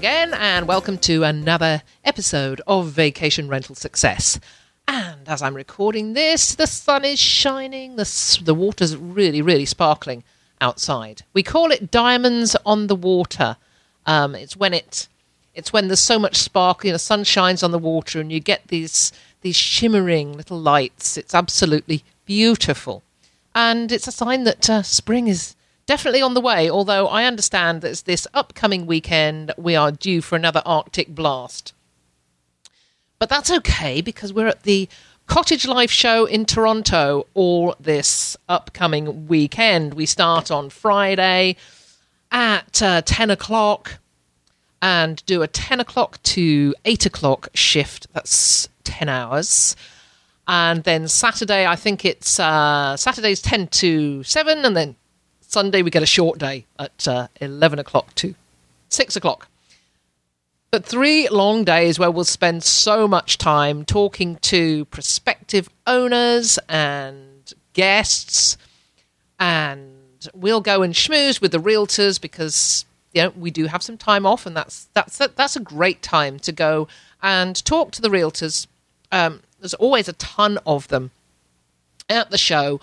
Again, 0.00 0.32
and 0.32 0.66
welcome 0.66 0.96
to 0.96 1.24
another 1.24 1.82
episode 2.06 2.62
of 2.66 2.86
Vacation 2.86 3.48
Rental 3.48 3.74
Success. 3.74 4.40
And 4.88 5.28
as 5.28 5.42
I'm 5.42 5.54
recording 5.54 6.14
this, 6.14 6.54
the 6.54 6.66
sun 6.66 7.04
is 7.04 7.18
shining, 7.18 7.96
the, 7.96 8.40
the 8.42 8.54
water's 8.54 8.96
really, 8.96 9.42
really 9.42 9.66
sparkling 9.66 10.24
outside. 10.58 11.24
We 11.34 11.42
call 11.42 11.70
it 11.70 11.90
diamonds 11.90 12.56
on 12.64 12.86
the 12.86 12.94
water. 12.94 13.58
Um, 14.06 14.34
it's 14.34 14.56
when 14.56 14.72
it, 14.72 15.06
it's 15.54 15.70
when 15.70 15.88
there's 15.88 16.00
so 16.00 16.18
much 16.18 16.36
sparkle, 16.36 16.86
you 16.86 16.92
know, 16.94 16.96
sun 16.96 17.22
shines 17.22 17.62
on 17.62 17.70
the 17.70 17.78
water, 17.78 18.22
and 18.22 18.32
you 18.32 18.40
get 18.40 18.68
these 18.68 19.12
these 19.42 19.56
shimmering 19.56 20.32
little 20.32 20.58
lights. 20.58 21.18
It's 21.18 21.34
absolutely 21.34 22.04
beautiful, 22.24 23.02
and 23.54 23.92
it's 23.92 24.08
a 24.08 24.12
sign 24.12 24.44
that 24.44 24.70
uh, 24.70 24.82
spring 24.82 25.28
is 25.28 25.56
definitely 25.90 26.22
on 26.22 26.34
the 26.34 26.40
way. 26.40 26.70
Although 26.70 27.08
I 27.08 27.24
understand 27.24 27.80
that 27.80 28.04
this 28.06 28.24
upcoming 28.32 28.86
weekend 28.86 29.52
we 29.58 29.74
are 29.74 29.90
due 29.90 30.22
for 30.22 30.36
another 30.36 30.62
Arctic 30.64 31.08
blast. 31.08 31.74
But 33.18 33.28
that's 33.28 33.50
okay 33.50 34.00
because 34.00 34.32
we're 34.32 34.46
at 34.46 34.62
the 34.62 34.88
Cottage 35.26 35.66
Life 35.66 35.90
Show 35.90 36.26
in 36.26 36.44
Toronto 36.44 37.26
all 37.34 37.74
this 37.80 38.36
upcoming 38.48 39.26
weekend. 39.26 39.94
We 39.94 40.06
start 40.06 40.52
on 40.52 40.70
Friday 40.70 41.56
at 42.30 42.80
uh, 42.80 43.02
10 43.04 43.30
o'clock 43.30 43.98
and 44.80 45.26
do 45.26 45.42
a 45.42 45.48
10 45.48 45.80
o'clock 45.80 46.22
to 46.22 46.72
8 46.84 47.06
o'clock 47.06 47.48
shift. 47.52 48.06
That's 48.12 48.68
10 48.84 49.08
hours. 49.08 49.74
And 50.46 50.84
then 50.84 51.08
Saturday, 51.08 51.66
I 51.66 51.74
think 51.74 52.04
it's 52.04 52.38
uh, 52.38 52.96
Saturday's 52.96 53.42
10 53.42 53.66
to 53.68 54.22
7, 54.22 54.64
and 54.64 54.76
then 54.76 54.96
Sunday 55.50 55.82
we 55.82 55.90
get 55.90 56.00
a 56.00 56.06
short 56.06 56.38
day 56.38 56.64
at 56.78 57.08
uh, 57.08 57.26
11 57.40 57.80
o'clock 57.80 58.14
to 58.14 58.36
6 58.88 59.16
o'clock. 59.16 59.48
But 60.70 60.84
three 60.84 61.28
long 61.28 61.64
days 61.64 61.98
where 61.98 62.08
we'll 62.08 62.22
spend 62.22 62.62
so 62.62 63.08
much 63.08 63.36
time 63.36 63.84
talking 63.84 64.36
to 64.42 64.84
prospective 64.84 65.68
owners 65.88 66.60
and 66.68 67.52
guests, 67.72 68.58
and 69.40 70.28
we'll 70.32 70.60
go 70.60 70.84
and 70.84 70.94
schmooze 70.94 71.40
with 71.40 71.50
the 71.50 71.58
realtors 71.58 72.20
because 72.20 72.84
you 73.12 73.22
know 73.24 73.30
we 73.30 73.50
do 73.50 73.66
have 73.66 73.82
some 73.82 73.98
time 73.98 74.24
off, 74.24 74.46
and 74.46 74.56
that's 74.56 74.88
that's 74.94 75.18
that's 75.18 75.56
a 75.56 75.60
great 75.60 76.00
time 76.00 76.38
to 76.38 76.52
go 76.52 76.86
and 77.20 77.64
talk 77.64 77.90
to 77.90 78.00
the 78.00 78.08
realtors. 78.08 78.68
Um, 79.10 79.42
there's 79.58 79.74
always 79.74 80.08
a 80.08 80.12
ton 80.12 80.60
of 80.64 80.86
them 80.86 81.10
at 82.08 82.30
the 82.30 82.38
show. 82.38 82.80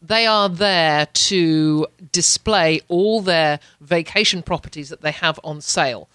They 0.00 0.26
are 0.26 0.48
there 0.48 1.06
to 1.06 1.86
display 2.12 2.80
all 2.88 3.20
their 3.20 3.58
vacation 3.80 4.42
properties 4.42 4.90
that 4.90 5.00
they 5.00 5.10
have 5.10 5.40
on 5.42 5.60
sale. 5.60 6.08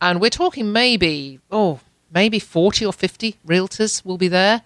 And 0.00 0.20
we're 0.20 0.30
talking 0.30 0.72
maybe, 0.72 1.40
oh, 1.50 1.80
maybe 2.12 2.38
40 2.38 2.86
or 2.86 2.92
50 2.92 3.36
realtors 3.46 4.04
will 4.04 4.18
be 4.18 4.28
there, 4.28 4.62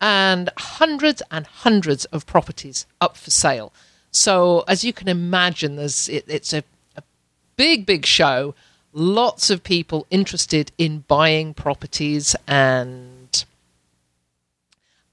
and 0.00 0.50
hundreds 0.56 1.22
and 1.30 1.46
hundreds 1.46 2.04
of 2.06 2.26
properties 2.26 2.86
up 3.00 3.16
for 3.16 3.30
sale. 3.30 3.72
So, 4.10 4.64
as 4.68 4.84
you 4.84 4.92
can 4.92 5.08
imagine, 5.08 5.76
there's 5.76 6.08
it, 6.08 6.24
it's 6.28 6.52
a, 6.52 6.64
a 6.96 7.02
big, 7.56 7.86
big 7.86 8.04
show. 8.04 8.54
Lots 8.92 9.48
of 9.48 9.62
people 9.62 10.06
interested 10.10 10.70
in 10.76 11.04
buying 11.08 11.54
properties, 11.54 12.36
and 12.46 13.44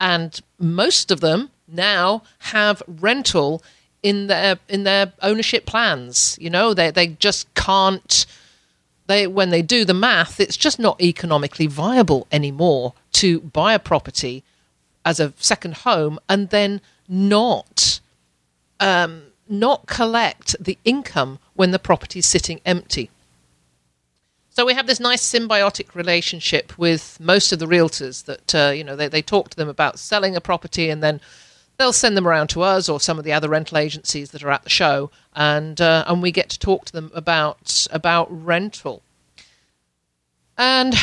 and 0.02 0.42
most 0.60 1.12
of 1.12 1.22
them 1.22 1.52
now 1.74 2.24
have 2.40 2.82
rental 2.88 3.64
in 4.02 4.28
their 4.28 4.60
in 4.68 4.84
their 4.84 5.14
ownership 5.22 5.66
plans. 5.66 6.38
You 6.40 6.50
know, 6.50 6.74
they 6.74 6.92
they 6.92 7.08
just 7.08 7.54
can't 7.54 8.26
they 9.10 9.28
when 9.28 9.50
they 9.50 9.62
do 9.62 9.84
the 9.84 9.94
math, 9.94 10.40
it's 10.40 10.56
just 10.56 10.80
not 10.80 11.02
economically 11.02 11.68
viable 11.68 12.28
anymore 12.32 12.94
to 13.14 13.42
buy 13.42 13.74
a 13.74 13.80
property 13.80 14.44
as 15.04 15.20
a 15.20 15.34
second 15.38 15.78
home 15.78 16.20
and 16.30 16.50
then 16.50 16.80
not 17.08 18.00
um, 18.80 19.24
not 19.50 19.88
collect 19.88 20.56
the 20.64 20.78
income 20.86 21.40
when 21.56 21.72
the 21.72 21.80
property's 21.80 22.28
sitting 22.28 22.62
empty. 22.66 23.10
So 24.52 24.66
we 24.66 24.74
have 24.74 24.88
this 24.88 25.00
nice 25.00 25.24
symbiotic 25.24 25.96
relationship 25.96 26.78
with 26.78 27.18
most 27.20 27.52
of 27.52 27.60
the 27.60 27.66
realtors 27.66 28.26
that 28.26 28.54
uh, 28.56 28.72
you 28.72 28.84
know 28.84 28.96
they, 28.96 29.08
they 29.08 29.22
talk 29.22 29.50
to 29.50 29.58
them 29.58 29.70
about 29.70 29.98
selling 29.98 30.36
a 30.36 30.42
property 30.42 30.90
and 30.90 31.02
then 31.02 31.20
they'll 31.80 31.94
send 31.94 32.16
them 32.16 32.28
around 32.28 32.50
to 32.50 32.62
us 32.62 32.90
or 32.90 33.00
some 33.00 33.18
of 33.18 33.24
the 33.24 33.34
other 33.34 33.50
rental 33.50 33.78
agencies 33.78 34.32
that 34.32 34.44
are 34.44 34.52
at 34.52 34.64
the 34.64 34.70
show 34.70 35.10
and 35.34 35.82
uh, 35.82 36.04
and 36.08 36.22
we 36.22 36.32
get 36.32 36.50
to 36.50 36.60
talk 36.60 36.86
to 36.86 36.92
them 36.92 37.10
about 37.16 37.88
about 37.92 38.28
rental. 38.30 39.02
And 40.58 40.94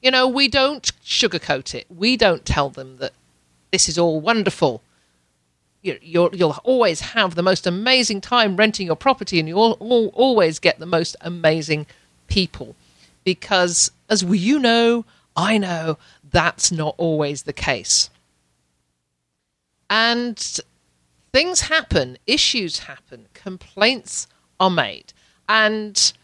you 0.00 0.10
know 0.10 0.26
we 0.26 0.48
don't 0.48 0.90
sugarcoat 1.04 1.74
it. 1.74 1.86
We 1.94 2.16
don't 2.16 2.44
tell 2.44 2.70
them 2.70 2.96
that 2.96 3.12
this 3.70 3.88
is 3.88 3.98
all 3.98 4.20
wonderful. 4.20 4.82
You, 5.82 5.98
you'll, 6.00 6.30
you'll 6.32 6.58
always 6.62 7.00
have 7.00 7.34
the 7.34 7.42
most 7.42 7.66
amazing 7.66 8.20
time 8.20 8.56
renting 8.56 8.86
your 8.86 8.94
property, 8.94 9.40
and 9.40 9.48
you'll 9.48 9.76
al- 9.80 10.12
always 10.14 10.60
get 10.60 10.78
the 10.78 10.86
most 10.86 11.16
amazing 11.20 11.86
people 12.28 12.76
because 13.24 13.90
as 14.08 14.24
we, 14.24 14.38
you 14.38 14.58
know, 14.58 15.04
I 15.36 15.58
know, 15.58 15.98
that's 16.30 16.70
not 16.70 16.94
always 16.98 17.42
the 17.42 17.52
case. 17.52 18.10
And 19.92 20.58
things 21.34 21.60
happen, 21.62 22.16
issues 22.26 22.78
happen, 22.78 23.26
complaints 23.34 24.26
are 24.58 24.70
made. 24.70 25.12
And 25.50 26.14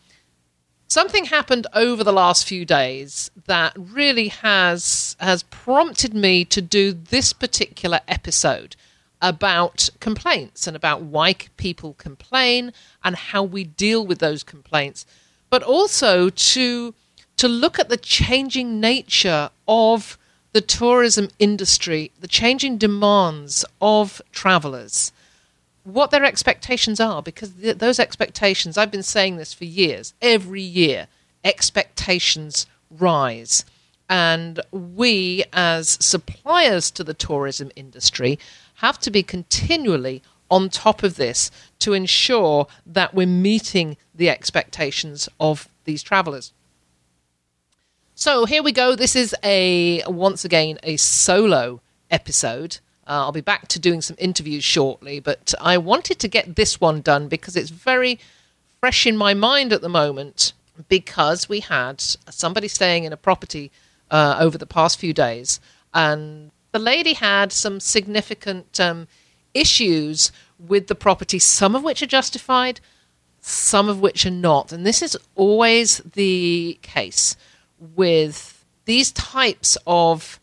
something 0.87 1.27
happened 1.27 1.67
over 1.75 2.03
the 2.03 2.13
last 2.13 2.47
few 2.47 2.65
days 2.65 3.31
that 3.47 3.75
really 3.77 4.29
has 4.29 5.17
has 5.21 5.43
prompted 5.45 6.15
me 6.15 6.47
to 6.47 6.63
do 6.63 6.93
this 6.95 7.35
particular 7.35 8.01
episode 8.09 8.75
about 9.21 9.91
complaints 10.01 10.67
and 10.67 10.75
about 10.75 11.03
why 11.03 11.35
people 11.59 11.93
complain 11.95 12.73
and 13.05 13.17
how 13.17 13.43
we 13.43 13.65
deal 13.65 14.07
with 14.07 14.19
those 14.19 14.43
complaints 14.43 15.05
but 15.51 15.63
also 15.63 16.31
to 16.31 16.95
to 17.37 17.49
look 17.49 17.79
at 17.79 17.89
the 17.89 17.97
changing 17.97 18.81
nature 18.81 19.51
of 19.67 20.18
the 20.53 20.61
tourism 20.61 21.29
industry, 21.39 22.11
the 22.21 22.29
changing 22.29 22.79
demands 22.79 23.65
of 23.81 24.23
travelers, 24.33 25.13
what 25.85 26.11
their 26.11 26.25
expectations 26.25 27.01
are, 27.01 27.23
because 27.23 27.51
th- 27.53 27.79
those 27.79 27.99
expectations, 27.99 28.77
I've 28.77 28.91
been 28.91 29.03
saying 29.03 29.37
this 29.37 29.53
for 29.53 29.65
years, 29.65 30.15
every 30.21 30.63
year, 30.63 31.07
expectations 31.45 32.67
rise. 32.91 33.65
And 34.09 34.61
we, 34.71 35.45
as 35.53 35.99
suppliers 36.01 36.91
to 36.93 37.05
the 37.05 37.15
tourism 37.15 37.71
industry, 37.77 38.39
have 38.77 38.99
to 39.01 39.11
be 39.11 39.23
continually 39.23 40.23
on 40.51 40.71
top 40.71 41.03
of 41.03 41.17
this 41.17 41.51
to 41.81 41.93
ensure 41.93 42.67
that 42.87 43.15
we're 43.15 43.27
meeting 43.27 43.97
the 44.15 44.31
expectations 44.31 45.29
of 45.39 45.69
these 45.85 46.03
travelers. 46.03 46.53
So 48.21 48.47
here 48.47 48.65
we 48.65 48.73
go. 48.73 48.97
This 48.97 49.15
is 49.15 49.33
a 49.45 50.03
once 50.09 50.45
again 50.45 50.81
a 50.83 50.97
solo 50.97 51.81
episode. 52.11 52.79
Uh, 53.07 53.23
I'll 53.23 53.31
be 53.31 53.41
back 53.41 53.69
to 53.69 53.79
doing 53.79 54.01
some 54.01 54.17
interviews 54.19 54.65
shortly, 54.65 55.21
but 55.21 55.55
I 55.61 55.79
wanted 55.79 56.19
to 56.19 56.27
get 56.27 56.57
this 56.57 56.81
one 56.81 57.01
done 57.01 57.29
because 57.29 57.55
it's 57.55 57.71
very 57.71 58.19
fresh 58.81 59.07
in 59.07 59.17
my 59.17 59.35
mind 59.35 59.73
at 59.73 59.83
the 59.83 59.89
moment. 59.89 60.53
Because 60.89 61.49
we 61.49 61.61
had 61.61 62.01
somebody 62.01 62.67
staying 62.67 63.05
in 63.05 63.13
a 63.13 63.17
property 63.17 63.71
uh, 64.11 64.37
over 64.41 64.59
the 64.59 64.67
past 64.67 64.99
few 64.99 65.13
days, 65.13 65.61
and 65.95 66.51
the 66.73 66.81
lady 66.81 67.13
had 67.13 67.53
some 67.53 67.79
significant 67.79 68.81
um, 68.81 69.07
issues 69.55 70.33
with 70.59 70.89
the 70.89 70.97
property, 70.97 71.39
some 71.39 71.77
of 71.77 71.85
which 71.85 72.03
are 72.03 72.07
justified, 72.07 72.81
some 73.41 73.89
of 73.89 74.01
which 74.01 74.27
are 74.27 74.31
not. 74.31 74.73
And 74.73 74.85
this 74.85 75.03
is 75.03 75.17
always 75.37 75.99
the 75.99 76.81
case 76.83 77.37
with 77.79 78.65
these 78.85 79.13
types 79.13 79.77
of 79.87 80.41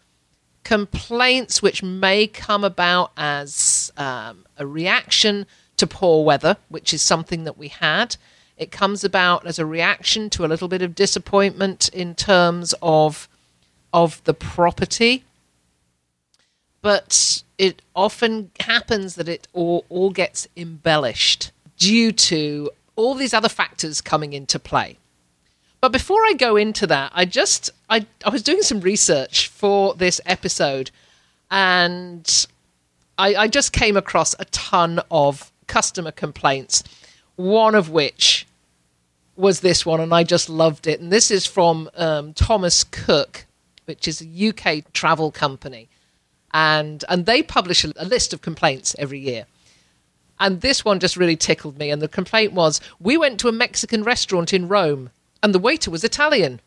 complaints, 0.64 1.62
which 1.62 1.84
may 1.84 2.28
come 2.28 2.64
about 2.64 3.12
as 3.16 3.92
um, 3.98 4.46
a 4.58 4.66
reaction 4.66 5.46
to 5.78 5.88
poor 5.88 6.24
weather, 6.24 6.58
which 6.70 6.94
is 6.94 7.02
something 7.02 7.44
that 7.44 7.58
we 7.58 7.68
had. 7.68 8.18
It 8.58 8.72
comes 8.72 9.04
about 9.04 9.46
as 9.46 9.60
a 9.60 9.66
reaction 9.66 10.30
to 10.32 10.46
a 10.46 10.48
little 10.48 10.68
bit 10.68 10.82
of 10.82 10.96
disappointment 10.96 11.90
in 11.90 12.16
terms 12.16 12.74
of 12.82 13.28
of 13.94 14.22
the 14.26 14.34
property, 14.34 15.24
but 16.82 17.44
it 17.58 17.82
often 17.96 18.52
happens 18.60 19.16
that 19.16 19.30
it 19.30 19.48
all, 19.54 19.86
all 19.88 20.10
gets 20.10 20.50
embellished 20.58 21.52
due 21.78 22.12
to 22.12 22.70
all 22.98 23.16
these 23.16 23.34
other 23.34 23.48
factors 23.48 24.02
coming 24.02 24.34
into 24.34 24.60
play. 24.60 24.98
But 25.86 25.92
before 25.92 26.26
I 26.26 26.34
go 26.34 26.56
into 26.56 26.88
that, 26.88 27.12
I 27.14 27.26
just 27.26 27.70
I, 27.92 28.08
I 28.26 28.30
was 28.30 28.42
doing 28.42 28.64
some 28.64 28.80
research 28.80 29.50
for 29.50 29.94
this 29.94 30.20
episode 30.26 30.90
and 31.52 32.48
I, 33.20 33.36
I 33.36 33.48
just 33.48 33.72
came 33.72 33.96
across 33.96 34.34
a 34.40 34.46
ton 34.46 35.00
of 35.12 35.52
customer 35.68 36.10
complaints, 36.10 36.84
one 37.36 37.76
of 37.76 37.92
which 37.92 38.48
was 39.36 39.60
this 39.60 39.86
one, 39.86 40.02
and 40.02 40.12
I 40.12 40.24
just 40.24 40.50
loved 40.50 40.88
it. 40.88 41.00
And 41.02 41.12
this 41.12 41.30
is 41.30 41.46
from 41.46 41.88
um, 41.94 42.34
Thomas 42.34 42.84
Cook, 42.84 43.46
which 43.86 44.08
is 44.08 44.24
a 44.24 44.50
UK 44.50 44.92
travel 44.92 45.30
company, 45.30 45.88
and 46.52 47.06
and 47.10 47.28
they 47.28 47.44
publish 47.44 47.86
a, 47.86 47.94
a 47.96 48.06
list 48.06 48.34
of 48.34 48.42
complaints 48.42 48.96
every 48.98 49.20
year. 49.20 49.46
And 50.40 50.62
this 50.62 50.84
one 50.84 51.00
just 51.00 51.16
really 51.16 51.38
tickled 51.38 51.78
me. 51.78 51.92
And 51.92 52.02
the 52.02 52.08
complaint 52.08 52.54
was: 52.54 52.82
We 53.00 53.18
went 53.18 53.40
to 53.42 53.50
a 53.50 53.52
Mexican 53.52 54.02
restaurant 54.02 54.52
in 54.52 54.68
Rome, 54.68 55.12
and 55.46 55.54
the 55.54 55.60
waiter 55.60 55.92
was 55.92 56.04
Italian. 56.04 56.60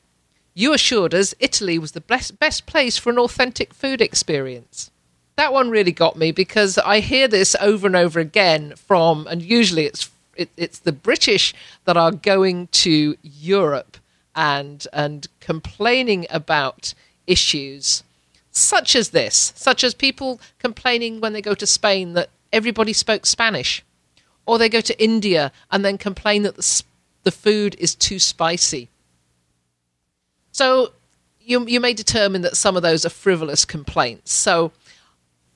You 0.54 0.72
assured 0.72 1.12
us 1.12 1.34
Italy 1.40 1.80
was 1.80 1.92
the 1.92 2.00
best, 2.00 2.38
best 2.38 2.64
place 2.64 2.96
for 2.96 3.10
an 3.10 3.18
authentic 3.18 3.74
food 3.74 4.00
experience. 4.00 4.92
That 5.34 5.52
one 5.52 5.68
really 5.68 5.90
got 5.90 6.16
me 6.16 6.30
because 6.30 6.78
I 6.78 7.00
hear 7.00 7.26
this 7.26 7.56
over 7.60 7.88
and 7.88 7.96
over 7.96 8.20
again 8.20 8.74
from, 8.76 9.26
and 9.26 9.42
usually 9.42 9.86
it's 9.86 10.08
it, 10.36 10.50
it's 10.56 10.78
the 10.78 10.92
British 10.92 11.52
that 11.86 11.96
are 11.96 12.12
going 12.12 12.68
to 12.84 13.16
Europe 13.20 13.96
and 14.36 14.86
and 14.92 15.26
complaining 15.40 16.28
about 16.30 16.94
issues 17.26 18.04
such 18.52 18.94
as 18.94 19.08
this, 19.08 19.52
such 19.56 19.82
as 19.82 19.92
people 19.92 20.40
complaining 20.60 21.20
when 21.20 21.32
they 21.32 21.42
go 21.42 21.54
to 21.54 21.66
Spain 21.66 22.12
that 22.12 22.30
everybody 22.52 22.92
spoke 22.92 23.26
Spanish, 23.26 23.82
or 24.46 24.56
they 24.56 24.68
go 24.68 24.80
to 24.80 25.02
India 25.02 25.50
and 25.68 25.84
then 25.84 25.98
complain 25.98 26.44
that 26.44 26.54
the 26.54 26.62
the 27.24 27.30
food 27.30 27.76
is 27.78 27.94
too 27.94 28.18
spicy 28.18 28.88
so 30.52 30.92
you, 31.40 31.64
you 31.66 31.80
may 31.80 31.94
determine 31.94 32.42
that 32.42 32.56
some 32.56 32.76
of 32.76 32.82
those 32.82 33.06
are 33.06 33.10
frivolous 33.10 33.64
complaints. 33.64 34.32
So 34.32 34.72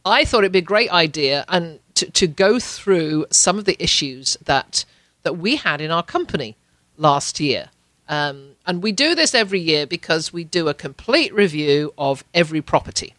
I 0.05 0.25
thought 0.25 0.44
it'd 0.44 0.53
be 0.53 0.61
a 0.61 0.62
great 0.62 0.91
idea 0.91 1.44
and 1.49 1.81
to, 1.97 2.11
to 2.11 2.29
go 2.29 2.59
through 2.59 3.26
some 3.31 3.59
of 3.59 3.64
the 3.64 3.76
issues 3.82 4.37
that 4.44 4.85
that 5.25 5.38
we 5.38 5.56
had 5.56 5.81
in 5.81 5.91
our 5.91 6.03
company 6.03 6.56
last 6.97 7.38
year. 7.38 7.70
Um, 8.09 8.56
and 8.67 8.82
we 8.82 8.91
do 8.91 9.14
this 9.14 9.35
every 9.35 9.61
year 9.61 9.87
because 9.87 10.32
we 10.32 10.44
do 10.44 10.69
a 10.69 10.75
complete 10.75 11.32
review 11.32 11.94
of 11.99 12.25
every 12.35 12.61
property. 12.61 13.14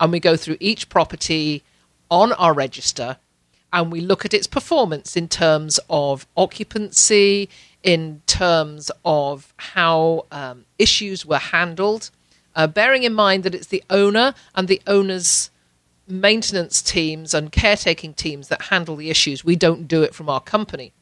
And 0.00 0.12
we 0.12 0.20
go 0.20 0.36
through 0.36 0.56
each 0.60 0.88
property 0.88 1.62
on 2.10 2.32
our 2.32 2.54
register 2.54 3.18
and 3.76 3.92
we 3.92 4.00
look 4.00 4.24
at 4.24 4.32
its 4.32 4.46
performance 4.46 5.16
in 5.16 5.28
terms 5.28 5.78
of 5.90 6.26
occupancy, 6.34 7.46
in 7.82 8.22
terms 8.26 8.90
of 9.04 9.52
how 9.58 10.24
um, 10.32 10.64
issues 10.78 11.26
were 11.26 11.36
handled, 11.36 12.08
uh, 12.54 12.66
bearing 12.66 13.02
in 13.02 13.12
mind 13.12 13.44
that 13.44 13.54
it's 13.54 13.66
the 13.66 13.84
owner 13.90 14.32
and 14.54 14.66
the 14.66 14.80
owner's 14.86 15.50
maintenance 16.08 16.80
teams 16.80 17.34
and 17.34 17.52
caretaking 17.52 18.14
teams 18.14 18.48
that 18.48 18.62
handle 18.62 18.96
the 18.96 19.10
issues. 19.10 19.44
We 19.44 19.56
don't 19.56 19.86
do 19.86 20.02
it 20.02 20.14
from 20.14 20.30
our 20.30 20.40
company. 20.40 20.92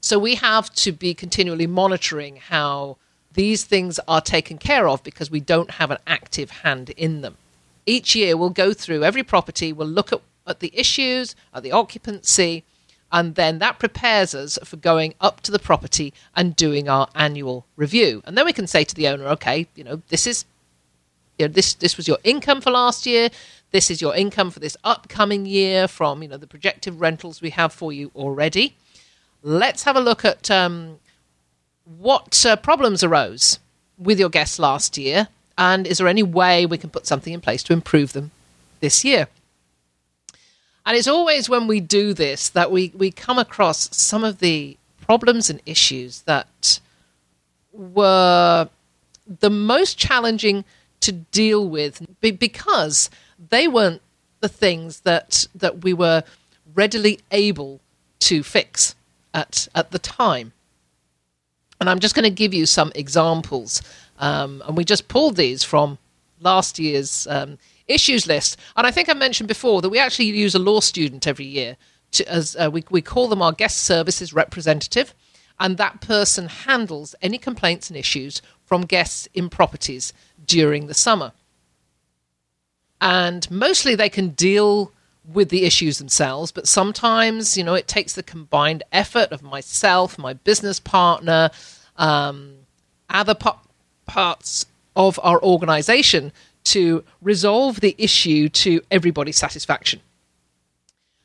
So 0.00 0.20
we 0.20 0.36
have 0.36 0.72
to 0.76 0.92
be 0.92 1.14
continually 1.14 1.66
monitoring 1.66 2.36
how 2.36 2.96
these 3.32 3.64
things 3.64 3.98
are 4.06 4.20
taken 4.20 4.56
care 4.56 4.86
of 4.86 5.02
because 5.02 5.32
we 5.32 5.40
don't 5.40 5.72
have 5.72 5.90
an 5.90 5.98
active 6.06 6.50
hand 6.62 6.90
in 6.90 7.22
them. 7.22 7.38
Each 7.86 8.14
year 8.14 8.36
we'll 8.36 8.50
go 8.50 8.72
through 8.72 9.02
every 9.02 9.24
property, 9.24 9.72
we'll 9.72 9.88
look 9.88 10.12
at, 10.12 10.20
at 10.50 10.60
the 10.60 10.72
issues, 10.74 11.34
at 11.54 11.62
the 11.62 11.72
occupancy, 11.72 12.64
and 13.12 13.34
then 13.34 13.58
that 13.58 13.78
prepares 13.78 14.34
us 14.34 14.58
for 14.64 14.76
going 14.76 15.14
up 15.20 15.40
to 15.40 15.50
the 15.50 15.58
property 15.58 16.12
and 16.36 16.54
doing 16.54 16.88
our 16.88 17.08
annual 17.14 17.66
review. 17.76 18.22
And 18.24 18.36
then 18.36 18.44
we 18.44 18.52
can 18.52 18.66
say 18.66 18.84
to 18.84 18.94
the 18.94 19.08
owner, 19.08 19.26
okay, 19.28 19.66
you 19.74 19.82
know, 19.82 20.02
this 20.08 20.26
is 20.26 20.44
you 21.38 21.48
know, 21.48 21.52
this 21.52 21.74
this 21.74 21.96
was 21.96 22.06
your 22.06 22.18
income 22.22 22.60
for 22.60 22.70
last 22.70 23.06
year. 23.06 23.30
This 23.70 23.90
is 23.90 24.02
your 24.02 24.14
income 24.14 24.50
for 24.50 24.60
this 24.60 24.76
upcoming 24.84 25.46
year 25.46 25.88
from 25.88 26.22
you 26.22 26.28
know 26.28 26.36
the 26.36 26.46
projected 26.46 27.00
rentals 27.00 27.40
we 27.40 27.50
have 27.50 27.72
for 27.72 27.92
you 27.92 28.10
already. 28.14 28.74
Let's 29.42 29.84
have 29.84 29.96
a 29.96 30.00
look 30.00 30.22
at 30.24 30.50
um, 30.50 30.98
what 31.84 32.44
uh, 32.44 32.56
problems 32.56 33.02
arose 33.02 33.58
with 33.96 34.20
your 34.20 34.28
guests 34.28 34.58
last 34.58 34.98
year, 34.98 35.28
and 35.56 35.86
is 35.86 35.96
there 35.96 36.08
any 36.08 36.22
way 36.22 36.66
we 36.66 36.76
can 36.76 36.90
put 36.90 37.06
something 37.06 37.32
in 37.32 37.40
place 37.40 37.62
to 37.64 37.72
improve 37.72 38.12
them 38.12 38.32
this 38.80 39.02
year? 39.02 39.28
And 40.90 40.96
it's 40.98 41.06
always 41.06 41.48
when 41.48 41.68
we 41.68 41.78
do 41.78 42.12
this 42.12 42.48
that 42.48 42.72
we, 42.72 42.90
we 42.96 43.12
come 43.12 43.38
across 43.38 43.96
some 43.96 44.24
of 44.24 44.40
the 44.40 44.76
problems 45.00 45.48
and 45.48 45.62
issues 45.64 46.22
that 46.22 46.80
were 47.72 48.68
the 49.24 49.50
most 49.50 49.98
challenging 49.98 50.64
to 51.02 51.12
deal 51.12 51.68
with 51.68 52.04
because 52.20 53.08
they 53.50 53.68
weren't 53.68 54.02
the 54.40 54.48
things 54.48 55.02
that 55.02 55.46
that 55.54 55.84
we 55.84 55.94
were 55.94 56.24
readily 56.74 57.20
able 57.30 57.78
to 58.18 58.42
fix 58.42 58.96
at 59.32 59.68
at 59.76 59.92
the 59.92 59.98
time. 60.00 60.52
And 61.80 61.88
I'm 61.88 62.00
just 62.00 62.16
going 62.16 62.24
to 62.24 62.30
give 62.30 62.52
you 62.52 62.66
some 62.66 62.90
examples, 62.96 63.80
um, 64.18 64.60
and 64.66 64.76
we 64.76 64.84
just 64.84 65.06
pulled 65.06 65.36
these 65.36 65.62
from 65.62 65.98
last 66.40 66.80
year's 66.80 67.28
um, 67.28 67.58
issues 67.92 68.26
list. 68.26 68.56
And 68.76 68.86
I 68.86 68.90
think 68.90 69.08
I 69.08 69.14
mentioned 69.14 69.48
before 69.48 69.82
that 69.82 69.90
we 69.90 69.98
actually 69.98 70.26
use 70.26 70.54
a 70.54 70.58
law 70.58 70.80
student 70.80 71.26
every 71.26 71.46
year 71.46 71.76
to, 72.12 72.28
as 72.28 72.56
uh, 72.56 72.70
we, 72.72 72.84
we 72.90 73.02
call 73.02 73.28
them 73.28 73.42
our 73.42 73.52
guest 73.52 73.78
services 73.78 74.32
representative. 74.32 75.14
And 75.58 75.76
that 75.76 76.00
person 76.00 76.48
handles 76.48 77.14
any 77.20 77.36
complaints 77.36 77.90
and 77.90 77.96
issues 77.96 78.40
from 78.64 78.82
guests 78.82 79.28
in 79.34 79.50
properties 79.50 80.12
during 80.44 80.86
the 80.86 80.94
summer. 80.94 81.32
And 83.00 83.50
mostly 83.50 83.94
they 83.94 84.08
can 84.08 84.30
deal 84.30 84.92
with 85.24 85.50
the 85.50 85.64
issues 85.64 85.98
themselves, 85.98 86.50
but 86.50 86.66
sometimes, 86.66 87.56
you 87.56 87.62
know, 87.62 87.74
it 87.74 87.86
takes 87.86 88.14
the 88.14 88.22
combined 88.22 88.82
effort 88.90 89.30
of 89.32 89.42
myself, 89.42 90.18
my 90.18 90.32
business 90.32 90.80
partner, 90.80 91.50
um, 91.96 92.54
other 93.08 93.36
parts 94.06 94.66
of 94.96 95.20
our 95.22 95.42
organization 95.42 96.32
to 96.64 97.04
resolve 97.20 97.80
the 97.80 97.94
issue 97.98 98.48
to 98.48 98.80
everybody's 98.90 99.38
satisfaction. 99.38 100.00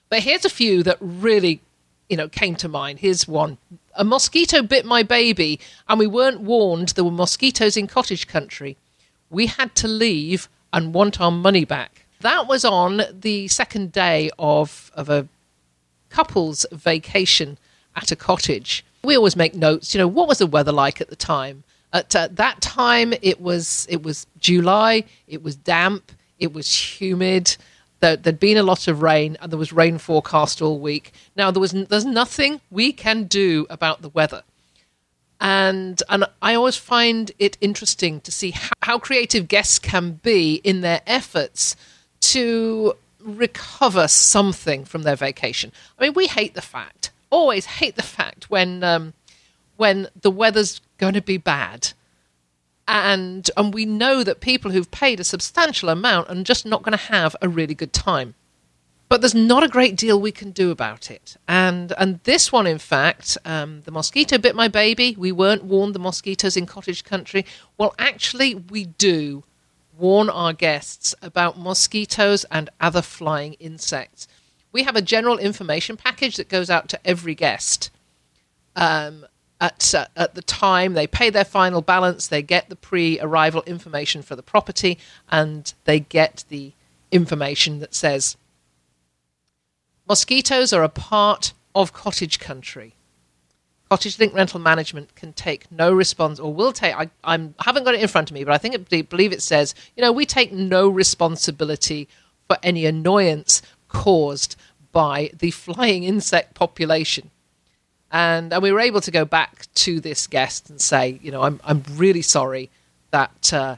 But 0.10 0.19
here's 0.19 0.45
a 0.45 0.50
few 0.50 0.83
that 0.83 0.98
really, 1.00 1.62
you 2.10 2.17
know, 2.17 2.29
came 2.29 2.55
to 2.57 2.67
mind. 2.67 3.00
Here's 3.00 3.27
one. 3.27 3.57
A 3.95 4.03
mosquito 4.03 4.62
bit 4.62 4.86
my 4.86 5.03
baby, 5.03 5.60
and 5.88 6.00
we 6.00 6.07
weren't 6.07 6.41
warned 6.41 6.89
there 6.89 7.03
were 7.03 7.12
mosquitoes 7.12 7.77
in 7.77 7.88
cottage 7.88 8.27
country. 8.27 8.77
We 9.29 9.48
had 9.48 9.75
to 9.75 9.88
leave 9.88 10.48
and 10.71 10.93
want 10.93 11.19
our 11.19 11.31
money 11.31 11.65
back. 11.65 12.05
That 12.21 12.48
was 12.48 12.65
on 12.65 13.01
the 13.12 13.48
second 13.48 13.91
day 13.91 14.29
of, 14.38 14.91
of 14.95 15.10
a 15.10 15.27
couple's 16.10 16.65
vacation 16.71 17.57
at 17.95 18.12
a 18.12 18.15
cottage. 18.15 18.86
We 19.03 19.15
always 19.15 19.36
make 19.36 19.53
notes, 19.53 19.93
you 19.93 20.00
know, 20.00 20.07
what 20.07 20.27
was 20.27 20.39
the 20.39 20.48
weather 20.48 20.71
like 20.71 21.01
at 21.01 21.10
the 21.10 21.15
time? 21.15 21.63
At 21.95 22.13
uh, 22.13 22.27
that 22.33 22.59
time, 22.59 23.13
it 23.21 23.39
was 23.39 23.87
it 23.89 24.03
was 24.03 24.27
July. 24.37 25.05
It 25.29 25.41
was 25.41 25.55
damp. 25.55 26.11
It 26.37 26.51
was 26.53 26.99
humid. 26.99 27.55
There, 28.01 28.17
there'd 28.17 28.37
been 28.37 28.57
a 28.57 28.63
lot 28.63 28.89
of 28.89 29.01
rain, 29.01 29.37
and 29.39 29.49
there 29.49 29.57
was 29.57 29.71
rain 29.71 29.97
forecast 29.97 30.61
all 30.61 30.77
week. 30.77 31.13
Now 31.37 31.51
there 31.51 31.61
was 31.61 31.71
there's 31.71 32.03
nothing 32.03 32.59
we 32.69 32.91
can 32.91 33.23
do 33.23 33.65
about 33.69 34.01
the 34.01 34.09
weather, 34.09 34.43
and 35.39 36.03
and 36.09 36.25
I 36.41 36.53
always 36.53 36.75
find 36.75 37.31
it 37.39 37.57
interesting 37.61 38.19
to 38.21 38.31
see 38.31 38.51
how, 38.51 38.71
how 38.81 38.99
creative 38.99 39.47
guests 39.47 39.79
can 39.79 40.19
be 40.21 40.55
in 40.65 40.81
their 40.81 40.99
efforts 41.07 41.77
to 42.33 42.97
recover 43.21 44.09
something 44.09 44.83
from 44.83 45.03
their 45.03 45.15
vacation. 45.15 45.71
I 45.97 46.03
mean, 46.03 46.13
we 46.13 46.27
hate 46.27 46.55
the 46.55 46.61
fact, 46.61 47.11
always 47.29 47.65
hate 47.65 47.95
the 47.95 48.03
fact 48.03 48.49
when 48.49 48.83
um, 48.83 49.13
when 49.77 50.08
the 50.20 50.32
weather's 50.32 50.82
going 50.98 51.13
to 51.13 51.22
be 51.22 51.38
bad. 51.38 51.94
And 52.88 53.50
and 53.58 53.74
we 53.74 53.86
know 53.86 54.24
that 54.24 54.41
people 54.41 54.72
who've 54.72 54.89
paid 54.91 55.20
a 55.20 55.24
substantial 55.24 55.89
amount 55.89 56.29
are 56.29 56.44
just 56.44 56.65
not 56.65 56.84
going 56.84 56.98
to 56.98 57.03
have 57.05 57.36
a 57.41 57.50
really 57.50 57.74
good 57.74 57.94
time. 57.94 58.36
But 59.08 59.22
there's 59.22 59.36
not 59.36 59.63
a 59.63 59.67
great 59.67 59.96
deal 59.96 60.20
we 60.20 60.32
can 60.32 60.51
do 60.51 60.72
about 60.72 61.12
it. 61.12 61.38
And 61.48 61.94
and 61.98 62.20
this 62.24 62.51
one, 62.51 62.67
in 62.67 62.79
fact, 62.79 63.38
um, 63.46 63.82
the 63.82 63.91
mosquito 63.91 64.38
bit 64.38 64.55
my 64.55 64.67
baby. 64.67 65.15
We 65.17 65.32
weren't 65.32 65.63
warned 65.63 65.96
the 65.96 66.00
mosquitoes 66.00 66.58
in 66.58 66.65
cottage 66.65 67.03
country. 67.03 67.46
Well, 67.77 67.96
actually, 67.98 68.55
we 68.55 68.86
do 68.86 69.44
warn 69.98 70.29
our 70.29 70.53
guests 70.53 71.15
about 71.22 71.58
mosquitoes 71.60 72.46
and 72.51 72.70
other 72.82 73.01
flying 73.01 73.53
insects. 73.53 74.27
We 74.72 74.84
have 74.84 74.96
a 74.96 75.01
general 75.01 75.38
information 75.38 75.98
package 75.98 76.36
that 76.36 76.50
goes 76.50 76.70
out 76.70 76.89
to 76.89 77.08
every 77.08 77.36
guest. 77.36 77.91
Um, 78.75 79.25
at 79.62 79.93
uh, 79.95 80.05
at 80.15 80.35
the 80.35 80.41
time 80.41 80.93
they 80.93 81.07
pay 81.07 81.29
their 81.29 81.45
final 81.45 81.81
balance, 81.81 82.27
they 82.27 82.41
get 82.41 82.69
the 82.69 82.75
pre-arrival 82.75 83.63
information 83.65 84.21
for 84.21 84.35
the 84.35 84.43
property, 84.43 84.97
and 85.29 85.74
they 85.85 86.00
get 86.00 86.43
the 86.50 86.74
information 87.12 87.79
that 87.79 87.95
says 87.95 88.38
mosquitoes 90.07 90.74
are 90.74 90.83
a 90.83 90.89
part 90.89 91.53
of 91.74 91.93
cottage 91.93 92.39
country. 92.39 92.95
Cottage 93.89 94.19
Link 94.19 94.33
Rental 94.33 94.59
Management 94.59 95.15
can 95.15 95.31
take 95.33 95.71
no 95.71 95.93
response, 95.93 96.39
or 96.39 96.53
will 96.53 96.71
take. 96.71 96.95
I 96.95 97.09
I'm, 97.24 97.53
haven't 97.59 97.83
got 97.83 97.95
it 97.95 98.01
in 98.01 98.07
front 98.07 98.29
of 98.29 98.33
me, 98.33 98.43
but 98.43 98.53
I 98.53 98.57
think 98.57 98.75
I 98.75 99.01
believe 99.01 99.31
it 99.31 99.41
says, 99.41 99.75
you 99.95 100.01
know, 100.01 100.12
we 100.12 100.25
take 100.25 100.51
no 100.51 100.89
responsibility 100.89 102.07
for 102.47 102.57
any 102.63 102.85
annoyance 102.85 103.62
caused 103.88 104.55
by 104.91 105.29
the 105.38 105.51
flying 105.51 106.03
insect 106.03 106.55
population. 106.55 107.29
And, 108.15 108.53
and 108.53 108.63
we 108.63 108.72
were 108.72 108.79
able 108.79 109.01
to 109.01 109.12
go 109.12 109.25
back 109.25 109.67
to 109.74 110.00
this 110.00 110.25
guest 110.25 110.69
and 110.69 110.79
say, 110.79 111.19
you 111.22 111.31
know, 111.31 111.41
I'm 111.41 111.60
I'm 111.65 111.84
really 111.95 112.22
sorry 112.22 112.69
that 113.12 113.51
uh, 113.51 113.75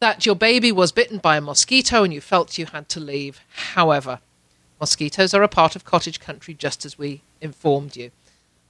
that 0.00 0.26
your 0.26 0.34
baby 0.34 0.70
was 0.70 0.92
bitten 0.92 1.16
by 1.16 1.38
a 1.38 1.40
mosquito 1.40 2.04
and 2.04 2.12
you 2.12 2.20
felt 2.20 2.58
you 2.58 2.66
had 2.66 2.90
to 2.90 3.00
leave. 3.00 3.40
However, 3.74 4.20
mosquitoes 4.78 5.32
are 5.32 5.42
a 5.42 5.48
part 5.48 5.74
of 5.74 5.86
cottage 5.86 6.20
country, 6.20 6.52
just 6.52 6.84
as 6.84 6.98
we 6.98 7.22
informed 7.40 7.96
you. 7.96 8.10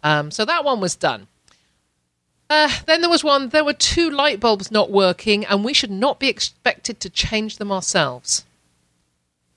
Um, 0.05 0.31
so 0.31 0.45
that 0.45 0.65
one 0.65 0.79
was 0.79 0.95
done. 0.95 1.27
Uh, 2.49 2.71
then 2.87 3.01
there 3.01 3.11
was 3.11 3.25
one. 3.25 3.49
There 3.49 3.65
were 3.65 3.73
two 3.73 4.11
light 4.11 4.39
bulbs 4.39 4.71
not 4.71 4.93
working, 4.93 5.45
and 5.45 5.65
we 5.65 5.75
should 5.75 5.91
not 5.91 6.21
be 6.21 6.29
expected 6.29 7.01
to 7.01 7.11
change 7.11 7.57
them 7.57 7.73
ourselves. 7.73 8.45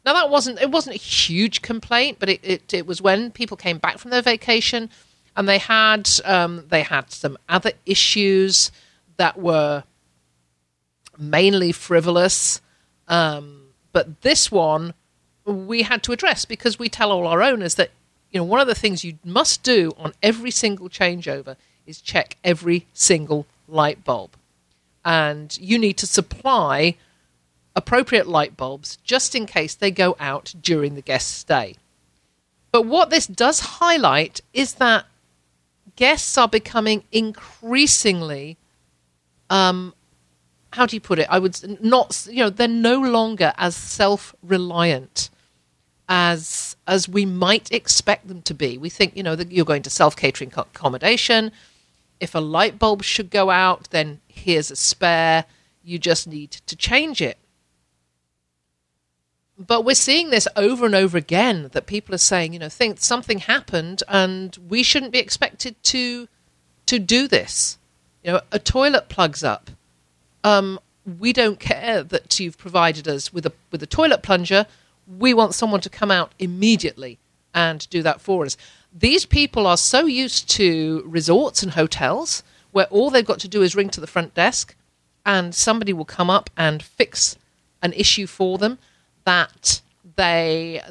Now 0.05 0.13
that 0.13 0.29
wasn't 0.29 0.61
it 0.61 0.69
wasn't 0.69 0.95
a 0.95 0.99
huge 0.99 1.61
complaint, 1.61 2.17
but 2.19 2.29
it, 2.29 2.39
it, 2.43 2.73
it 2.73 2.85
was 2.85 3.01
when 3.01 3.31
people 3.31 3.57
came 3.57 3.79
back 3.79 3.97
from 3.97 4.11
their 4.11 4.21
vacation 4.21 4.89
and 5.35 5.49
they 5.49 5.57
had 5.57 6.09
um, 6.23 6.65
they 6.69 6.83
had 6.83 7.11
some 7.11 7.37
other 7.49 7.71
issues 7.85 8.71
that 9.17 9.39
were 9.39 9.83
mainly 11.17 11.71
frivolous. 11.71 12.61
Um, 13.07 13.69
but 13.91 14.21
this 14.21 14.51
one 14.51 14.93
we 15.45 15.83
had 15.83 16.03
to 16.03 16.11
address 16.11 16.45
because 16.45 16.79
we 16.79 16.89
tell 16.89 17.11
all 17.11 17.27
our 17.27 17.41
owners 17.41 17.75
that 17.75 17.91
you 18.31 18.39
know 18.39 18.43
one 18.43 18.59
of 18.59 18.67
the 18.67 18.75
things 18.75 19.03
you 19.03 19.17
must 19.23 19.63
do 19.63 19.91
on 19.97 20.13
every 20.21 20.51
single 20.51 20.89
changeover 20.89 21.55
is 21.85 22.01
check 22.01 22.37
every 22.43 22.85
single 22.93 23.47
light 23.67 24.03
bulb, 24.03 24.31
and 25.03 25.57
you 25.59 25.79
need 25.79 25.97
to 25.97 26.07
supply 26.07 26.95
appropriate 27.75 28.27
light 28.27 28.55
bulbs 28.55 28.97
just 29.03 29.35
in 29.35 29.45
case 29.45 29.75
they 29.75 29.91
go 29.91 30.15
out 30.19 30.53
during 30.61 30.95
the 30.95 31.01
guest 31.01 31.37
stay. 31.37 31.75
But 32.71 32.83
what 32.83 33.09
this 33.09 33.27
does 33.27 33.59
highlight 33.59 34.41
is 34.53 34.75
that 34.75 35.05
guests 35.95 36.37
are 36.37 36.47
becoming 36.47 37.03
increasingly, 37.11 38.57
um, 39.49 39.93
how 40.73 40.85
do 40.85 40.95
you 40.95 40.99
put 40.99 41.19
it? 41.19 41.27
I 41.29 41.39
would 41.39 41.81
not, 41.81 42.27
you 42.29 42.43
know, 42.43 42.49
they're 42.49 42.67
no 42.67 42.99
longer 42.99 43.53
as 43.57 43.75
self-reliant 43.75 45.29
as 46.07 46.75
as 46.87 47.09
we 47.09 47.25
might 47.25 47.71
expect 47.71 48.27
them 48.27 48.41
to 48.43 48.53
be. 48.53 48.77
We 48.77 48.89
think, 48.89 49.15
you 49.17 49.23
know, 49.23 49.35
that 49.35 49.51
you're 49.51 49.65
going 49.65 49.81
to 49.83 49.89
self-catering 49.89 50.53
accommodation. 50.55 51.51
If 52.19 52.35
a 52.35 52.39
light 52.39 52.77
bulb 52.77 53.03
should 53.03 53.31
go 53.31 53.49
out, 53.49 53.89
then 53.89 54.19
here's 54.27 54.69
a 54.69 54.75
spare. 54.75 55.45
You 55.83 55.97
just 55.97 56.27
need 56.27 56.51
to 56.51 56.75
change 56.75 57.21
it. 57.21 57.37
But 59.57 59.85
we're 59.85 59.95
seeing 59.95 60.29
this 60.29 60.47
over 60.55 60.85
and 60.85 60.95
over 60.95 61.17
again 61.17 61.69
that 61.71 61.85
people 61.85 62.13
are 62.13 62.19
saying, 62.19 62.53
you 62.53 62.59
know, 62.59 62.69
think 62.69 62.99
something 62.99 63.39
happened 63.39 64.03
and 64.07 64.57
we 64.67 64.83
shouldn't 64.83 65.13
be 65.13 65.19
expected 65.19 65.81
to 65.83 66.27
to 66.87 66.99
do 66.99 67.27
this. 67.27 67.77
You 68.23 68.33
know, 68.33 68.41
a 68.51 68.59
toilet 68.59 69.09
plugs 69.09 69.43
up. 69.43 69.71
Um, 70.43 70.79
we 71.19 71.33
don't 71.33 71.59
care 71.59 72.03
that 72.03 72.39
you've 72.39 72.57
provided 72.57 73.07
us 73.07 73.31
with 73.31 73.45
a 73.45 73.53
with 73.71 73.81
a 73.81 73.87
toilet 73.87 74.23
plunger. 74.23 74.65
We 75.07 75.33
want 75.33 75.53
someone 75.53 75.81
to 75.81 75.89
come 75.89 76.11
out 76.11 76.33
immediately 76.37 77.19
and 77.53 77.87
do 77.89 78.03
that 78.03 78.19
for 78.19 78.45
us. 78.45 78.57
These 78.93 79.25
people 79.25 79.67
are 79.67 79.77
so 79.77 80.05
used 80.05 80.49
to 80.51 81.03
resorts 81.05 81.63
and 81.63 81.73
hotels 81.73 82.43
where 82.71 82.85
all 82.87 83.09
they've 83.09 83.25
got 83.25 83.39
to 83.39 83.47
do 83.47 83.61
is 83.61 83.75
ring 83.75 83.89
to 83.89 84.01
the 84.01 84.07
front 84.07 84.33
desk 84.33 84.75
and 85.25 85.55
somebody 85.55 85.93
will 85.93 86.05
come 86.05 86.29
up 86.29 86.49
and 86.57 86.83
fix 86.83 87.37
an 87.81 87.93
issue 87.93 88.27
for 88.27 88.57
them 88.57 88.77
that 89.25 89.81
they 90.15 90.81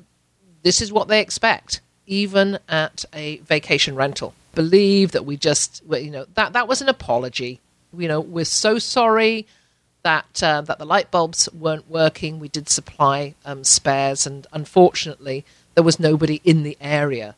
this 0.63 0.81
is 0.81 0.93
what 0.93 1.09
they 1.09 1.21
expect 1.21 1.81
even 2.07 2.59
at 2.69 3.05
a 3.15 3.39
vacation 3.39 3.95
rental. 3.95 4.35
Believe 4.55 5.13
that 5.13 5.25
we 5.25 5.37
just 5.37 5.83
you 5.91 6.11
know 6.11 6.27
that 6.35 6.53
that 6.53 6.69
was 6.69 6.81
an 6.83 6.89
apology. 6.89 7.61
You 7.97 8.09
know 8.09 8.21
we're 8.21 8.45
so 8.45 8.79
sorry 8.79 9.47
that 10.03 10.43
uh, 10.43 10.61
that 10.63 10.79
the 10.79 10.85
light 10.85 11.11
bulbs 11.11 11.49
weren't 11.53 11.89
working. 11.91 12.39
We 12.39 12.49
did 12.49 12.69
supply 12.69 13.35
um, 13.45 13.65
spares 13.65 14.27
and 14.27 14.47
unfortunately 14.53 15.45
there 15.75 15.85
was 15.85 15.99
nobody 15.99 16.41
in 16.45 16.63
the 16.63 16.77
area 16.81 17.35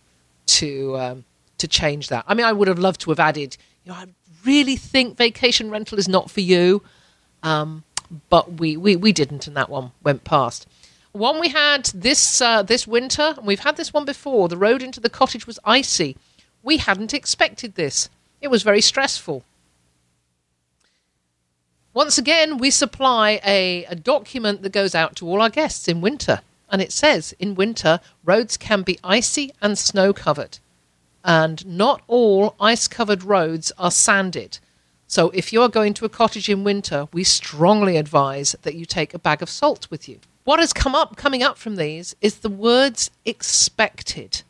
to 0.46 0.96
um, 0.98 1.24
to 1.58 1.68
change 1.68 2.08
that. 2.08 2.24
I 2.26 2.34
mean 2.34 2.46
i 2.46 2.52
would 2.52 2.68
have 2.68 2.78
loved 2.78 3.00
to 3.02 3.10
have 3.10 3.20
added 3.20 3.56
you 3.84 3.92
know 3.92 3.98
i 3.98 4.06
really 4.44 4.76
think 4.76 5.16
vacation 5.16 5.70
rental 5.70 5.98
is 5.98 6.08
not 6.08 6.30
for 6.30 6.40
you 6.40 6.82
um, 7.42 7.82
but 8.30 8.54
we, 8.54 8.76
we 8.76 8.96
we 8.96 9.12
didn't 9.12 9.46
and 9.46 9.56
that 9.56 9.68
one 9.68 9.92
went 10.02 10.24
past 10.24 10.66
one 11.16 11.40
we 11.40 11.48
had 11.48 11.86
this 11.86 12.40
uh, 12.40 12.62
this 12.62 12.86
winter, 12.86 13.34
and 13.36 13.46
we've 13.46 13.60
had 13.60 13.76
this 13.76 13.92
one 13.92 14.04
before. 14.04 14.48
The 14.48 14.56
road 14.56 14.82
into 14.82 15.00
the 15.00 15.10
cottage 15.10 15.46
was 15.46 15.58
icy. 15.64 16.16
We 16.62 16.76
hadn't 16.78 17.14
expected 17.14 17.74
this. 17.74 18.08
It 18.40 18.48
was 18.48 18.62
very 18.62 18.80
stressful. 18.80 19.44
Once 21.94 22.18
again, 22.18 22.58
we 22.58 22.70
supply 22.70 23.40
a, 23.42 23.84
a 23.86 23.94
document 23.94 24.62
that 24.62 24.72
goes 24.72 24.94
out 24.94 25.16
to 25.16 25.26
all 25.26 25.40
our 25.40 25.48
guests 25.48 25.88
in 25.88 26.02
winter. 26.02 26.42
And 26.68 26.82
it 26.82 26.92
says 26.92 27.34
in 27.38 27.54
winter, 27.54 28.00
roads 28.24 28.56
can 28.56 28.82
be 28.82 28.98
icy 29.02 29.52
and 29.62 29.78
snow 29.78 30.12
covered. 30.12 30.58
And 31.24 31.64
not 31.66 32.02
all 32.06 32.54
ice 32.60 32.86
covered 32.86 33.22
roads 33.22 33.72
are 33.78 33.90
sanded. 33.90 34.58
So 35.06 35.30
if 35.30 35.52
you're 35.52 35.68
going 35.68 35.94
to 35.94 36.04
a 36.04 36.10
cottage 36.10 36.48
in 36.48 36.64
winter, 36.64 37.08
we 37.12 37.24
strongly 37.24 37.96
advise 37.96 38.54
that 38.62 38.74
you 38.74 38.84
take 38.84 39.14
a 39.14 39.18
bag 39.18 39.40
of 39.40 39.48
salt 39.48 39.90
with 39.90 40.08
you. 40.08 40.18
What 40.46 40.60
has 40.60 40.72
come 40.72 40.94
up 40.94 41.16
coming 41.16 41.42
up 41.42 41.58
from 41.58 41.74
these 41.74 42.14
is 42.20 42.36
the 42.36 42.48
words 42.48 43.10
expected. 43.24 44.42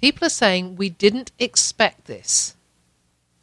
People 0.00 0.24
are 0.24 0.30
saying 0.30 0.76
we 0.76 0.88
didn't 0.88 1.32
expect 1.36 2.04
this. 2.04 2.54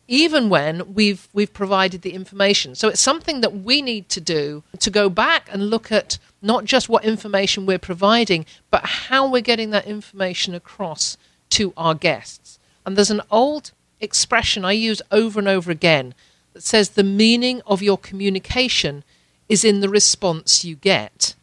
Even 0.08 0.48
when 0.48 0.94
we've 0.94 1.28
we've 1.34 1.52
provided 1.52 2.04
the 2.04 2.14
information. 2.14 2.74
So 2.74 2.88
it's 2.88 3.02
something 3.02 3.42
that 3.42 3.54
we 3.54 3.82
need 3.82 4.08
to 4.08 4.22
do 4.22 4.64
to 4.80 4.90
go 4.90 5.10
back 5.10 5.50
and 5.52 5.70
look 5.70 5.92
at 5.92 6.20
not 6.42 6.64
just 6.64 6.88
what 6.88 7.04
information 7.04 7.66
we're 7.66 7.80
providing, 7.80 8.46
but 8.72 8.86
how 8.86 9.30
we're 9.30 9.42
getting 9.42 9.72
that 9.72 9.88
information 9.88 10.56
across 10.56 11.18
to 11.50 11.74
our 11.76 11.96
guests. 11.96 12.60
And 12.86 12.96
there's 12.96 13.12
an 13.12 13.24
old 13.30 13.74
expression 14.00 14.64
I 14.64 14.72
use 14.72 15.02
over 15.12 15.38
and 15.38 15.50
over 15.50 15.70
again 15.70 16.14
that 16.54 16.64
says 16.64 16.92
the 16.92 17.04
meaning 17.04 17.62
of 17.68 17.82
your 17.82 17.98
communication 17.98 19.04
is 19.50 19.66
in 19.66 19.82
the 19.82 19.90
response 19.90 20.64
you 20.64 20.78
get. 20.78 21.34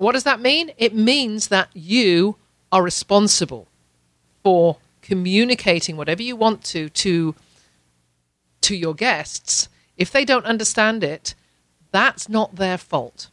What 0.00 0.12
does 0.12 0.24
that 0.24 0.40
mean? 0.40 0.72
It 0.78 0.94
means 0.94 1.48
that 1.48 1.68
you 1.74 2.36
are 2.72 2.82
responsible 2.82 3.68
for 4.42 4.78
communicating 5.02 5.98
whatever 5.98 6.22
you 6.22 6.36
want 6.36 6.64
to 6.72 6.88
to 6.88 7.34
to 8.62 8.74
your 8.74 8.94
guests. 8.94 9.68
If 9.98 10.10
they 10.10 10.24
don't 10.24 10.46
understand 10.46 11.04
it, 11.04 11.34
that's 11.92 12.30
not 12.30 12.56
their 12.56 12.78
fault. 12.78 13.28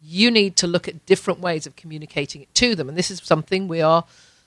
You 0.00 0.30
need 0.30 0.56
to 0.56 0.66
look 0.66 0.88
at 0.88 1.04
different 1.04 1.40
ways 1.40 1.66
of 1.66 1.76
communicating 1.76 2.40
it 2.40 2.54
to 2.54 2.74
them, 2.74 2.88
and 2.88 2.96
this 2.96 3.10
is 3.10 3.20
something 3.22 3.68
we 3.68 3.82
are 3.82 4.06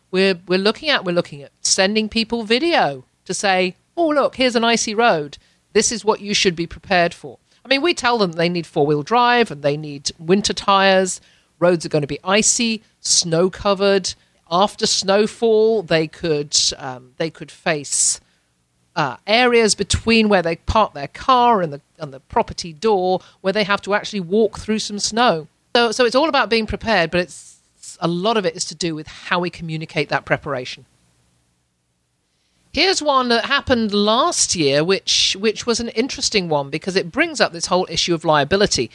we're 0.10 0.40
we're 0.48 0.58
looking 0.58 0.90
at. 0.90 1.06
We're 1.06 1.14
looking 1.14 1.44
at 1.44 1.52
sending 1.62 2.10
people 2.10 2.42
video 2.46 3.04
to 3.26 3.36
say, 3.36 3.76
"Oh, 3.96 4.08
look, 4.08 4.38
here's 4.38 4.56
an 4.56 4.64
icy 4.64 4.96
road. 4.96 5.38
This 5.74 5.92
is 5.92 6.04
what 6.04 6.20
you 6.20 6.34
should 6.34 6.56
be 6.56 6.66
prepared 6.66 7.14
for." 7.14 7.38
I 7.64 7.68
mean, 7.68 7.82
we 7.82 7.94
tell 7.94 8.18
them 8.18 8.34
they 8.34 8.50
need 8.50 8.66
four 8.66 8.86
wheel 8.86 9.04
drive 9.04 9.52
and 9.52 9.62
they 9.62 9.78
need 9.78 10.12
winter 10.20 10.54
tires. 10.54 11.22
Roads 11.60 11.86
are 11.86 11.90
going 11.90 12.02
to 12.02 12.08
be 12.08 12.20
icy, 12.24 12.84
snow 13.00 13.50
covered. 13.50 14.14
After 14.50 14.86
snowfall, 14.86 15.84
they 15.84 16.08
could 16.08 16.58
um, 16.78 17.14
they 17.18 17.30
could 17.30 17.52
face 17.52 18.20
uh, 18.96 19.18
areas 19.26 19.76
between 19.76 20.28
where 20.28 20.42
they 20.42 20.58
park 20.58 20.94
their 20.94 21.08
car 21.08 21.62
and 21.62 21.72
the 21.72 21.82
and 22.00 22.12
the 22.12 22.20
property 22.20 22.74
door 22.74 23.22
where 23.42 23.54
they 23.54 23.64
have 23.64 23.82
to 23.84 23.94
actually 23.94 24.20
walk 24.20 24.60
through 24.60 24.80
some 24.80 25.00
snow. 25.00 25.48
So 25.76 25.92
so 25.92 26.06
it's 26.06 26.16
all 26.16 26.28
about 26.28 26.50
being 26.50 26.66
prepared, 26.66 27.12
but 27.12 27.22
it's 27.22 27.60
a 28.00 28.08
lot 28.08 28.38
of 28.38 28.46
it 28.46 28.56
is 28.56 28.66
to 28.66 28.76
do 28.76 28.96
with 28.96 29.08
how 29.08 29.40
we 29.40 29.50
communicate 29.50 30.10
that 30.10 30.26
preparation. 30.26 30.86
Here's 32.74 33.02
one 33.02 33.28
that 33.30 33.46
happened 33.46 33.94
last 33.94 34.56
year, 34.56 34.82
which 34.84 35.36
which 35.38 35.66
was 35.66 35.82
an 35.82 35.90
interesting 35.90 36.48
one 36.48 36.70
because 36.70 36.96
it 36.96 37.12
brings 37.12 37.42
up 37.42 37.52
this 37.52 37.66
whole 37.66 37.86
issue 37.90 38.14
of 38.14 38.24
liability. 38.24 38.90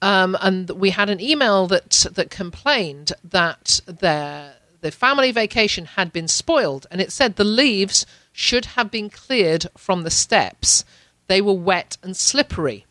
Um, 0.00 0.36
and 0.40 0.70
we 0.70 0.90
had 0.90 1.10
an 1.10 1.20
email 1.20 1.66
that 1.66 2.06
that 2.12 2.30
complained 2.30 3.12
that 3.24 3.80
their 3.86 4.54
the 4.80 4.92
family 4.92 5.32
vacation 5.32 5.84
had 5.84 6.12
been 6.12 6.28
spoiled, 6.28 6.86
and 6.90 7.00
it 7.00 7.12
said 7.12 7.34
the 7.34 7.44
leaves 7.44 8.06
should 8.32 8.64
have 8.64 8.90
been 8.90 9.10
cleared 9.10 9.66
from 9.76 10.02
the 10.02 10.10
steps. 10.10 10.84
They 11.26 11.40
were 11.40 11.52
wet 11.52 11.98
and 12.02 12.16
slippery. 12.16 12.86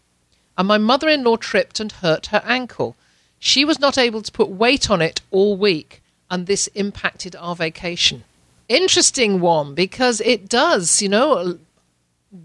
And 0.58 0.68
my 0.68 0.78
mother 0.78 1.08
in 1.08 1.24
law 1.24 1.38
tripped 1.38 1.80
and 1.80 1.92
hurt 1.92 2.28
her 2.28 2.44
ankle. 2.46 2.98
She 3.40 3.64
was 3.64 3.80
not 3.80 3.98
able 3.98 4.22
to 4.22 4.32
put 4.32 4.50
weight 4.50 4.92
on 4.92 5.02
it 5.02 5.22
all 5.32 5.56
week, 5.56 6.04
and 6.30 6.46
this 6.46 6.68
impacted 6.76 7.36
our 7.38 7.56
vacation. 7.56 8.26
Interesting 8.70 9.42
one 9.42 9.74
because 9.74 10.22
it 10.22 10.48
does, 10.48 11.02
you 11.02 11.10
know, 11.10 11.58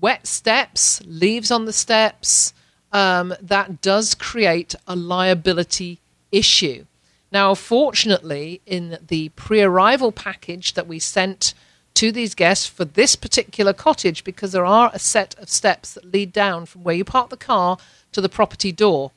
wet 0.01 0.27
steps, 0.27 1.03
leaves 1.05 1.51
on 1.51 1.67
the 1.67 1.73
steps, 1.73 2.55
um, 2.93 3.35
that 3.43 3.83
does 3.83 4.15
create 4.15 4.75
a 4.87 4.97
liability 4.97 6.01
issue. 6.33 6.87
Now, 7.31 7.55
fortunately, 7.55 8.63
in 8.65 8.99
the 9.07 9.29
pre 9.31 9.61
arrival 9.61 10.13
package 10.13 10.75
that 10.75 10.87
we 10.87 10.99
sent 10.99 11.53
to 11.95 12.11
these 12.11 12.35
guests 12.35 12.67
for 12.67 12.85
this 12.85 13.17
particular 13.17 13.73
cottage, 13.73 14.25
because 14.25 14.53
there 14.53 14.65
are 14.65 14.91
a 14.95 14.99
set 14.99 15.35
of 15.39 15.51
steps 15.51 15.95
that 15.95 16.13
lead 16.13 16.33
down 16.33 16.65
from 16.65 16.85
where 16.85 16.95
you 16.95 17.05
park 17.05 17.29
the 17.29 17.37
car 17.37 17.77
to 18.13 18.21
the 18.21 18.29
property 18.29 18.73
door. 18.73 19.11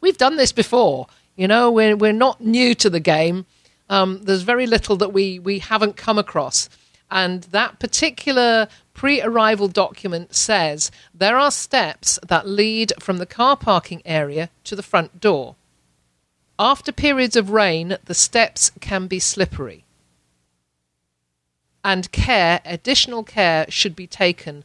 We've 0.00 0.16
done 0.18 0.36
this 0.36 0.52
before. 0.52 1.08
You 1.36 1.48
know, 1.48 1.70
we're, 1.70 1.96
we're 1.96 2.12
not 2.12 2.40
new 2.40 2.74
to 2.76 2.88
the 2.88 3.00
game. 3.00 3.46
Um, 3.88 4.20
there's 4.22 4.42
very 4.42 4.66
little 4.66 4.96
that 4.96 5.12
we, 5.12 5.38
we 5.38 5.60
haven't 5.60 5.96
come 5.96 6.18
across. 6.18 6.68
And 7.10 7.44
that 7.44 7.78
particular 7.78 8.68
pre 8.92 9.22
arrival 9.22 9.68
document 9.68 10.34
says 10.34 10.90
there 11.14 11.38
are 11.38 11.50
steps 11.50 12.18
that 12.26 12.46
lead 12.46 12.92
from 13.00 13.18
the 13.18 13.26
car 13.26 13.56
parking 13.56 14.02
area 14.04 14.50
to 14.64 14.76
the 14.76 14.82
front 14.82 15.20
door. 15.20 15.56
After 16.58 16.90
periods 16.90 17.36
of 17.36 17.50
rain, 17.50 17.96
the 18.04 18.14
steps 18.14 18.72
can 18.80 19.06
be 19.06 19.20
slippery. 19.20 19.84
And 21.84 22.10
care, 22.10 22.60
additional 22.64 23.22
care, 23.22 23.64
should 23.70 23.94
be 23.94 24.08
taken 24.08 24.64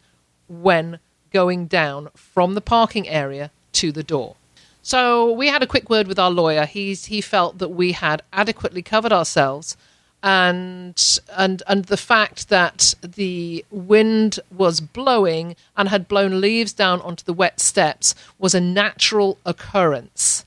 when 0.50 1.00
going 1.32 1.68
down 1.68 2.10
from 2.16 2.56
the 2.56 2.62
parking 2.62 3.08
area 3.08 3.52
to 3.74 3.92
the 3.92 4.04
door. 4.04 4.36
So 4.84 5.32
we 5.32 5.48
had 5.48 5.64
a 5.64 5.68
quick 5.68 5.90
word 5.90 6.08
with 6.08 6.20
our 6.20 6.30
lawyer. 6.30 6.66
He's, 6.66 7.06
he 7.06 7.22
felt 7.22 7.58
that 7.60 7.70
we 7.70 7.94
had 7.94 8.22
adequately 8.34 8.82
covered 8.82 9.14
ourselves, 9.14 9.78
and 10.22 11.20
and 11.38 11.64
and 11.68 11.86
the 11.86 11.98
fact 11.98 12.50
that 12.50 12.94
the 13.02 13.64
wind 13.72 14.42
was 14.52 14.82
blowing 14.82 15.56
and 15.78 15.88
had 15.88 16.10
blown 16.10 16.42
leaves 16.42 16.74
down 16.74 17.00
onto 17.02 17.24
the 17.24 17.34
wet 17.34 17.62
steps 17.62 18.14
was 18.38 18.54
a 18.54 18.62
natural 18.62 19.38
occurrence 19.46 20.46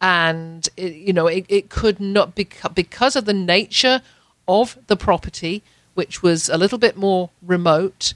and 0.00 0.68
it, 0.78 0.94
you 0.94 1.12
know 1.12 1.26
it, 1.26 1.44
it 1.48 1.68
could 1.68 2.00
not 2.00 2.34
be 2.34 2.48
because 2.74 3.16
of 3.16 3.26
the 3.26 3.34
nature 3.34 4.00
of 4.46 4.78
the 4.86 4.96
property 4.96 5.62
which 5.92 6.22
was 6.22 6.48
a 6.48 6.56
little 6.56 6.78
bit 6.78 6.96
more 6.96 7.28
remote 7.42 8.14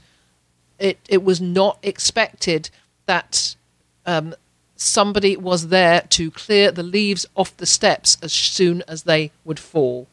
it 0.79 0.97
it 1.07 1.23
was 1.23 1.39
not 1.39 1.77
expected 1.83 2.71
that 3.05 3.55
um, 4.07 4.33
somebody 4.75 5.37
was 5.37 5.67
there 5.67 6.01
to 6.09 6.31
clear 6.31 6.71
the 6.71 6.83
leaves 6.83 7.25
off 7.35 7.55
the 7.57 7.65
steps 7.65 8.17
as 8.21 8.33
soon 8.33 8.83
as 8.87 9.03
they 9.03 9.31
would 9.45 9.59
fall 9.59 10.07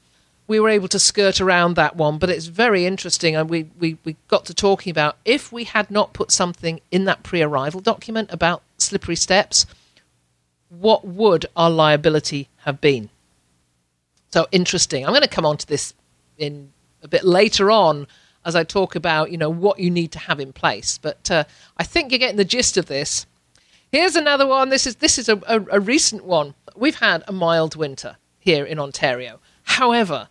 we 0.46 0.58
were 0.58 0.68
able 0.68 0.88
to 0.88 0.98
skirt 0.98 1.40
around 1.40 1.74
that 1.74 1.96
one 1.96 2.18
but 2.18 2.30
it's 2.30 2.46
very 2.46 2.84
interesting 2.84 3.36
and 3.36 3.48
we, 3.48 3.70
we, 3.78 3.96
we 4.04 4.16
got 4.28 4.44
to 4.44 4.54
talking 4.54 4.90
about 4.90 5.16
if 5.24 5.52
we 5.52 5.64
had 5.64 5.90
not 5.90 6.12
put 6.12 6.30
something 6.30 6.80
in 6.90 7.04
that 7.04 7.22
pre-arrival 7.22 7.80
document 7.80 8.28
about 8.32 8.62
slippery 8.76 9.16
steps 9.16 9.66
what 10.70 11.04
would 11.04 11.46
our 11.56 11.68
liability 11.68 12.48
have 12.58 12.80
been? 12.80 13.10
So 14.32 14.46
interesting. 14.52 15.04
I'm 15.04 15.10
going 15.10 15.22
to 15.22 15.28
come 15.28 15.44
on 15.44 15.58
to 15.58 15.66
this 15.66 15.92
in 16.38 16.72
a 17.02 17.08
bit 17.08 17.24
later 17.24 17.70
on 17.70 18.06
as 18.44 18.56
I 18.56 18.64
talk 18.64 18.94
about, 18.94 19.30
you 19.30 19.36
know, 19.36 19.50
what 19.50 19.80
you 19.80 19.90
need 19.90 20.12
to 20.12 20.18
have 20.18 20.40
in 20.40 20.52
place. 20.52 20.96
But 20.96 21.30
uh, 21.30 21.44
I 21.76 21.82
think 21.82 22.10
you're 22.10 22.18
getting 22.18 22.36
the 22.36 22.44
gist 22.44 22.76
of 22.76 22.86
this. 22.86 23.26
Here's 23.92 24.14
another 24.14 24.46
one. 24.46 24.68
This 24.68 24.86
is 24.86 24.96
this 24.96 25.18
is 25.18 25.28
a, 25.28 25.36
a, 25.48 25.60
a 25.72 25.80
recent 25.80 26.24
one. 26.24 26.54
We've 26.76 27.00
had 27.00 27.24
a 27.26 27.32
mild 27.32 27.74
winter 27.74 28.16
here 28.38 28.64
in 28.64 28.78
Ontario. 28.78 29.40
However, 29.64 30.28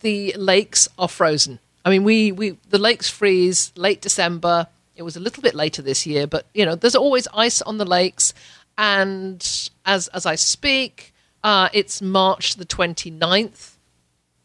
the 0.00 0.32
lakes 0.36 0.88
are 0.96 1.08
frozen. 1.08 1.58
I 1.84 1.90
mean, 1.90 2.04
we, 2.04 2.30
we 2.30 2.56
the 2.68 2.78
lakes 2.78 3.10
freeze 3.10 3.72
late 3.74 4.00
December. 4.00 4.68
It 4.94 5.02
was 5.02 5.16
a 5.16 5.20
little 5.20 5.42
bit 5.42 5.54
later 5.54 5.82
this 5.82 6.06
year, 6.06 6.26
but 6.26 6.46
you 6.54 6.64
know, 6.64 6.76
there's 6.76 6.94
always 6.94 7.26
ice 7.34 7.60
on 7.62 7.78
the 7.78 7.84
lakes. 7.84 8.32
And 8.78 9.40
as 9.84 10.08
as 10.08 10.24
I 10.24 10.36
speak, 10.36 11.12
uh, 11.42 11.68
it's 11.72 12.00
March 12.00 12.56
the 12.56 12.66
29th. 12.66 13.72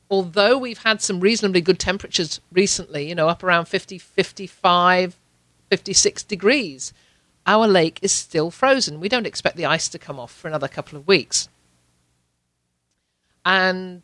Although 0.10 0.58
we've 0.58 0.84
had 0.84 1.02
some 1.02 1.20
reasonably 1.20 1.62
good 1.62 1.80
temperatures 1.80 2.40
recently, 2.52 3.10
you 3.10 3.16
know, 3.16 3.28
up 3.28 3.44
around 3.44 3.66
50, 3.66 3.98
55, 3.98 5.18
56 5.70 6.24
degrees, 6.24 6.94
our 7.46 7.68
lake 7.68 8.00
is 8.02 8.12
still 8.12 8.52
frozen. 8.52 9.00
We 9.00 9.10
don't 9.10 9.28
expect 9.28 9.58
the 9.58 9.66
ice 9.66 9.88
to 9.90 10.00
come 10.00 10.20
off 10.20 10.32
for 10.32 10.48
another 10.48 10.68
couple 10.68 10.98
of 10.98 11.08
weeks. 11.08 11.50
And 13.46 14.02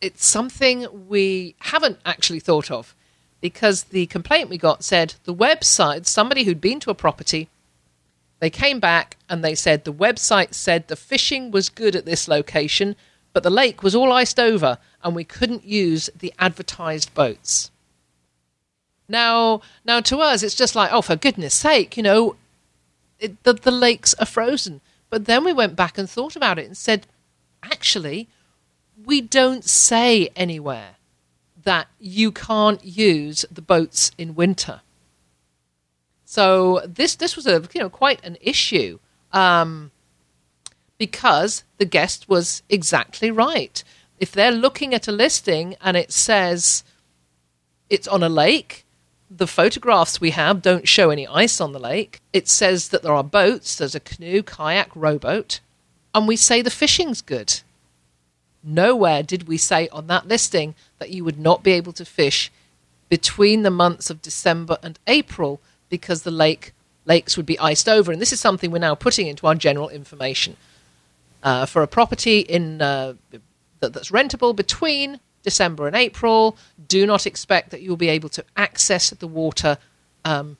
it's 0.00 0.24
something 0.24 1.08
we 1.08 1.56
haven't 1.58 1.98
actually 2.06 2.40
thought 2.40 2.70
of 2.70 2.94
because 3.40 3.84
the 3.84 4.06
complaint 4.06 4.48
we 4.48 4.58
got 4.58 4.84
said 4.84 5.14
the 5.24 5.34
website, 5.34 6.06
somebody 6.06 6.44
who'd 6.44 6.60
been 6.60 6.80
to 6.80 6.90
a 6.90 6.94
property 6.94 7.48
they 8.40 8.50
came 8.50 8.78
back 8.78 9.16
and 9.28 9.44
they 9.44 9.54
said 9.54 9.84
the 9.84 9.92
website 9.92 10.54
said 10.54 10.86
the 10.86 10.96
fishing 10.96 11.50
was 11.50 11.68
good 11.68 11.96
at 11.96 12.04
this 12.04 12.28
location, 12.28 12.94
but 13.32 13.42
the 13.42 13.50
lake 13.50 13.82
was 13.82 13.94
all 13.94 14.12
iced 14.12 14.38
over 14.38 14.78
and 15.02 15.14
we 15.14 15.24
couldn't 15.24 15.64
use 15.64 16.08
the 16.16 16.32
advertised 16.38 17.12
boats. 17.14 17.70
Now, 19.08 19.62
now 19.84 20.00
to 20.00 20.18
us, 20.18 20.42
it's 20.42 20.54
just 20.54 20.76
like, 20.76 20.92
oh, 20.92 21.02
for 21.02 21.16
goodness 21.16 21.54
sake, 21.54 21.96
you 21.96 22.02
know, 22.02 22.36
it, 23.18 23.42
the, 23.42 23.54
the 23.54 23.70
lakes 23.70 24.14
are 24.14 24.26
frozen. 24.26 24.80
But 25.10 25.24
then 25.24 25.44
we 25.44 25.52
went 25.52 25.76
back 25.76 25.96
and 25.96 26.08
thought 26.08 26.36
about 26.36 26.58
it 26.58 26.66
and 26.66 26.76
said, 26.76 27.06
actually, 27.62 28.28
we 29.04 29.20
don't 29.20 29.64
say 29.64 30.28
anywhere 30.36 30.96
that 31.64 31.88
you 31.98 32.30
can't 32.30 32.84
use 32.84 33.44
the 33.50 33.62
boats 33.62 34.10
in 34.18 34.34
winter. 34.34 34.80
So 36.24 36.82
this 36.86 37.14
this 37.14 37.36
was 37.36 37.46
a 37.46 37.62
you 37.72 37.80
know 37.80 37.88
quite 37.88 38.22
an 38.22 38.36
issue 38.40 38.98
um, 39.32 39.90
because 40.98 41.64
the 41.78 41.84
guest 41.84 42.28
was 42.28 42.62
exactly 42.68 43.30
right. 43.30 43.82
If 44.20 44.32
they're 44.32 44.52
looking 44.52 44.92
at 44.92 45.08
a 45.08 45.12
listing 45.12 45.76
and 45.80 45.96
it 45.96 46.12
says 46.12 46.84
it's 47.88 48.08
on 48.08 48.22
a 48.22 48.28
lake, 48.28 48.84
the 49.30 49.46
photographs 49.46 50.20
we 50.20 50.30
have 50.30 50.62
don't 50.62 50.88
show 50.88 51.10
any 51.10 51.26
ice 51.26 51.60
on 51.60 51.72
the 51.72 51.78
lake. 51.78 52.20
It 52.32 52.48
says 52.48 52.88
that 52.88 53.02
there 53.02 53.14
are 53.14 53.24
boats. 53.24 53.76
There's 53.76 53.94
a 53.94 54.00
canoe, 54.00 54.42
kayak, 54.42 54.90
rowboat, 54.94 55.60
and 56.14 56.26
we 56.26 56.36
say 56.36 56.62
the 56.62 56.70
fishing's 56.70 57.20
good. 57.20 57.60
Nowhere 58.62 59.22
did 59.22 59.46
we 59.46 59.56
say 59.56 59.88
on 59.88 60.06
that 60.08 60.26
listing 60.26 60.74
that 60.98 61.10
you 61.10 61.24
would 61.24 61.38
not 61.38 61.62
be 61.62 61.72
able 61.72 61.92
to 61.92 62.04
fish 62.04 62.50
between 63.08 63.62
the 63.62 63.70
months 63.70 64.10
of 64.10 64.22
December 64.22 64.78
and 64.82 64.98
April 65.06 65.60
because 65.88 66.22
the 66.22 66.30
lake 66.30 66.72
lakes 67.06 67.36
would 67.36 67.46
be 67.46 67.58
iced 67.58 67.88
over. 67.88 68.12
And 68.12 68.20
this 68.20 68.32
is 68.32 68.40
something 68.40 68.70
we're 68.70 68.78
now 68.78 68.94
putting 68.94 69.26
into 69.26 69.46
our 69.46 69.54
general 69.54 69.88
information. 69.88 70.56
Uh, 71.42 71.64
for 71.64 71.82
a 71.82 71.86
property 71.86 72.40
in 72.40 72.82
uh, 72.82 73.14
that, 73.80 73.92
that's 73.92 74.10
rentable 74.10 74.54
between 74.54 75.20
December 75.50 75.86
and 75.86 75.96
April, 75.96 76.56
do 76.86 77.06
not 77.06 77.26
expect 77.26 77.70
that 77.70 77.80
you'll 77.82 78.04
be 78.08 78.12
able 78.18 78.28
to 78.38 78.44
access 78.54 79.10
the 79.10 79.26
water 79.26 79.78
um, 80.24 80.56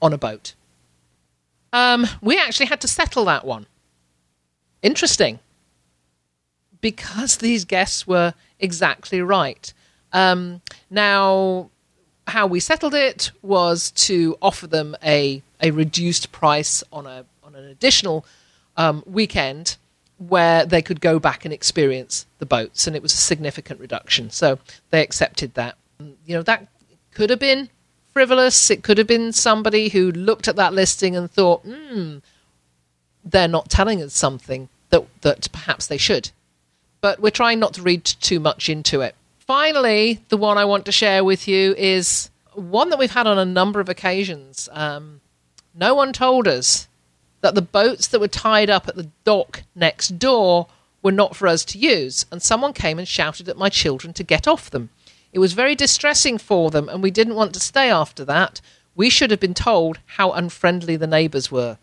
on 0.00 0.12
a 0.12 0.18
boat. 0.18 0.54
Um, 1.72 2.06
we 2.20 2.38
actually 2.38 2.66
had 2.66 2.80
to 2.82 2.88
settle 2.88 3.24
that 3.24 3.44
one. 3.44 3.66
Interesting. 4.82 5.40
Because 6.80 7.38
these 7.38 7.64
guests 7.64 8.06
were 8.06 8.34
exactly 8.58 9.20
right. 9.20 9.72
Um, 10.12 10.62
now, 10.88 11.70
how 12.26 12.46
we 12.46 12.60
settled 12.60 12.94
it 12.94 13.32
was 13.42 13.90
to 14.08 14.36
offer 14.40 14.66
them 14.66 14.96
a, 15.02 15.42
a 15.60 15.72
reduced 15.72 16.30
price 16.30 16.84
on 16.92 17.06
a 17.06 17.24
on 17.42 17.54
an 17.56 17.64
additional 17.64 18.24
um, 18.76 19.02
weekend 19.06 19.76
where 20.28 20.64
they 20.64 20.82
could 20.82 21.00
go 21.00 21.18
back 21.18 21.44
and 21.44 21.52
experience 21.52 22.26
the 22.38 22.46
boats, 22.46 22.86
and 22.86 22.94
it 22.94 23.02
was 23.02 23.12
a 23.12 23.16
significant 23.16 23.80
reduction. 23.80 24.30
So 24.30 24.58
they 24.90 25.02
accepted 25.02 25.54
that. 25.54 25.76
You 25.98 26.36
know 26.36 26.42
that 26.42 26.68
could 27.12 27.30
have 27.30 27.40
been 27.40 27.68
frivolous. 28.12 28.70
It 28.70 28.82
could 28.82 28.98
have 28.98 29.06
been 29.06 29.32
somebody 29.32 29.88
who 29.88 30.12
looked 30.12 30.48
at 30.48 30.56
that 30.56 30.72
listing 30.72 31.16
and 31.16 31.30
thought, 31.30 31.62
"Hmm, 31.62 32.18
they're 33.24 33.48
not 33.48 33.68
telling 33.68 34.02
us 34.02 34.14
something 34.14 34.68
that 34.90 35.04
that 35.22 35.48
perhaps 35.52 35.86
they 35.86 35.98
should." 35.98 36.30
But 37.00 37.20
we're 37.20 37.30
trying 37.30 37.58
not 37.58 37.74
to 37.74 37.82
read 37.82 38.04
too 38.04 38.40
much 38.40 38.68
into 38.68 39.00
it 39.00 39.14
finally, 39.50 40.20
the 40.28 40.36
one 40.36 40.56
I 40.58 40.64
want 40.64 40.84
to 40.84 40.92
share 40.92 41.24
with 41.24 41.48
you 41.48 41.74
is 41.76 42.30
one 42.54 42.88
that 42.90 43.00
we've 43.00 43.10
had 43.10 43.26
on 43.26 43.36
a 43.36 43.44
number 43.44 43.80
of 43.80 43.88
occasions. 43.88 44.68
Um, 44.70 45.20
no 45.74 45.92
one 45.92 46.12
told 46.12 46.46
us 46.46 46.86
that 47.40 47.54
the 47.54 47.62
boats 47.62 48.06
that 48.08 48.20
were 48.20 48.28
tied 48.28 48.70
up 48.70 48.88
at 48.88 48.96
the 48.96 49.10
dock 49.24 49.62
next 49.74 50.18
door 50.18 50.68
were 51.02 51.12
not 51.12 51.34
for 51.34 51.48
us 51.48 51.64
to 51.64 51.78
use, 51.78 52.26
and 52.30 52.42
someone 52.42 52.72
came 52.72 52.98
and 52.98 53.08
shouted 53.08 53.48
at 53.48 53.56
my 53.56 53.68
children 53.68 54.12
to 54.14 54.22
get 54.22 54.46
off 54.46 54.70
them. 54.70 54.90
It 55.32 55.38
was 55.38 55.52
very 55.52 55.74
distressing 55.74 56.38
for 56.38 56.70
them, 56.70 56.88
and 56.88 57.02
we 57.02 57.10
didn't 57.10 57.36
want 57.36 57.54
to 57.54 57.60
stay 57.60 57.90
after 57.90 58.24
that. 58.24 58.60
We 58.94 59.08
should 59.08 59.30
have 59.30 59.40
been 59.40 59.54
told 59.54 59.98
how 60.16 60.32
unfriendly 60.32 60.96
the 60.96 61.06
neighbours 61.06 61.50
were. 61.50 61.78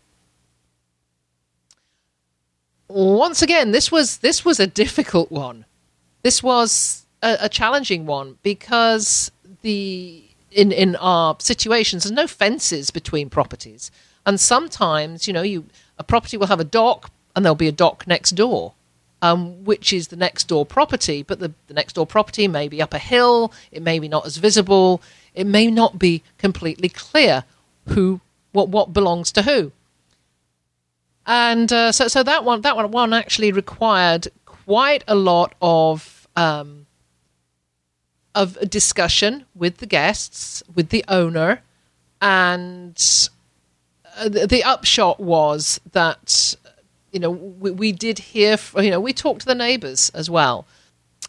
Once 2.88 3.42
again, 3.42 3.72
this 3.72 3.90
was 3.90 4.18
this 4.18 4.44
was 4.44 4.60
a 4.60 4.66
difficult 4.66 5.30
one. 5.30 5.64
This 6.22 6.42
was 6.42 7.06
a, 7.22 7.36
a 7.42 7.48
challenging 7.48 8.06
one 8.06 8.38
because 8.42 9.30
the 9.62 10.22
in 10.50 10.72
in 10.72 10.96
our 10.96 11.36
situations 11.38 12.04
there's 12.04 12.12
no 12.12 12.26
fences 12.26 12.90
between 12.90 13.28
properties, 13.28 13.90
and 14.28 14.38
sometimes 14.38 15.26
you 15.26 15.32
know 15.32 15.42
you 15.42 15.64
a 15.98 16.04
property 16.04 16.36
will 16.36 16.46
have 16.46 16.60
a 16.60 16.64
dock 16.64 17.10
and 17.34 17.44
there'll 17.44 17.56
be 17.56 17.68
a 17.68 17.72
dock 17.72 18.06
next 18.06 18.32
door 18.32 18.74
um, 19.22 19.64
which 19.64 19.92
is 19.92 20.08
the 20.08 20.16
next 20.16 20.44
door 20.44 20.64
property, 20.64 21.22
but 21.22 21.40
the, 21.40 21.52
the 21.66 21.74
next 21.74 21.94
door 21.94 22.06
property 22.06 22.46
may 22.46 22.68
be 22.68 22.80
up 22.80 22.94
a 22.94 22.98
hill, 22.98 23.52
it 23.72 23.82
may 23.82 23.98
be 23.98 24.08
not 24.08 24.26
as 24.26 24.36
visible, 24.36 25.02
it 25.34 25.46
may 25.46 25.70
not 25.70 25.98
be 25.98 26.22
completely 26.38 26.88
clear 26.88 27.44
who 27.88 28.20
what 28.52 28.68
what 28.68 28.92
belongs 28.92 29.32
to 29.32 29.42
who. 29.42 29.72
And 31.26 31.72
uh, 31.72 31.92
so 31.92 32.08
so 32.08 32.22
that 32.22 32.44
one 32.44 32.60
that 32.62 32.76
one, 32.76 32.90
one 32.90 33.12
actually 33.12 33.52
required 33.52 34.28
quite 34.46 35.04
a 35.08 35.14
lot 35.14 35.54
of 35.60 36.28
um, 36.36 36.86
of 38.34 38.58
discussion 38.70 39.46
with 39.54 39.78
the 39.78 39.86
guests, 39.86 40.62
with 40.74 40.90
the 40.90 41.04
owner, 41.08 41.62
and 42.22 43.28
the, 44.26 44.46
the 44.46 44.64
upshot 44.64 45.20
was 45.20 45.80
that 45.92 46.56
you 47.12 47.20
know, 47.20 47.30
we, 47.30 47.70
we 47.70 47.92
did 47.92 48.18
hear, 48.18 48.56
you 48.76 48.90
know, 48.90 49.00
we 49.00 49.12
talked 49.12 49.40
to 49.40 49.46
the 49.46 49.54
neighbours 49.54 50.10
as 50.10 50.28
well. 50.28 50.66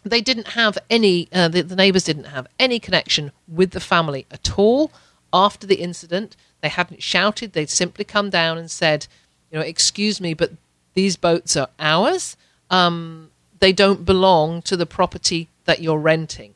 They 0.04 0.20
didn't 0.20 0.48
have 0.48 0.78
any, 0.88 1.28
uh, 1.32 1.48
the, 1.48 1.62
the 1.62 1.76
neighbours 1.76 2.04
didn't 2.04 2.24
have 2.24 2.46
any 2.58 2.78
connection 2.78 3.32
with 3.48 3.70
the 3.72 3.80
family 3.80 4.26
at 4.30 4.58
all 4.58 4.92
after 5.32 5.66
the 5.66 5.76
incident. 5.76 6.36
They 6.60 6.68
hadn't 6.68 7.02
shouted, 7.02 7.52
they'd 7.52 7.70
simply 7.70 8.04
come 8.04 8.30
down 8.30 8.58
and 8.58 8.70
said, 8.70 9.06
you 9.50 9.58
know, 9.58 9.64
excuse 9.64 10.20
me, 10.20 10.34
but 10.34 10.52
these 10.94 11.16
boats 11.16 11.56
are 11.56 11.68
ours. 11.78 12.36
Um, 12.70 13.30
they 13.58 13.72
don't 13.72 14.04
belong 14.04 14.62
to 14.62 14.76
the 14.76 14.86
property 14.86 15.48
that 15.64 15.82
you're 15.82 15.98
renting. 15.98 16.54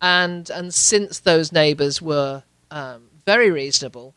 And, 0.00 0.50
and 0.50 0.74
since 0.74 1.18
those 1.18 1.52
neighbours 1.52 2.02
were 2.02 2.42
um, 2.70 3.02
very 3.26 3.50
reasonable, 3.50 4.14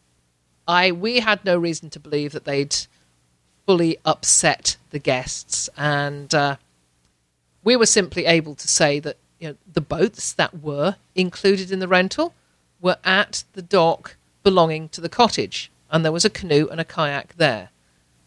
I, 0.68 0.92
we 0.92 1.20
had 1.20 1.44
no 1.46 1.58
reason 1.58 1.90
to 1.92 2.00
believe 2.00 2.32
that 2.32 2.46
they'd 2.46 2.76
fully 3.66 3.98
upset 4.06 4.78
the 4.92 5.00
guests. 5.00 5.70
And 5.78 6.34
uh, 6.34 6.58
we 7.64 7.76
were 7.76 7.86
simply 7.86 8.26
able 8.26 8.56
to 8.56 8.68
say 8.68 9.00
that 9.00 9.18
you 9.40 9.50
know, 9.50 9.56
the 9.72 9.82
boats 9.82 10.34
that 10.34 10.62
were 10.62 10.96
included 11.14 11.72
in 11.72 11.80
the 11.80 11.88
rental 11.88 12.34
were 12.82 12.98
at 13.04 13.44
the 13.54 13.62
dock 13.62 14.16
belonging 14.44 14.90
to 14.90 15.02
the 15.02 15.10
cottage, 15.10 15.72
and 15.90 16.06
there 16.06 16.12
was 16.12 16.26
a 16.26 16.30
canoe 16.30 16.68
and 16.70 16.80
a 16.80 16.86
kayak 16.86 17.36
there. 17.38 17.70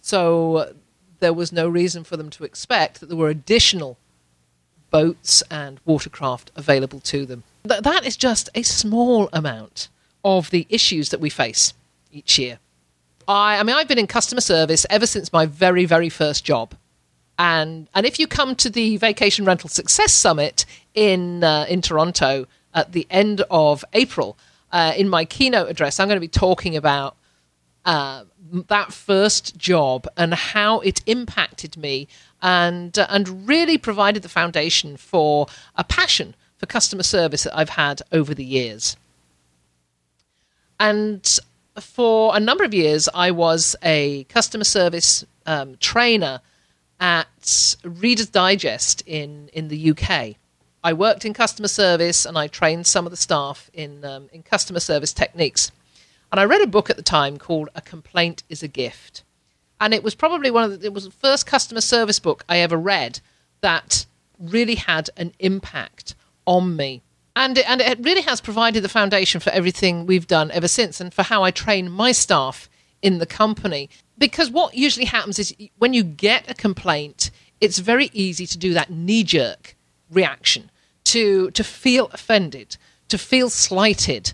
So 0.00 0.56
uh, 0.56 0.72
there 1.20 1.32
was 1.32 1.52
no 1.52 1.68
reason 1.68 2.04
for 2.04 2.16
them 2.16 2.30
to 2.30 2.44
expect 2.44 3.00
that 3.00 3.06
there 3.06 3.16
were 3.16 3.28
additional 3.28 3.96
boats 4.90 5.42
and 5.50 5.80
watercraft 5.84 6.50
available 6.56 7.00
to 7.00 7.26
them. 7.26 7.44
Th- 7.66 7.82
that 7.82 8.06
is 8.06 8.16
just 8.16 8.48
a 8.54 8.62
small 8.62 9.28
amount 9.32 9.88
of 10.24 10.50
the 10.50 10.66
issues 10.68 11.10
that 11.10 11.20
we 11.20 11.30
face 11.30 11.74
each 12.12 12.38
year. 12.38 12.58
I, 13.26 13.58
I 13.58 13.62
mean, 13.62 13.76
I've 13.76 13.88
been 13.88 13.98
in 13.98 14.06
customer 14.06 14.40
service 14.40 14.86
ever 14.90 15.06
since 15.06 15.32
my 15.32 15.46
very, 15.46 15.84
very 15.84 16.08
first 16.08 16.44
job. 16.44 16.74
And, 17.38 17.88
and 17.94 18.04
if 18.04 18.18
you 18.18 18.26
come 18.26 18.56
to 18.56 18.70
the 18.70 18.96
Vacation 18.96 19.44
Rental 19.44 19.68
Success 19.68 20.12
Summit 20.12 20.66
in, 20.94 21.44
uh, 21.44 21.66
in 21.68 21.82
Toronto 21.82 22.46
at 22.74 22.92
the 22.92 23.06
end 23.10 23.42
of 23.50 23.84
April, 23.92 24.36
uh, 24.72 24.92
in 24.96 25.08
my 25.08 25.24
keynote 25.24 25.68
address, 25.68 26.00
I'm 26.00 26.08
going 26.08 26.16
to 26.16 26.20
be 26.20 26.28
talking 26.28 26.76
about 26.76 27.16
uh, 27.84 28.24
that 28.68 28.92
first 28.92 29.56
job 29.56 30.06
and 30.16 30.34
how 30.34 30.80
it 30.80 31.00
impacted 31.06 31.76
me 31.76 32.08
and, 32.42 32.98
uh, 32.98 33.06
and 33.08 33.48
really 33.48 33.78
provided 33.78 34.22
the 34.22 34.28
foundation 34.28 34.96
for 34.96 35.46
a 35.76 35.84
passion 35.84 36.34
for 36.56 36.66
customer 36.66 37.04
service 37.04 37.44
that 37.44 37.56
I've 37.56 37.70
had 37.70 38.02
over 38.10 38.34
the 38.34 38.44
years. 38.44 38.96
And 40.80 41.38
for 41.80 42.36
a 42.36 42.40
number 42.40 42.64
of 42.64 42.74
years, 42.74 43.08
I 43.12 43.30
was 43.30 43.76
a 43.82 44.24
customer 44.24 44.64
service 44.64 45.24
um, 45.46 45.76
trainer 45.78 46.40
at 47.00 47.76
Reader's 47.84 48.28
Digest 48.28 49.02
in, 49.06 49.48
in 49.52 49.68
the 49.68 49.90
UK. 49.90 50.36
I 50.82 50.92
worked 50.92 51.24
in 51.24 51.34
customer 51.34 51.68
service 51.68 52.24
and 52.24 52.38
I 52.38 52.46
trained 52.46 52.86
some 52.86 53.06
of 53.06 53.10
the 53.10 53.16
staff 53.16 53.70
in, 53.72 54.04
um, 54.04 54.28
in 54.32 54.42
customer 54.42 54.80
service 54.80 55.12
techniques. 55.12 55.72
And 56.30 56.40
I 56.40 56.44
read 56.44 56.62
a 56.62 56.66
book 56.66 56.90
at 56.90 56.96
the 56.96 57.02
time 57.02 57.38
called 57.38 57.68
A 57.74 57.80
Complaint 57.80 58.42
is 58.48 58.62
a 58.62 58.68
Gift. 58.68 59.24
And 59.80 59.94
it 59.94 60.02
was 60.02 60.14
probably 60.14 60.50
one 60.50 60.64
of 60.64 60.80
the, 60.80 60.86
it 60.86 60.94
was 60.94 61.04
the 61.04 61.10
first 61.10 61.46
customer 61.46 61.80
service 61.80 62.18
book 62.18 62.44
I 62.48 62.58
ever 62.58 62.76
read 62.76 63.20
that 63.60 64.06
really 64.38 64.76
had 64.76 65.10
an 65.16 65.32
impact 65.38 66.14
on 66.46 66.76
me 66.76 67.02
and 67.38 67.56
it, 67.56 67.70
and 67.70 67.80
it 67.80 68.00
really 68.00 68.22
has 68.22 68.40
provided 68.40 68.82
the 68.82 68.88
foundation 68.88 69.40
for 69.40 69.50
everything 69.50 70.06
we've 70.06 70.26
done 70.26 70.50
ever 70.50 70.66
since, 70.66 71.00
and 71.00 71.14
for 71.14 71.22
how 71.22 71.44
I 71.44 71.52
train 71.52 71.88
my 71.88 72.10
staff 72.10 72.68
in 73.00 73.18
the 73.18 73.26
company. 73.26 73.88
Because 74.18 74.50
what 74.50 74.74
usually 74.74 75.06
happens 75.06 75.38
is 75.38 75.54
when 75.78 75.94
you 75.94 76.02
get 76.02 76.50
a 76.50 76.54
complaint, 76.54 77.30
it's 77.60 77.78
very 77.78 78.10
easy 78.12 78.44
to 78.46 78.58
do 78.58 78.74
that 78.74 78.90
knee 78.90 79.22
jerk 79.22 79.76
reaction, 80.10 80.68
to 81.04 81.52
to 81.52 81.62
feel 81.62 82.10
offended, 82.12 82.76
to 83.08 83.16
feel 83.16 83.48
slighted. 83.50 84.32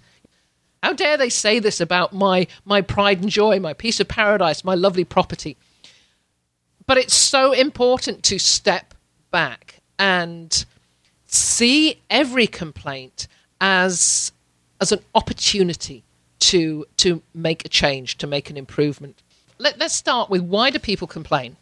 How 0.82 0.94
dare 0.94 1.18
they 1.18 1.28
say 1.28 1.58
this 1.58 1.82
about 1.82 2.14
my 2.14 2.46
my 2.64 2.80
pride 2.80 3.20
and 3.20 3.28
joy, 3.28 3.60
my 3.60 3.74
piece 3.74 4.00
of 4.00 4.08
paradise, 4.08 4.64
my 4.64 4.74
lovely 4.74 5.04
property? 5.04 5.58
But 6.86 6.96
it's 6.96 7.14
so 7.14 7.52
important 7.52 8.22
to 8.24 8.38
step 8.38 8.94
back 9.30 9.82
and 9.98 10.64
see 11.34 12.00
every 12.10 12.46
complaint 12.46 13.26
as 13.60 14.32
as 14.80 14.92
an 14.92 15.00
opportunity 15.14 16.04
to 16.40 16.86
to 16.98 17.22
make 17.34 17.64
a 17.64 17.68
change, 17.68 18.18
to 18.18 18.26
make 18.26 18.50
an 18.50 18.56
improvement. 18.56 19.22
Let, 19.58 19.80
us 19.80 19.94
start 19.94 20.30
with 20.30 20.42
why 20.42 20.70
do 20.70 20.78
people 20.78 21.06
complain? 21.06 21.56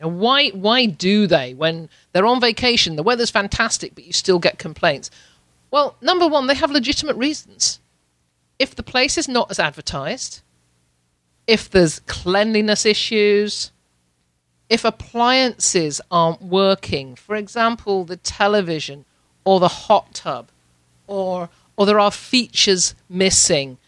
Why 0.00 0.50
why 0.50 0.86
do 0.86 1.26
they 1.26 1.54
when 1.54 1.88
they're 2.12 2.26
on 2.26 2.40
vacation, 2.40 2.96
the 2.96 3.02
weather's 3.02 3.30
fantastic, 3.30 3.94
but 3.94 4.04
you 4.04 4.12
still 4.12 4.38
get 4.38 4.58
complaints? 4.58 5.10
Well, 5.70 5.96
number 6.00 6.26
one, 6.26 6.46
they 6.46 6.54
have 6.54 6.70
legitimate 6.70 7.16
reasons. 7.16 7.80
If 8.58 8.74
the 8.74 8.82
place 8.82 9.18
is 9.18 9.28
not 9.28 9.50
as 9.50 9.58
advertised, 9.58 10.40
if 11.46 11.68
there's 11.68 12.00
cleanliness 12.00 12.86
issues, 12.86 13.70
if 14.68 14.84
appliances 14.84 16.00
aren't 16.10 16.42
working, 16.42 17.14
for 17.14 17.36
example, 17.36 18.04
the 18.04 18.16
television 18.16 19.04
or 19.44 19.60
the 19.60 19.68
hot 19.68 20.14
tub, 20.14 20.48
or, 21.06 21.48
or 21.76 21.86
there 21.86 22.00
are 22.00 22.10
features 22.10 22.94
missing, 23.08 23.78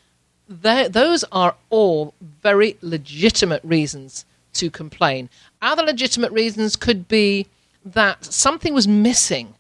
those 0.48 1.24
are 1.30 1.54
all 1.68 2.14
very 2.20 2.76
legitimate 2.80 3.62
reasons 3.62 4.24
to 4.54 4.70
complain. 4.70 5.28
Other 5.62 5.82
legitimate 5.82 6.32
reasons 6.32 6.76
could 6.76 7.06
be 7.08 7.46
that 7.84 8.24
something 8.24 8.74
was 8.74 8.88
missing 8.88 9.54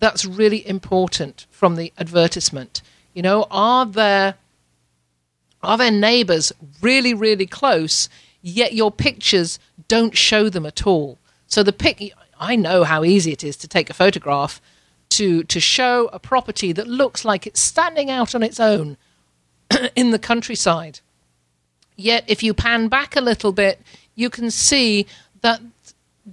that's 0.00 0.24
really 0.24 0.66
important 0.68 1.46
from 1.50 1.76
the 1.76 1.92
advertisement. 1.98 2.82
You 3.14 3.22
know, 3.22 3.46
are 3.50 3.86
there 3.86 4.34
are 5.62 5.78
their 5.78 5.90
neighbors 5.90 6.52
really, 6.82 7.14
really 7.14 7.46
close 7.46 8.10
yet 8.44 8.74
your 8.74 8.92
pictures 8.92 9.58
don't 9.88 10.16
show 10.16 10.50
them 10.50 10.66
at 10.66 10.86
all. 10.86 11.18
So 11.46 11.62
the 11.62 11.72
pic, 11.72 12.12
I 12.38 12.56
know 12.56 12.84
how 12.84 13.02
easy 13.02 13.32
it 13.32 13.42
is 13.42 13.56
to 13.56 13.68
take 13.68 13.88
a 13.88 13.94
photograph 13.94 14.60
to 15.10 15.44
to 15.44 15.60
show 15.60 16.10
a 16.12 16.18
property 16.18 16.72
that 16.72 16.86
looks 16.86 17.24
like 17.24 17.46
it's 17.46 17.60
standing 17.60 18.10
out 18.10 18.34
on 18.34 18.42
its 18.42 18.60
own 18.60 18.96
in 19.96 20.10
the 20.10 20.18
countryside. 20.18 21.00
Yet 21.96 22.24
if 22.26 22.42
you 22.42 22.52
pan 22.52 22.88
back 22.88 23.16
a 23.16 23.20
little 23.20 23.52
bit, 23.52 23.80
you 24.14 24.28
can 24.28 24.50
see 24.50 25.06
that 25.40 25.62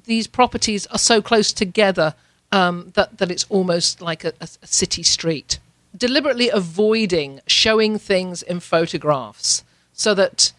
these 0.06 0.28
properties 0.28 0.88
are 0.88 0.98
so 0.98 1.22
close 1.22 1.54
together 1.54 2.14
um, 2.52 2.92
that 2.96 3.20
that 3.20 3.32
it's 3.32 3.46
almost 3.50 4.02
like 4.02 4.26
a, 4.26 4.34
a 4.42 4.48
city 4.64 5.04
street. 5.04 5.60
Deliberately 5.96 6.50
avoiding 6.50 7.40
showing 7.48 7.98
things 7.98 8.42
in 8.44 8.60
photographs 8.60 9.64
so 9.94 10.14
that 10.16 10.52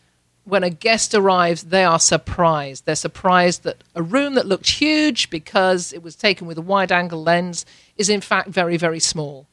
when 0.44 0.64
a 0.64 0.70
guest 0.70 1.14
arrives, 1.14 1.64
they 1.64 1.84
are 1.84 2.00
surprised. 2.00 2.84
They're 2.84 2.96
surprised 2.96 3.62
that 3.62 3.84
a 3.94 4.02
room 4.02 4.34
that 4.34 4.46
looked 4.46 4.68
huge 4.68 5.30
because 5.30 5.92
it 5.92 6.02
was 6.02 6.16
taken 6.16 6.46
with 6.46 6.58
a 6.58 6.62
wide 6.62 6.90
angle 6.90 7.22
lens 7.22 7.64
is 7.96 8.08
in 8.08 8.20
fact 8.20 8.48
very, 8.48 8.76
very 8.76 9.00
small. 9.00 9.46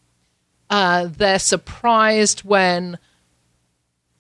Uh, 0.70 1.08
they're 1.10 1.40
surprised 1.40 2.42
when 2.42 2.98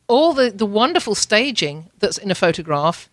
all 0.07 0.33
the, 0.33 0.49
the 0.49 0.65
wonderful 0.65 1.15
staging 1.15 1.89
that's 1.99 2.17
in 2.17 2.31
a 2.31 2.35
photograph 2.35 3.09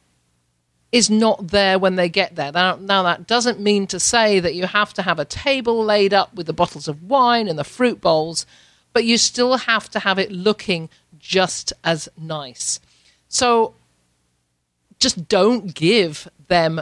is 0.93 1.11
not 1.11 1.49
there 1.49 1.79
when 1.79 1.97
they 1.97 2.09
get 2.09 2.37
there. 2.37 2.53
Now, 2.53 2.77
now, 2.77 3.03
that 3.03 3.27
doesn't 3.27 3.61
mean 3.61 3.87
to 3.89 4.01
say 4.01 4.41
that 4.41 4.55
you 4.55 4.67
have 4.67 4.95
to 4.95 5.03
have 5.03 5.19
a 5.19 5.25
table 5.25 5.85
laid 5.85 6.15
up 6.15 6.35
with 6.35 6.47
the 6.47 6.53
bottles 6.53 6.89
of 6.89 7.03
wine 7.03 7.49
and 7.49 7.59
the 7.59 7.65
fruit 7.65 8.01
bowls, 8.01 8.47
but 8.93 9.05
you 9.05 9.19
still 9.19 9.57
have 9.59 9.91
to 9.91 10.01
have 10.01 10.19
it 10.19 10.33
looking 10.33 10.89
just 11.19 11.73
as 11.85 12.09
nice. 12.17 12.81
So 13.37 13.75
just 14.99 15.29
don't 15.29 15.75
give 15.75 16.27
them 16.49 16.81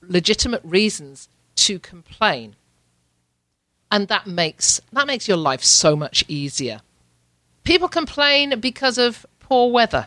legitimate 0.00 0.60
reasons 0.62 1.28
to 1.56 1.80
complain. 1.80 2.54
And 3.90 4.06
that 4.06 4.24
makes 4.24 4.80
that 4.92 5.08
makes 5.08 5.26
your 5.26 5.38
life 5.38 5.64
so 5.64 5.96
much 5.96 6.24
easier. 6.28 6.82
People 7.64 7.88
complain 7.88 8.60
because 8.60 8.96
of 8.96 9.26
poor 9.40 9.72
weather. 9.72 10.06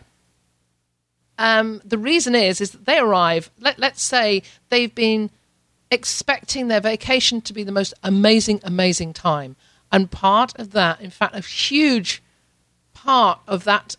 Um, 1.36 1.82
the 1.84 1.98
reason 1.98 2.34
is 2.34 2.62
is 2.62 2.70
that 2.70 2.86
they 2.86 2.98
arrive. 2.98 3.50
Let, 3.60 3.78
let's 3.78 4.02
say 4.02 4.44
they've 4.70 4.94
been 4.94 5.28
expecting 5.90 6.68
their 6.68 6.80
vacation 6.80 7.42
to 7.42 7.52
be 7.52 7.64
the 7.64 7.70
most 7.80 7.92
amazing, 8.02 8.60
amazing 8.64 9.12
time, 9.12 9.56
and 9.92 10.10
part 10.10 10.58
of 10.58 10.70
that, 10.70 11.02
in 11.02 11.10
fact, 11.10 11.34
a 11.34 11.40
huge 11.40 12.22
part 12.94 13.40
of 13.46 13.64
that, 13.64 13.96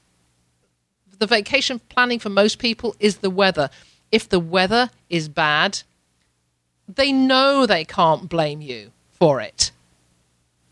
the 1.17 1.27
vacation 1.27 1.79
planning 1.89 2.19
for 2.19 2.29
most 2.29 2.59
people 2.59 2.95
is 2.99 3.17
the 3.17 3.29
weather. 3.29 3.69
If 4.11 4.29
the 4.29 4.39
weather 4.39 4.89
is 5.09 5.29
bad, 5.29 5.81
they 6.87 7.11
know 7.11 7.65
they 7.65 7.85
can't 7.85 8.29
blame 8.29 8.61
you 8.61 8.91
for 9.11 9.41
it. 9.41 9.71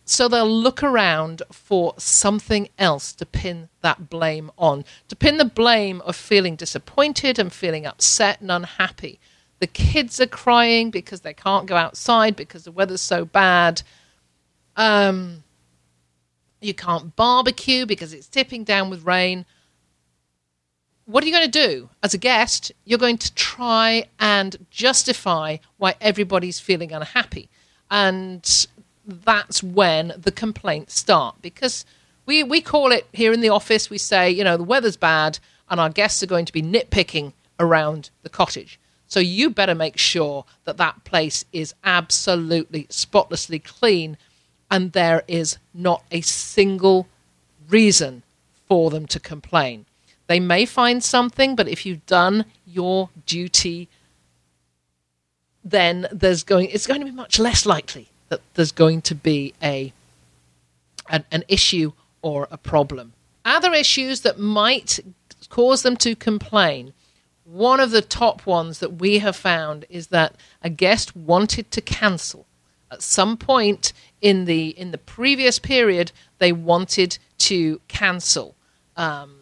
So 0.05 0.27
they'll 0.27 0.45
look 0.49 0.83
around 0.83 1.41
for 1.51 1.93
something 1.97 2.67
else 2.77 3.13
to 3.13 3.25
pin 3.25 3.69
that 3.81 4.09
blame 4.09 4.51
on, 4.57 4.83
to 5.07 5.15
pin 5.15 5.37
the 5.37 5.45
blame 5.45 6.01
of 6.01 6.15
feeling 6.15 6.55
disappointed 6.57 7.39
and 7.39 7.51
feeling 7.51 7.85
upset 7.85 8.41
and 8.41 8.51
unhappy. 8.51 9.19
The 9.59 9.67
kids 9.67 10.19
are 10.19 10.27
crying 10.27 10.91
because 10.91 11.21
they 11.21 11.33
can't 11.33 11.65
go 11.65 11.77
outside 11.77 12.35
because 12.35 12.65
the 12.65 12.71
weather's 12.71 12.99
so 12.99 13.23
bad. 13.23 13.83
Um, 14.75 15.43
you 16.59 16.73
can't 16.73 17.15
barbecue 17.15 17.85
because 17.85 18.13
it's 18.13 18.27
tipping 18.27 18.63
down 18.63 18.89
with 18.89 19.05
rain. 19.05 19.45
What 21.11 21.25
are 21.25 21.27
you 21.27 21.33
going 21.33 21.51
to 21.51 21.67
do? 21.67 21.89
As 22.01 22.13
a 22.13 22.17
guest, 22.17 22.71
you're 22.85 22.97
going 22.97 23.17
to 23.17 23.33
try 23.35 24.05
and 24.17 24.65
justify 24.69 25.57
why 25.75 25.95
everybody's 25.99 26.61
feeling 26.61 26.93
unhappy. 26.93 27.49
And 27.89 28.67
that's 29.05 29.61
when 29.61 30.13
the 30.15 30.31
complaints 30.31 30.97
start 30.97 31.35
because 31.41 31.83
we, 32.25 32.43
we 32.43 32.61
call 32.61 32.93
it 32.93 33.07
here 33.11 33.33
in 33.33 33.41
the 33.41 33.49
office, 33.49 33.89
we 33.89 33.97
say, 33.97 34.31
you 34.31 34.45
know, 34.45 34.55
the 34.55 34.63
weather's 34.63 34.95
bad 34.95 35.39
and 35.69 35.81
our 35.81 35.89
guests 35.89 36.23
are 36.23 36.27
going 36.27 36.45
to 36.45 36.53
be 36.53 36.61
nitpicking 36.61 37.33
around 37.59 38.09
the 38.23 38.29
cottage. 38.29 38.79
So 39.07 39.19
you 39.19 39.49
better 39.49 39.75
make 39.75 39.97
sure 39.97 40.45
that 40.63 40.77
that 40.77 41.03
place 41.03 41.43
is 41.51 41.73
absolutely 41.83 42.87
spotlessly 42.89 43.59
clean 43.59 44.17
and 44.69 44.93
there 44.93 45.23
is 45.27 45.57
not 45.73 46.05
a 46.09 46.21
single 46.21 47.09
reason 47.67 48.23
for 48.69 48.89
them 48.89 49.07
to 49.07 49.19
complain. 49.19 49.85
They 50.31 50.39
may 50.39 50.65
find 50.65 51.03
something, 51.03 51.57
but 51.57 51.67
if 51.67 51.85
you've 51.85 52.05
done 52.05 52.45
your 52.65 53.09
duty, 53.25 53.89
then 55.61 56.07
there's 56.09 56.43
going 56.43 56.69
it's 56.69 56.87
going 56.87 57.01
to 57.01 57.05
be 57.05 57.11
much 57.11 57.37
less 57.37 57.65
likely 57.65 58.07
that 58.29 58.39
there's 58.53 58.71
going 58.71 59.01
to 59.01 59.13
be 59.13 59.53
a 59.61 59.91
an, 61.09 61.25
an 61.33 61.43
issue 61.49 61.91
or 62.21 62.47
a 62.49 62.57
problem. 62.57 63.11
Other 63.43 63.73
issues 63.73 64.21
that 64.21 64.39
might 64.39 65.01
cause 65.49 65.81
them 65.81 65.97
to 65.97 66.15
complain. 66.15 66.93
One 67.43 67.81
of 67.81 67.91
the 67.91 68.01
top 68.01 68.45
ones 68.45 68.79
that 68.79 69.01
we 69.01 69.19
have 69.19 69.35
found 69.35 69.83
is 69.89 70.07
that 70.15 70.37
a 70.61 70.69
guest 70.69 71.13
wanted 71.13 71.71
to 71.71 71.81
cancel. 71.81 72.45
At 72.89 73.01
some 73.01 73.35
point 73.35 73.91
in 74.21 74.45
the 74.45 74.69
in 74.69 74.91
the 74.91 74.97
previous 74.97 75.59
period, 75.59 76.13
they 76.37 76.53
wanted 76.53 77.17
to 77.39 77.81
cancel. 77.89 78.55
Um, 78.95 79.40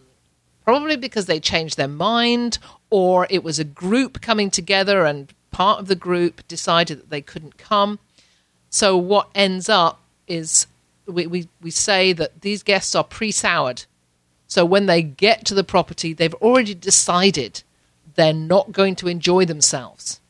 probably 0.70 0.96
because 0.96 1.26
they 1.26 1.40
changed 1.40 1.78
their 1.78 1.88
mind, 1.88 2.60
or 2.92 3.26
it 3.32 3.44
was 3.44 3.58
a 3.58 3.64
group 3.64 4.22
coming 4.22 4.52
together 4.52 5.04
and 5.04 5.34
part 5.50 5.80
of 5.80 5.88
the 5.88 5.96
group 5.96 6.48
decided 6.48 7.00
that 7.00 7.10
they 7.10 7.24
couldn't 7.24 7.58
come. 7.58 7.98
So 8.70 8.96
what 8.96 9.32
ends 9.34 9.68
up 9.68 10.00
is 10.28 10.68
we, 11.08 11.26
we, 11.26 11.48
we 11.60 11.72
say 11.72 12.14
that 12.14 12.42
these 12.42 12.62
guests 12.62 12.94
are 12.94 13.04
pre-soured. 13.04 13.86
So 14.46 14.64
when 14.64 14.86
they 14.86 15.02
get 15.02 15.44
to 15.46 15.56
the 15.56 15.64
property, 15.64 16.14
they've 16.14 16.36
already 16.36 16.76
decided 16.76 17.64
they're 18.14 18.32
not 18.32 18.72
going 18.72 18.96
to 18.98 19.08
enjoy 19.08 19.46
themselves 19.46 20.22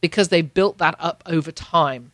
because 0.00 0.30
they 0.30 0.42
built 0.42 0.78
that 0.78 0.96
up 0.98 1.22
over 1.26 1.52
time. 1.52 2.10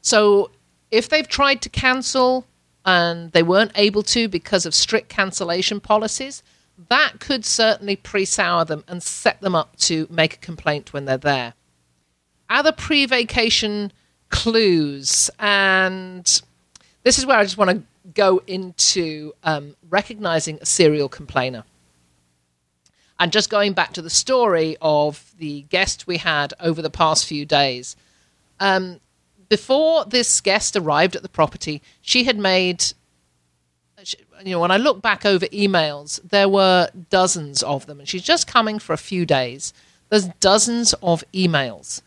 So 0.00 0.50
if 0.90 1.10
they've 1.10 1.28
tried 1.28 1.60
to 1.60 1.68
cancel 1.68 2.46
and 2.84 3.32
they 3.32 3.42
weren't 3.42 3.72
able 3.74 4.02
to 4.02 4.28
because 4.28 4.66
of 4.66 4.74
strict 4.74 5.08
cancellation 5.08 5.80
policies, 5.80 6.42
that 6.88 7.20
could 7.20 7.44
certainly 7.44 7.96
pre 7.96 8.24
sour 8.24 8.64
them 8.64 8.84
and 8.88 9.02
set 9.02 9.40
them 9.40 9.54
up 9.54 9.76
to 9.76 10.06
make 10.10 10.34
a 10.34 10.38
complaint 10.38 10.92
when 10.92 11.04
they're 11.04 11.16
there 11.16 11.54
other 12.52 12.72
pre 12.72 13.06
vacation 13.06 13.92
clues. 14.28 15.30
And 15.38 16.42
this 17.02 17.18
is 17.18 17.26
where 17.26 17.38
I 17.38 17.42
just 17.42 17.58
want 17.58 17.70
to 17.70 17.82
go 18.14 18.42
into 18.46 19.32
um, 19.42 19.74
recognizing 19.88 20.58
a 20.60 20.66
serial 20.66 21.08
complainer. 21.08 21.64
And 23.18 23.32
just 23.32 23.50
going 23.50 23.72
back 23.72 23.92
to 23.94 24.02
the 24.02 24.10
story 24.10 24.76
of 24.80 25.32
the 25.38 25.62
guest 25.62 26.06
we 26.06 26.18
had 26.18 26.54
over 26.60 26.82
the 26.82 26.90
past 26.90 27.26
few 27.26 27.46
days. 27.46 27.96
Um, 28.58 29.00
before 29.52 30.06
this 30.06 30.40
guest 30.40 30.76
arrived 30.76 31.14
at 31.14 31.20
the 31.20 31.28
property, 31.28 31.82
she 32.00 32.24
had 32.24 32.38
made, 32.38 32.82
you 34.42 34.52
know, 34.52 34.60
when 34.60 34.70
I 34.70 34.78
look 34.78 35.02
back 35.02 35.26
over 35.26 35.44
emails, 35.48 36.18
there 36.26 36.48
were 36.48 36.88
dozens 37.10 37.62
of 37.62 37.84
them, 37.84 38.00
and 38.00 38.08
she's 38.08 38.22
just 38.22 38.46
coming 38.46 38.78
for 38.78 38.94
a 38.94 38.96
few 38.96 39.26
days. 39.26 39.74
There's 40.08 40.28
dozens 40.40 40.94
of 41.02 41.22
emails 41.34 42.00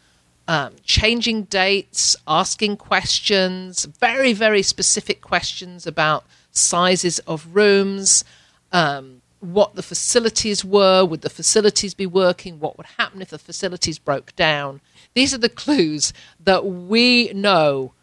um, 0.48 0.74
changing 0.86 1.44
dates, 1.44 2.16
asking 2.28 2.78
questions, 2.78 3.86
very, 3.86 4.34
very 4.34 4.64
specific 4.64 5.22
questions 5.22 5.86
about 5.86 6.26
sizes 6.52 7.20
of 7.28 7.56
rooms, 7.56 8.24
um, 8.72 9.22
what 9.40 9.76
the 9.76 9.84
facilities 9.84 10.66
were, 10.66 11.06
would 11.06 11.22
the 11.22 11.30
facilities 11.30 11.94
be 11.94 12.08
working, 12.08 12.60
what 12.60 12.76
would 12.78 12.88
happen 12.98 13.22
if 13.22 13.30
the 13.30 13.38
facilities 13.38 14.00
broke 14.00 14.36
down. 14.36 14.82
These 15.16 15.34
are 15.34 15.40
the 15.40 15.50
clues 15.50 16.14
that 16.44 16.66
we 16.66 17.32
know 17.34 17.94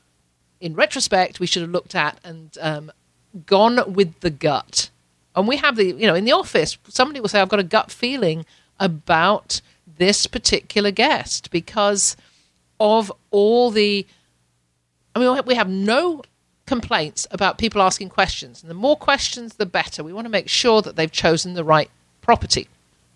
in 0.61 0.75
retrospect 0.75 1.40
we 1.40 1.46
should 1.46 1.62
have 1.62 1.70
looked 1.70 1.94
at 1.94 2.18
and 2.25 2.57
um, 2.61 2.90
gone 3.46 3.92
with 3.92 4.18
the 4.20 4.31
gut. 4.31 4.90
And 5.37 5.46
we 5.46 5.59
have 5.59 5.77
the, 5.77 5.87
you 5.87 6.07
know, 6.07 6.14
in 6.14 6.25
the 6.25 6.33
office, 6.33 6.79
somebody 6.88 7.20
will 7.20 7.29
say, 7.29 7.40
I've 7.40 7.48
got 7.48 7.61
a 7.61 7.64
gut 7.64 7.90
feeling 7.90 8.46
about 8.81 9.61
this 9.98 10.27
particular 10.27 10.90
guest 10.90 11.51
because 11.51 12.16
of 12.81 13.12
all 13.31 13.70
the. 13.70 14.07
I 15.14 15.18
mean, 15.18 15.38
we 15.44 15.55
have 15.55 15.68
no 15.68 16.22
complaints 16.64 17.27
about 17.31 17.59
people 17.59 17.83
asking 17.83 18.09
questions. 18.09 18.62
And 18.62 18.70
the 18.70 18.75
more 18.75 18.96
questions, 18.96 19.55
the 19.55 19.66
better. 19.66 20.03
We 20.03 20.12
want 20.12 20.25
to 20.25 20.31
make 20.31 20.48
sure 20.48 20.81
that 20.81 20.96
they've 20.96 21.12
chosen 21.12 21.53
the 21.53 21.64
right 21.64 21.90
property. 22.22 22.68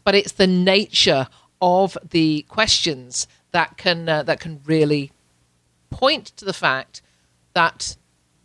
But 0.04 0.14
it's 0.14 0.32
the 0.32 0.46
nature 0.46 1.28
of 1.62 1.96
the 2.10 2.44
questions 2.48 3.26
that 3.56 3.78
can 3.78 4.06
uh, 4.06 4.22
that 4.22 4.38
can 4.38 4.60
really 4.66 5.12
point 5.88 6.26
to 6.36 6.44
the 6.44 6.52
fact 6.52 7.00
that 7.54 7.96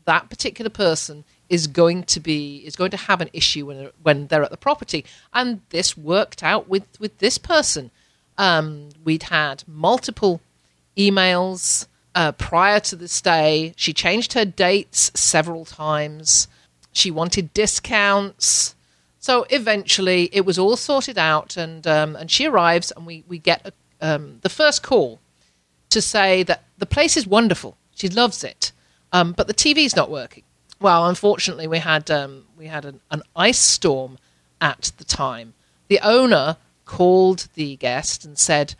that 0.06 0.30
particular 0.30 0.69
person 0.69 1.26
is 1.50 1.67
going 1.67 2.04
to 2.04 2.21
be 2.21 2.63
is 2.65 2.78
going 2.78 2.91
to 2.91 2.97
have 3.10 3.19
an 3.19 3.30
issue 3.34 3.65
when 3.65 3.89
when 4.02 4.28
they're 4.28 4.43
at 4.43 4.52
the 4.52 4.65
property, 4.69 5.04
and 5.34 5.60
this 5.69 5.97
worked 5.97 6.41
out 6.41 6.69
with 6.69 6.86
with 6.97 7.17
this 7.17 7.38
person. 7.38 7.91
Um, 8.38 8.89
we'd 9.04 9.24
had 9.24 9.63
multiple 9.67 10.39
emails 10.95 11.88
uh, 12.15 12.32
prior 12.32 12.80
to 12.80 12.95
the 12.95 13.10
stay. 13.10 13.74
She 13.76 13.91
changed 13.91 14.32
her 14.34 14.45
dates 14.45 15.12
several 15.13 15.65
times. 15.65 16.47
She 16.93 17.12
wanted 17.12 17.54
discounts. 17.54 18.76
So 19.19 19.45
eventually, 19.50 20.30
it 20.32 20.45
was 20.45 20.58
all 20.58 20.78
sorted 20.78 21.17
out, 21.17 21.58
and 21.58 21.86
um, 21.86 22.15
and 22.15 22.32
she 22.32 22.47
arrives, 22.47 22.91
and 22.95 23.06
we 23.06 23.26
we 23.28 23.39
get 23.39 23.67
a, 23.67 23.74
um, 24.01 24.39
the 24.41 24.49
first 24.49 24.83
call 24.83 25.19
to 25.89 26.01
say 26.01 26.43
that 26.43 26.63
the 26.77 26.85
place 26.85 27.17
is 27.17 27.27
wonderful. 27.27 27.77
She 27.95 28.07
loves 28.09 28.43
it, 28.43 28.71
um, 29.11 29.33
but 29.33 29.47
the 29.47 29.53
TV's 29.53 29.95
not 29.95 30.09
working. 30.09 30.43
Well, 30.79 31.07
unfortunately, 31.07 31.67
we 31.67 31.79
had 31.79 32.09
um, 32.09 32.45
we 32.57 32.67
had 32.67 32.85
an, 32.85 33.01
an 33.11 33.21
ice 33.35 33.59
storm 33.59 34.17
at 34.59 34.91
the 34.97 35.03
time. 35.03 35.53
The 35.87 35.99
owner 36.01 36.57
called 36.85 37.47
the 37.53 37.75
guest 37.77 38.25
and 38.25 38.37
said, 38.37 38.75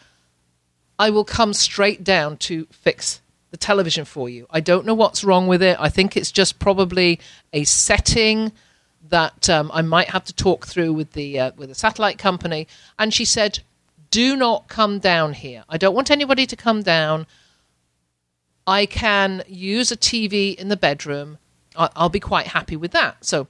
I 0.98 1.10
will 1.10 1.24
come 1.26 1.54
straight 1.54 2.04
down 2.04 2.38
to 2.38 2.68
fix 2.72 3.22
the 3.52 3.58
television 3.58 4.06
for 4.06 4.30
you. 4.30 4.48
I 4.50 4.60
don't 4.62 4.86
know 4.86 4.94
what's 4.94 5.24
wrong 5.24 5.48
with 5.48 5.62
it. 5.62 5.78
I 5.80 5.90
think 5.90 6.16
it's 6.16 6.32
just 6.32 6.60
probably 6.60 7.20
a 7.54 7.64
setting. 7.64 8.52
that 9.10 9.50
um, 9.50 9.72
I 9.74 9.82
might 9.82 10.10
have 10.10 10.24
to 10.26 10.34
talk 10.34 10.68
through 10.68 10.94
with 10.94 11.12
the 11.14 11.40
uh, 11.40 11.52
with 11.58 11.70
the 11.70 11.76
satellite 11.76 12.18
company. 12.18 12.68
And 12.98 13.14
she 13.14 13.26
said, 13.26 13.60
"Do 14.12 14.36
not 14.36 14.68
come 14.68 15.00
down 15.00 15.34
here. 15.34 15.64
I 15.68 15.78
don't 15.78 15.96
want 15.96 16.12
anybody 16.12 16.46
to 16.46 16.56
come 16.56 16.84
down. 16.84 17.26
I 18.68 18.86
can 18.86 19.44
use 19.48 19.92
a 19.92 19.98
TV 19.98 20.56
in 20.56 20.70
the 20.70 20.78
bedroom. 20.78 21.40
I'll 21.76 22.10
be 22.10 22.20
quite 22.20 22.48
happy 22.48 22.76
with 22.76 22.92
that." 22.92 23.26
So. 23.26 23.48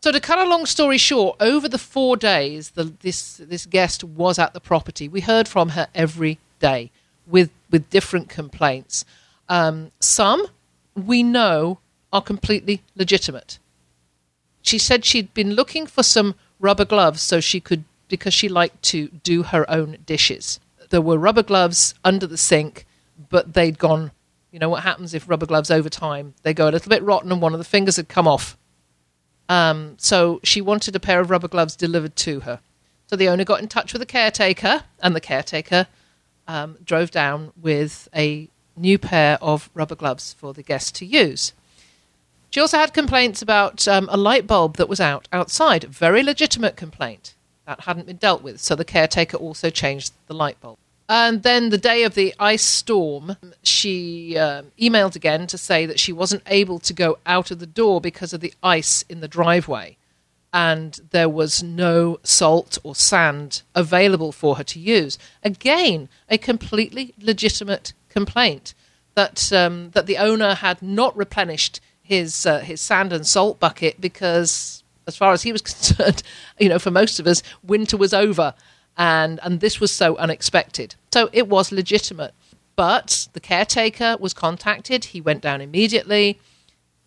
So 0.00 0.10
to 0.10 0.18
cut 0.18 0.40
a 0.40 0.48
long 0.48 0.66
story 0.66 0.98
short, 0.98 1.36
over 1.38 1.68
the 1.68 1.78
four 1.78 2.16
days 2.16 2.70
the, 2.70 2.92
this 3.02 3.36
this 3.36 3.66
guest 3.66 4.02
was 4.02 4.36
at 4.36 4.52
the 4.52 4.60
property, 4.60 5.08
we 5.08 5.20
heard 5.20 5.46
from 5.46 5.70
her 5.70 5.86
every 5.94 6.38
day 6.58 6.90
with 7.26 7.50
with 7.70 7.88
different 7.90 8.28
complaints. 8.28 9.04
Um, 9.48 9.92
some 10.00 10.46
we 10.94 11.22
know 11.22 11.78
are 12.12 12.22
completely 12.22 12.82
legitimate. 12.94 13.58
She 14.60 14.78
said 14.78 15.04
she'd 15.04 15.34
been 15.34 15.54
looking 15.54 15.86
for 15.86 16.02
some 16.02 16.34
rubber 16.60 16.84
gloves 16.84 17.22
so 17.22 17.40
she 17.40 17.60
could 17.60 17.84
because 18.12 18.34
she 18.34 18.46
liked 18.46 18.82
to 18.82 19.08
do 19.08 19.42
her 19.42 19.64
own 19.70 19.96
dishes. 20.04 20.60
There 20.90 21.00
were 21.00 21.16
rubber 21.16 21.42
gloves 21.42 21.94
under 22.04 22.26
the 22.26 22.36
sink, 22.36 22.84
but 23.30 23.54
they'd 23.54 23.78
gone. 23.78 24.10
You 24.50 24.58
know 24.58 24.68
what 24.68 24.82
happens 24.82 25.14
if 25.14 25.30
rubber 25.30 25.46
gloves 25.46 25.70
over 25.70 25.88
time 25.88 26.34
they 26.42 26.52
go 26.52 26.68
a 26.68 26.72
little 26.72 26.90
bit 26.90 27.02
rotten 27.02 27.32
and 27.32 27.40
one 27.40 27.54
of 27.54 27.58
the 27.58 27.64
fingers 27.64 27.96
had 27.96 28.10
come 28.10 28.28
off. 28.28 28.58
Um, 29.48 29.94
so 29.96 30.40
she 30.44 30.60
wanted 30.60 30.94
a 30.94 31.00
pair 31.00 31.20
of 31.20 31.30
rubber 31.30 31.48
gloves 31.48 31.74
delivered 31.74 32.14
to 32.16 32.40
her. 32.40 32.60
So 33.06 33.16
the 33.16 33.30
owner 33.30 33.44
got 33.44 33.62
in 33.62 33.68
touch 33.68 33.94
with 33.94 34.00
the 34.00 34.06
caretaker, 34.06 34.84
and 35.02 35.16
the 35.16 35.20
caretaker 35.20 35.86
um, 36.46 36.76
drove 36.84 37.10
down 37.10 37.52
with 37.58 38.10
a 38.14 38.50
new 38.76 38.98
pair 38.98 39.38
of 39.40 39.70
rubber 39.72 39.94
gloves 39.94 40.34
for 40.34 40.52
the 40.52 40.62
guest 40.62 40.94
to 40.96 41.06
use. 41.06 41.54
She 42.50 42.60
also 42.60 42.76
had 42.76 42.92
complaints 42.92 43.40
about 43.40 43.88
um, 43.88 44.06
a 44.12 44.18
light 44.18 44.46
bulb 44.46 44.76
that 44.76 44.90
was 44.90 45.00
out 45.00 45.28
outside. 45.32 45.84
Very 45.84 46.22
legitimate 46.22 46.76
complaint 46.76 47.34
that 47.72 47.84
hadn't 47.84 48.06
been 48.06 48.16
dealt 48.16 48.42
with. 48.42 48.60
So 48.60 48.74
the 48.74 48.84
caretaker 48.84 49.36
also 49.36 49.70
changed 49.70 50.12
the 50.26 50.34
light 50.34 50.60
bulb. 50.60 50.78
And 51.08 51.42
then 51.42 51.70
the 51.70 51.78
day 51.78 52.04
of 52.04 52.14
the 52.14 52.34
ice 52.38 52.62
storm, 52.62 53.36
she 53.62 54.36
um, 54.38 54.72
emailed 54.80 55.16
again 55.16 55.46
to 55.48 55.58
say 55.58 55.84
that 55.86 55.98
she 55.98 56.12
wasn't 56.12 56.42
able 56.46 56.78
to 56.80 56.92
go 56.92 57.18
out 57.26 57.50
of 57.50 57.58
the 57.58 57.66
door 57.66 58.00
because 58.00 58.32
of 58.32 58.40
the 58.40 58.54
ice 58.62 59.04
in 59.08 59.20
the 59.20 59.28
driveway. 59.28 59.96
And 60.52 61.00
there 61.10 61.28
was 61.28 61.62
no 61.62 62.20
salt 62.22 62.78
or 62.82 62.94
sand 62.94 63.62
available 63.74 64.32
for 64.32 64.56
her 64.56 64.64
to 64.64 64.78
use. 64.78 65.18
Again, 65.42 66.08
a 66.28 66.38
completely 66.38 67.14
legitimate 67.20 67.94
complaint 68.08 68.74
that 69.14 69.52
um, 69.52 69.90
that 69.90 70.06
the 70.06 70.18
owner 70.18 70.54
had 70.54 70.82
not 70.82 71.16
replenished 71.16 71.80
his 72.02 72.46
uh, 72.46 72.60
his 72.60 72.80
sand 72.80 73.12
and 73.12 73.26
salt 73.26 73.58
bucket 73.58 74.00
because, 74.00 74.81
as 75.12 75.16
far 75.16 75.32
as 75.32 75.42
he 75.42 75.52
was 75.52 75.62
concerned, 75.70 76.22
you 76.58 76.68
know, 76.68 76.78
for 76.78 76.90
most 76.90 77.20
of 77.20 77.26
us, 77.26 77.42
winter 77.62 77.96
was 77.96 78.14
over, 78.14 78.54
and 78.96 79.38
and 79.42 79.60
this 79.60 79.80
was 79.80 79.92
so 79.92 80.16
unexpected. 80.16 80.94
So 81.12 81.28
it 81.32 81.48
was 81.48 81.72
legitimate. 81.72 82.34
But 82.74 83.28
the 83.34 83.40
caretaker 83.40 84.16
was 84.18 84.32
contacted. 84.32 85.04
He 85.06 85.20
went 85.20 85.42
down 85.42 85.60
immediately 85.60 86.40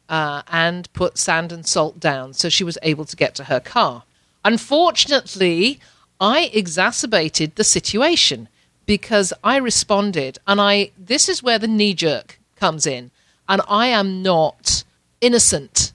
uh, 0.08 0.44
and 0.48 0.92
put 0.94 1.18
sand 1.18 1.52
and 1.52 1.66
salt 1.66 2.00
down, 2.00 2.34
so 2.34 2.50
she 2.50 2.64
was 2.64 2.78
able 2.84 3.06
to 3.06 3.16
get 3.16 3.34
to 3.36 3.46
her 3.46 3.60
car. 3.60 4.04
Unfortunately, 4.44 5.80
I 6.20 6.52
exacerbated 6.54 7.56
the 7.56 7.64
situation 7.64 8.48
because 8.86 9.34
I 9.44 9.58
responded, 9.58 10.38
and 10.46 10.62
I 10.62 10.92
this 10.98 11.28
is 11.28 11.42
where 11.42 11.58
the 11.58 11.68
knee 11.68 11.96
jerk 11.96 12.40
comes 12.56 12.86
in, 12.86 13.10
and 13.50 13.62
I 13.68 13.88
am 13.88 14.22
not 14.22 14.84
innocent 15.20 15.94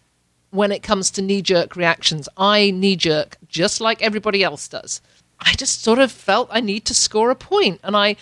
when 0.51 0.73
it 0.73 0.83
comes 0.83 1.11
to 1.13 1.23
knee 1.23 1.43
jerk 1.43 1.77
reactions. 1.77 2.29
I 2.37 2.71
knee 2.71 2.97
jerk 2.97 3.37
just 3.49 3.81
like 3.81 4.03
everybody 4.03 4.43
else 4.43 4.69
does. 4.69 5.01
I 5.39 5.55
just 5.55 5.83
sort 5.83 5.99
of 5.99 6.13
felt 6.13 6.49
I 6.51 6.61
need 6.61 6.85
to 6.87 6.95
score 6.95 7.31
a 7.31 7.35
point, 7.35 7.81
and 7.83 7.97
I 7.97 8.17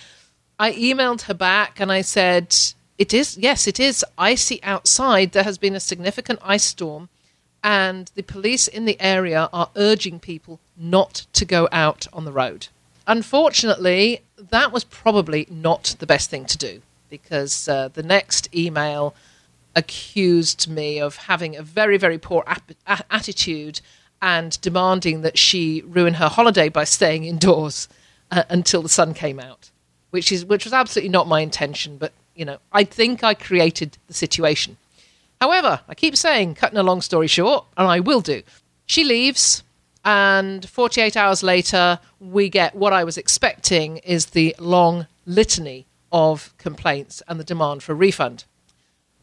I 0.59 0.73
emailed 0.73 1.23
her 1.23 1.35
back 1.35 1.81
and 1.81 1.91
I 1.91 2.03
said, 2.03 2.55
"It 2.97 3.12
is 3.12 3.37
yes, 3.37 3.67
it 3.67 3.81
is 3.81 4.05
icy 4.17 4.62
outside. 4.62 5.33
There 5.33 5.45
has 5.45 5.59
been 5.59 5.75
a 5.75 5.81
significant 5.81 6.41
ice 6.43 6.64
storm." 6.64 7.09
And 7.62 8.11
the 8.14 8.23
police 8.23 8.69
in 8.69 8.85
the 8.85 9.01
area 9.01 9.51
are 9.53 9.71
urging 9.75 10.21
people 10.21 10.61
not 10.77 11.27
to 11.33 11.45
go 11.45 11.69
out 11.73 12.07
on 12.12 12.25
the 12.25 12.33
road. 12.33 12.69
Unfortunately, 13.07 14.23
that 14.38 14.71
was 14.71 14.85
probably 14.85 15.47
not 15.51 15.97
the 15.99 16.07
best 16.07 16.31
thing 16.31 16.45
to 16.47 16.57
do 16.57 16.83
because 17.11 17.69
uh, 17.69 17.88
the 17.88 18.03
next 18.03 18.55
email 18.55 19.14
accused 19.79 20.69
me 20.69 20.99
of 20.99 21.17
having 21.17 21.55
a 21.57 21.62
very, 21.62 21.97
very 21.97 22.19
poor 22.19 22.43
ap- 22.47 22.73
a- 22.87 23.05
attitude 23.11 23.81
and 24.21 24.61
demanding 24.61 25.23
that 25.23 25.38
she 25.38 25.83
ruin 25.87 26.14
her 26.14 26.29
holiday 26.29 26.69
by 26.69 26.83
staying 26.83 27.25
indoors 27.25 27.88
uh, 28.33 28.43
until 28.49 28.83
the 28.83 28.88
sun 28.88 29.14
came 29.14 29.38
out, 29.38 29.71
which 30.11 30.33
is 30.33 30.45
which 30.45 30.64
was 30.64 30.73
absolutely 30.73 31.11
not 31.11 31.29
my 31.29 31.41
intention. 31.41 31.97
But 31.97 32.12
you 32.35 32.45
know, 32.45 32.59
I 32.73 32.83
think 32.83 33.23
I 33.23 33.35
created 33.35 33.97
the 34.09 34.14
situation. 34.14 34.77
However, 35.41 35.81
I 35.88 35.95
keep 35.95 36.17
saying, 36.17 36.57
cutting 36.57 36.79
a 36.79 36.83
long 36.83 37.01
story 37.01 37.29
short, 37.29 37.64
and 37.77 37.87
I 37.87 38.01
will 38.01 38.21
do. 38.21 38.43
She 38.87 39.05
leaves, 39.05 39.62
and 40.05 40.69
48 40.69 41.17
hours 41.17 41.45
later, 41.45 42.01
we 42.19 42.49
get 42.49 42.75
what 42.75 42.93
I 42.93 43.05
was 43.05 43.17
expecting 43.17 43.99
is 43.99 44.27
the 44.27 44.57
long 44.59 45.07
litany 45.27 45.87
of 46.11 46.53
complaints 46.59 47.23
and 47.29 47.38
the 47.38 47.45
demand 47.45 47.85
for 47.85 47.93
a 47.93 47.95
refund. 47.95 48.45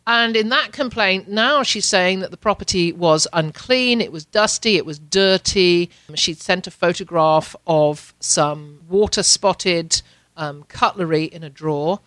And 0.07 0.35
in 0.35 0.49
that 0.49 0.71
complaint, 0.71 1.27
now 1.27 1.63
she's 1.63 1.85
saying 1.85 2.19
that 2.19 2.29
the 2.29 2.37
property 2.37 2.91
was 2.91 3.27
unclean, 3.33 4.01
it 4.01 4.11
was 4.11 4.25
dusty, 4.25 4.77
it 4.77 4.85
was 4.85 4.99
dirty. 4.99 5.89
She'd 6.13 6.39
sent 6.39 6.67
a 6.67 6.71
photograph 6.71 7.55
of 7.65 8.13
some 8.19 8.81
water 8.87 9.23
spotted 9.23 10.01
um, 10.37 10.63
cutlery 10.67 11.23
in 11.23 11.43
a 11.43 11.49
drawer 11.49 12.01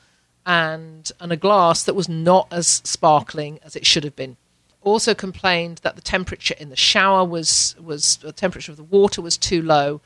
and, 0.47 1.11
and 1.19 1.33
a 1.33 1.37
glass 1.37 1.83
that 1.83 1.95
was 1.95 2.09
not 2.09 2.47
as 2.53 2.69
sparkling 2.85 3.59
as 3.65 3.75
it 3.75 3.85
should 3.85 4.05
have 4.05 4.15
been. 4.15 4.37
Also 4.83 5.13
complained 5.13 5.79
that 5.79 5.97
the 5.97 6.03
temperature 6.03 6.55
in 6.59 6.71
the 6.71 6.77
shower 6.77 7.25
was, 7.25 7.75
was 7.83 8.19
the 8.19 8.33
temperature 8.33 8.71
of 8.71 8.77
the 8.77 8.85
water 8.85 9.21
was 9.21 9.37
too 9.37 9.61
low, 9.61 10.01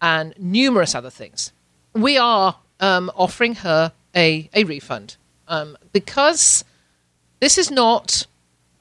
and 0.00 0.34
numerous 0.38 0.94
other 0.94 1.10
things. 1.10 1.52
We 1.92 2.18
are 2.18 2.56
um, 2.80 3.10
offering 3.14 3.56
her 3.56 3.92
a, 4.14 4.48
a 4.54 4.64
refund 4.64 5.16
um, 5.48 5.76
because 5.92 6.64
this 7.40 7.58
is 7.58 7.70
not, 7.70 8.26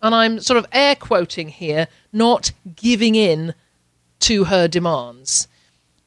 and 0.02 0.16
I'm 0.16 0.40
sort 0.40 0.58
of 0.58 0.66
air 0.72 0.96
quoting 0.96 1.50
here, 1.50 1.88
not 2.14 2.52
giving 2.76 3.16
in 3.16 3.54
to 4.22 4.46
her 4.46 4.68
demands. 4.68 5.48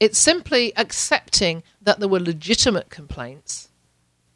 It's 0.01 0.19
simply 0.19 0.73
accepting 0.77 1.63
that 1.83 1.99
there 1.99 2.09
were 2.09 2.21
legitimate 2.21 2.89
complaints 2.89 3.69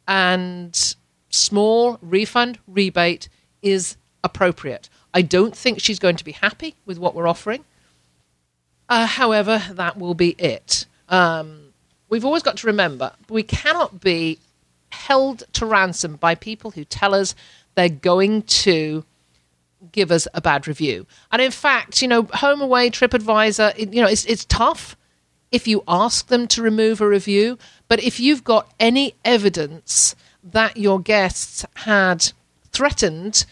and 0.07 0.95
small 1.29 1.97
refund 2.01 2.59
rebate 2.67 3.29
is 3.61 3.97
appropriate. 4.23 4.89
I 5.13 5.21
don't 5.21 5.55
think 5.55 5.79
she's 5.79 5.99
going 5.99 6.17
to 6.17 6.23
be 6.23 6.33
happy 6.33 6.75
with 6.85 6.99
what 6.99 7.15
we're 7.15 7.27
offering. 7.27 7.63
Uh, 8.89 9.05
however, 9.05 9.63
that 9.71 9.97
will 9.97 10.13
be 10.13 10.31
it. 10.31 10.85
Um, 11.09 11.73
we've 12.09 12.25
always 12.25 12.43
got 12.43 12.57
to 12.57 12.67
remember 12.67 13.13
we 13.29 13.43
cannot 13.43 14.01
be 14.01 14.39
held 14.91 15.43
to 15.53 15.65
ransom 15.65 16.15
by 16.17 16.35
people 16.35 16.71
who 16.71 16.85
tell 16.85 17.15
us 17.15 17.33
they're 17.75 17.89
going 17.89 18.43
to 18.43 19.03
give 19.91 20.11
us 20.11 20.27
a 20.33 20.41
bad 20.41 20.67
review. 20.67 21.05
And 21.31 21.41
in 21.41 21.51
fact, 21.51 22.01
you 22.01 22.07
know, 22.07 22.23
Home 22.33 22.61
Away, 22.61 22.89
TripAdvisor, 22.89 23.93
you 23.93 24.01
know, 24.01 24.07
it's, 24.07 24.25
it's 24.25 24.45
tough 24.45 24.95
if 25.51 25.67
you 25.67 25.83
ask 25.87 26.27
them 26.27 26.47
to 26.47 26.61
remove 26.61 27.01
a 27.01 27.07
review. 27.07 27.57
But 27.87 28.01
if 28.03 28.19
you've 28.19 28.43
got 28.43 28.71
any 28.79 29.15
evidence 29.23 30.15
that 30.43 30.77
your 30.77 30.99
guests 30.99 31.65
had 31.75 32.31
threatened 32.71 33.45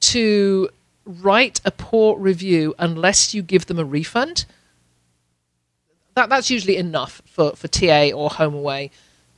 to 0.00 0.68
write 1.04 1.60
a 1.64 1.70
poor 1.70 2.18
review 2.18 2.74
unless 2.78 3.34
you 3.34 3.42
give 3.42 3.66
them 3.66 3.78
a 3.78 3.84
refund, 3.84 4.46
that, 6.14 6.28
that's 6.28 6.50
usually 6.50 6.76
enough 6.76 7.20
for, 7.26 7.56
for 7.56 7.68
TA 7.68 8.10
or 8.14 8.30
Home 8.30 8.54
Away 8.54 8.90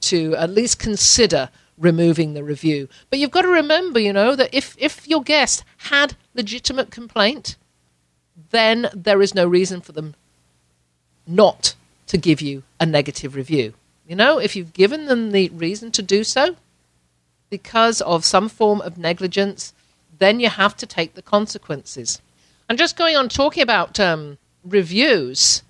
to 0.02 0.36
at 0.36 0.50
least 0.50 0.78
consider 0.78 1.48
removing 1.78 2.34
the 2.34 2.44
review. 2.44 2.88
But 3.10 3.18
you've 3.18 3.30
got 3.30 3.42
to 3.42 3.48
remember, 3.48 4.00
you 4.00 4.12
know, 4.12 4.34
that 4.36 4.52
if, 4.52 4.76
if 4.78 5.06
your 5.06 5.22
guest 5.22 5.64
had 5.78 6.16
legitimate 6.34 6.90
complaint, 6.90 7.56
then 8.50 8.88
there 8.94 9.22
is 9.22 9.34
no 9.34 9.46
reason 9.46 9.80
for 9.80 9.92
them 9.92 10.14
not 11.26 11.74
to 12.06 12.16
give 12.16 12.40
you 12.40 12.62
a 12.78 12.86
negative 12.86 13.34
review. 13.34 13.74
You 14.06 14.16
know, 14.16 14.38
if 14.38 14.54
you've 14.54 14.72
given 14.72 15.06
them 15.06 15.32
the 15.32 15.48
reason 15.50 15.90
to 15.92 16.02
do 16.02 16.22
so 16.22 16.56
because 17.50 18.00
of 18.00 18.24
some 18.24 18.48
form 18.48 18.80
of 18.80 18.98
negligence, 18.98 19.72
then 20.18 20.40
you 20.40 20.48
have 20.48 20.76
to 20.76 20.86
take 20.86 21.14
the 21.14 21.22
consequences. 21.22 22.20
And 22.68 22.78
just 22.78 22.96
going 22.96 23.16
on 23.16 23.28
talking 23.28 23.62
about 23.62 23.98
um, 24.00 24.38
reviews, 24.64 25.62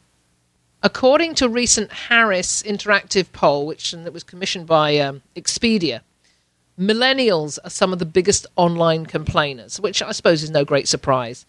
according 0.87 1.35
to 1.35 1.49
recent 1.49 1.91
Harris 1.91 2.63
Interactive 2.63 3.33
poll, 3.33 3.67
which 3.67 3.91
that 3.91 4.13
was 4.13 4.23
commissioned 4.23 4.69
by 4.69 4.97
um, 4.99 5.21
Expedia, 5.35 6.03
millennials 6.79 7.59
are 7.65 7.71
some 7.71 7.93
of 7.93 7.99
the 7.99 8.07
biggest 8.07 8.47
online 8.55 9.05
complainers, 9.05 9.81
which 9.81 10.01
I 10.01 10.13
suppose 10.13 10.45
is 10.45 10.51
no 10.51 10.65
great 10.65 10.87
surprise. 10.87 11.45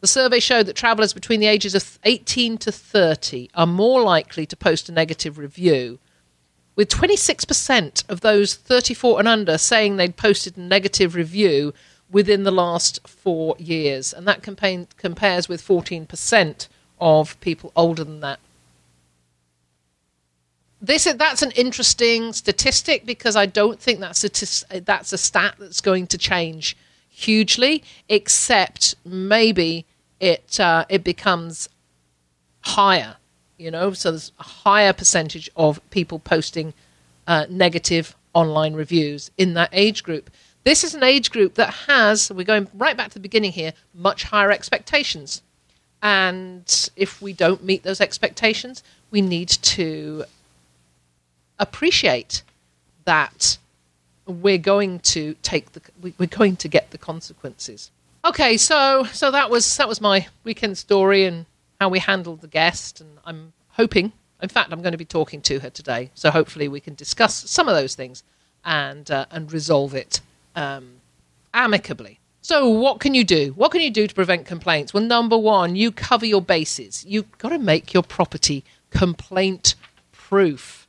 The 0.00 0.06
survey 0.06 0.40
showed 0.40 0.64
that 0.64 0.74
travellers 0.74 1.12
between 1.12 1.38
the 1.38 1.48
ages 1.48 1.74
of 1.74 1.98
18 2.04 2.56
to 2.56 2.72
30 2.72 3.50
are 3.54 3.66
more 3.66 4.00
likely 4.00 4.46
to 4.46 4.56
post 4.56 4.88
a 4.88 4.92
negative 4.92 5.36
review, 5.36 5.98
with 6.74 6.88
26% 6.88 8.08
of 8.08 8.22
those 8.22 8.54
34 8.54 9.18
and 9.18 9.28
under 9.28 9.58
saying 9.58 9.96
they'd 9.96 10.16
posted 10.16 10.56
a 10.56 10.60
negative 10.60 11.14
review 11.14 11.74
within 12.10 12.44
the 12.44 12.50
last 12.50 13.06
four 13.06 13.54
years. 13.58 14.14
And 14.14 14.26
that 14.26 14.40
compa- 14.40 14.86
compares 14.96 15.46
with 15.46 15.60
14% 15.60 16.68
of 16.98 17.38
people 17.40 17.70
older 17.76 18.02
than 18.02 18.20
that. 18.20 18.40
This 20.80 21.04
that's 21.04 21.42
an 21.42 21.50
interesting 21.52 22.32
statistic 22.32 23.04
because 23.04 23.34
I 23.34 23.46
don't 23.46 23.80
think 23.80 23.98
that's 23.98 24.22
a 24.24 24.80
that's 24.80 25.12
a 25.12 25.18
stat 25.18 25.56
that's 25.58 25.80
going 25.80 26.06
to 26.08 26.18
change 26.18 26.76
hugely, 27.08 27.82
except 28.08 28.94
maybe 29.04 29.86
it 30.20 30.60
uh, 30.60 30.84
it 30.88 31.02
becomes 31.02 31.68
higher. 32.60 33.16
You 33.56 33.72
know, 33.72 33.92
so 33.92 34.12
there's 34.12 34.30
a 34.38 34.44
higher 34.44 34.92
percentage 34.92 35.50
of 35.56 35.80
people 35.90 36.20
posting 36.20 36.74
uh, 37.26 37.46
negative 37.50 38.14
online 38.32 38.74
reviews 38.74 39.32
in 39.36 39.54
that 39.54 39.70
age 39.72 40.04
group. 40.04 40.30
This 40.62 40.84
is 40.84 40.94
an 40.94 41.02
age 41.02 41.30
group 41.30 41.54
that 41.54 41.74
has, 41.88 42.30
we're 42.30 42.44
going 42.44 42.68
right 42.74 42.96
back 42.96 43.08
to 43.08 43.14
the 43.14 43.20
beginning 43.20 43.52
here, 43.52 43.72
much 43.94 44.24
higher 44.24 44.52
expectations. 44.52 45.42
And 46.02 46.90
if 46.94 47.20
we 47.20 47.32
don't 47.32 47.64
meet 47.64 47.82
those 47.82 48.00
expectations, 48.00 48.84
we 49.10 49.22
need 49.22 49.48
to 49.48 50.24
appreciate 51.58 52.42
that 53.04 53.58
we're 54.26 54.58
going 54.58 54.98
to 55.00 55.34
take 55.42 55.72
the 55.72 55.80
we're 56.18 56.26
going 56.26 56.56
to 56.56 56.68
get 56.68 56.90
the 56.90 56.98
consequences. 56.98 57.90
Okay, 58.24 58.56
so 58.56 59.04
so 59.04 59.30
that 59.30 59.50
was 59.50 59.76
that 59.76 59.88
was 59.88 60.00
my 60.00 60.26
weekend 60.44 60.76
story 60.76 61.24
and 61.24 61.46
how 61.80 61.88
we 61.88 61.98
handled 61.98 62.40
the 62.40 62.48
guest, 62.48 63.00
and 63.00 63.18
I'm 63.24 63.52
hoping, 63.70 64.12
in 64.42 64.48
fact, 64.48 64.72
I'm 64.72 64.82
going 64.82 64.92
to 64.92 64.98
be 64.98 65.04
talking 65.04 65.40
to 65.42 65.60
her 65.60 65.70
today, 65.70 66.10
so 66.14 66.30
hopefully 66.30 66.68
we 66.68 66.80
can 66.80 66.94
discuss 66.94 67.34
some 67.48 67.68
of 67.68 67.74
those 67.74 67.94
things 67.94 68.24
and 68.64 69.10
uh, 69.10 69.26
and 69.30 69.52
resolve 69.52 69.94
it 69.94 70.20
um, 70.56 71.00
amicably. 71.54 72.18
So, 72.40 72.68
what 72.68 72.98
can 73.00 73.14
you 73.14 73.24
do? 73.24 73.52
What 73.56 73.70
can 73.72 73.80
you 73.80 73.90
do 73.90 74.06
to 74.06 74.14
prevent 74.14 74.46
complaints? 74.46 74.94
Well, 74.94 75.02
number 75.02 75.36
one, 75.36 75.76
you 75.76 75.92
cover 75.92 76.26
your 76.26 76.42
bases. 76.42 77.04
You've 77.06 77.36
got 77.38 77.50
to 77.50 77.58
make 77.58 77.92
your 77.92 78.02
property 78.02 78.64
complaint 78.90 79.74
proof. 80.12 80.87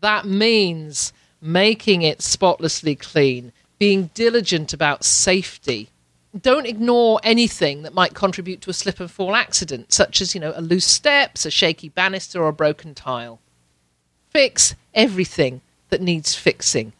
That 0.00 0.24
means 0.24 1.12
making 1.40 2.02
it 2.02 2.22
spotlessly 2.22 2.94
clean, 2.94 3.52
being 3.78 4.10
diligent 4.14 4.72
about 4.72 5.04
safety. 5.04 5.88
Don't 6.38 6.66
ignore 6.66 7.20
anything 7.22 7.82
that 7.82 7.94
might 7.94 8.14
contribute 8.14 8.60
to 8.62 8.70
a 8.70 8.74
slip 8.74 9.00
and 9.00 9.10
fall 9.10 9.34
accident, 9.34 9.92
such 9.92 10.20
as, 10.20 10.34
you 10.34 10.40
know, 10.40 10.52
a 10.54 10.62
loose 10.62 10.86
steps, 10.86 11.44
a 11.44 11.50
shaky 11.50 11.88
banister, 11.88 12.42
or 12.42 12.48
a 12.48 12.52
broken 12.52 12.94
tile. 12.94 13.40
Fix 14.28 14.74
everything 14.94 15.60
that 15.88 16.00
needs 16.00 16.34
fixing. 16.34 16.92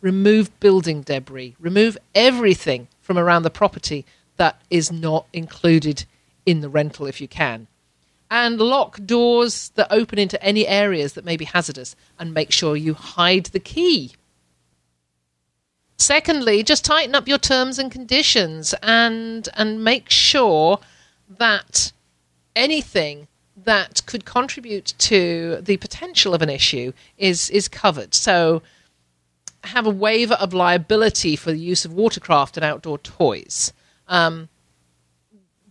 Remove 0.00 0.58
building 0.60 1.02
debris. 1.02 1.56
Remove 1.58 1.98
everything 2.14 2.86
from 3.00 3.18
around 3.18 3.42
the 3.42 3.50
property 3.50 4.04
that 4.36 4.60
is 4.70 4.92
not 4.92 5.26
included 5.32 6.04
in 6.44 6.60
the 6.60 6.68
rental 6.68 7.06
if 7.06 7.20
you 7.20 7.26
can 7.26 7.66
and 8.30 8.60
lock 8.60 8.98
doors 9.04 9.70
that 9.76 9.86
open 9.90 10.18
into 10.18 10.42
any 10.42 10.66
areas 10.66 11.12
that 11.12 11.24
may 11.24 11.36
be 11.36 11.44
hazardous 11.44 11.94
and 12.18 12.34
make 12.34 12.50
sure 12.50 12.76
you 12.76 12.94
hide 12.94 13.46
the 13.46 13.60
key. 13.60 14.12
Secondly, 15.98 16.62
just 16.62 16.84
tighten 16.84 17.14
up 17.14 17.28
your 17.28 17.38
terms 17.38 17.78
and 17.78 17.90
conditions 17.90 18.74
and 18.82 19.48
and 19.54 19.82
make 19.82 20.10
sure 20.10 20.78
that 21.28 21.92
anything 22.54 23.28
that 23.56 24.02
could 24.06 24.24
contribute 24.24 24.94
to 24.98 25.58
the 25.62 25.76
potential 25.78 26.34
of 26.34 26.42
an 26.42 26.50
issue 26.50 26.92
is 27.16 27.48
is 27.50 27.68
covered. 27.68 28.14
So 28.14 28.62
have 29.64 29.86
a 29.86 29.90
waiver 29.90 30.34
of 30.34 30.52
liability 30.52 31.34
for 31.34 31.50
the 31.50 31.58
use 31.58 31.84
of 31.84 31.92
watercraft 31.92 32.56
and 32.56 32.64
outdoor 32.64 32.98
toys. 32.98 33.72
Um, 34.06 34.48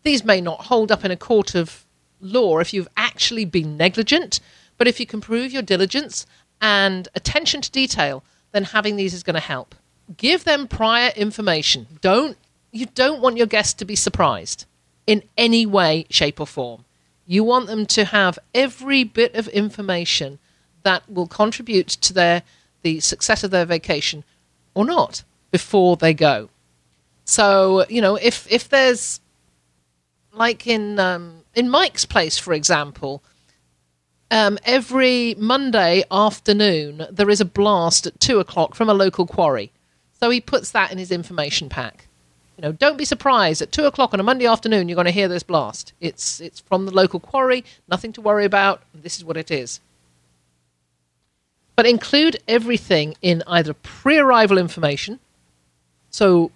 these 0.03 0.25
may 0.25 0.41
not 0.41 0.65
hold 0.65 0.91
up 0.91 1.05
in 1.05 1.11
a 1.11 1.17
court 1.17 1.55
of 1.55 1.84
law 2.25 2.59
if 2.59 2.73
you've 2.73 2.87
actually 2.97 3.45
been 3.45 3.77
negligent, 3.77 4.39
but 4.77 4.87
if 4.87 4.99
you 4.99 5.05
can 5.05 5.21
prove 5.21 5.51
your 5.51 5.61
diligence 5.61 6.25
and 6.61 7.07
attention 7.15 7.61
to 7.61 7.71
detail, 7.71 8.23
then 8.51 8.63
having 8.65 8.95
these 8.95 9.13
is 9.13 9.23
going 9.23 9.35
to 9.35 9.39
help. 9.39 9.75
Give 10.17 10.43
them 10.43 10.67
prior 10.67 11.11
information. 11.15 11.87
Don't 12.01 12.37
you 12.71 12.87
don't 12.87 13.21
want 13.21 13.37
your 13.37 13.47
guests 13.47 13.73
to 13.75 13.85
be 13.85 13.95
surprised 13.95 14.65
in 15.07 15.23
any 15.37 15.65
way, 15.65 16.05
shape, 16.09 16.41
or 16.41 16.47
form. 16.47 16.83
You 17.25 17.43
want 17.43 17.67
them 17.67 17.85
to 17.87 18.05
have 18.05 18.37
every 18.53 19.03
bit 19.03 19.33
of 19.33 19.47
information 19.47 20.39
that 20.83 21.09
will 21.09 21.27
contribute 21.27 21.87
to 21.87 22.13
their 22.13 22.43
the 22.81 22.99
success 22.99 23.43
of 23.43 23.51
their 23.51 23.65
vacation 23.65 24.23
or 24.75 24.85
not 24.85 25.23
before 25.51 25.95
they 25.95 26.13
go. 26.13 26.49
So, 27.23 27.85
you 27.89 28.01
know, 28.01 28.15
if 28.15 28.49
if 28.51 28.69
there's 28.69 29.19
like 30.35 30.67
in 30.67 30.99
um, 30.99 31.43
in 31.53 31.69
Mike's 31.69 32.05
place, 32.05 32.37
for 32.37 32.53
example, 32.53 33.23
um, 34.29 34.57
every 34.65 35.35
Monday 35.37 36.03
afternoon 36.11 37.07
there 37.11 37.29
is 37.29 37.41
a 37.41 37.45
blast 37.45 38.07
at 38.07 38.19
two 38.19 38.39
o'clock 38.39 38.75
from 38.75 38.89
a 38.89 38.93
local 38.93 39.25
quarry. 39.25 39.71
So 40.19 40.29
he 40.29 40.41
puts 40.41 40.71
that 40.71 40.91
in 40.91 40.97
his 40.97 41.11
information 41.11 41.69
pack. 41.69 42.07
You 42.57 42.61
know, 42.61 42.71
don't 42.71 42.97
be 42.97 43.05
surprised 43.05 43.61
at 43.61 43.71
two 43.71 43.85
o'clock 43.85 44.13
on 44.13 44.19
a 44.19 44.23
Monday 44.23 44.45
afternoon 44.45 44.87
you're 44.87 44.95
going 44.95 45.05
to 45.05 45.11
hear 45.11 45.27
this 45.27 45.43
blast. 45.43 45.93
It's 45.99 46.39
it's 46.39 46.59
from 46.59 46.85
the 46.85 46.93
local 46.93 47.19
quarry, 47.19 47.65
nothing 47.87 48.13
to 48.13 48.21
worry 48.21 48.45
about. 48.45 48.81
This 48.93 49.17
is 49.17 49.25
what 49.25 49.37
it 49.37 49.51
is. 49.51 49.79
But 51.75 51.85
include 51.85 52.37
everything 52.47 53.15
in 53.21 53.43
either 53.47 53.73
pre-arrival 53.73 54.57
information. 54.57 55.19
So 56.09 56.51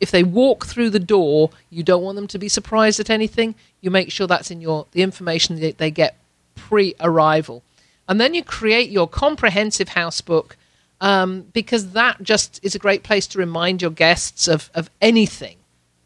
if 0.00 0.10
they 0.10 0.22
walk 0.22 0.64
through 0.64 0.90
the 0.90 0.98
door, 0.98 1.50
you 1.68 1.82
don't 1.82 2.02
want 2.02 2.16
them 2.16 2.26
to 2.28 2.38
be 2.38 2.48
surprised 2.48 2.98
at 2.98 3.10
anything. 3.10 3.54
You 3.82 3.90
make 3.90 4.10
sure 4.10 4.26
that's 4.26 4.50
in 4.50 4.60
your 4.62 4.86
the 4.92 5.02
information 5.02 5.60
that 5.60 5.78
they 5.78 5.90
get 5.90 6.16
pre-arrival, 6.56 7.62
and 8.08 8.18
then 8.20 8.34
you 8.34 8.42
create 8.42 8.90
your 8.90 9.06
comprehensive 9.06 9.90
house 9.90 10.22
book 10.22 10.56
um, 11.00 11.42
because 11.52 11.92
that 11.92 12.22
just 12.22 12.58
is 12.62 12.74
a 12.74 12.78
great 12.78 13.02
place 13.02 13.26
to 13.28 13.38
remind 13.38 13.82
your 13.82 13.90
guests 13.90 14.48
of 14.48 14.70
of 14.74 14.90
anything 15.02 15.58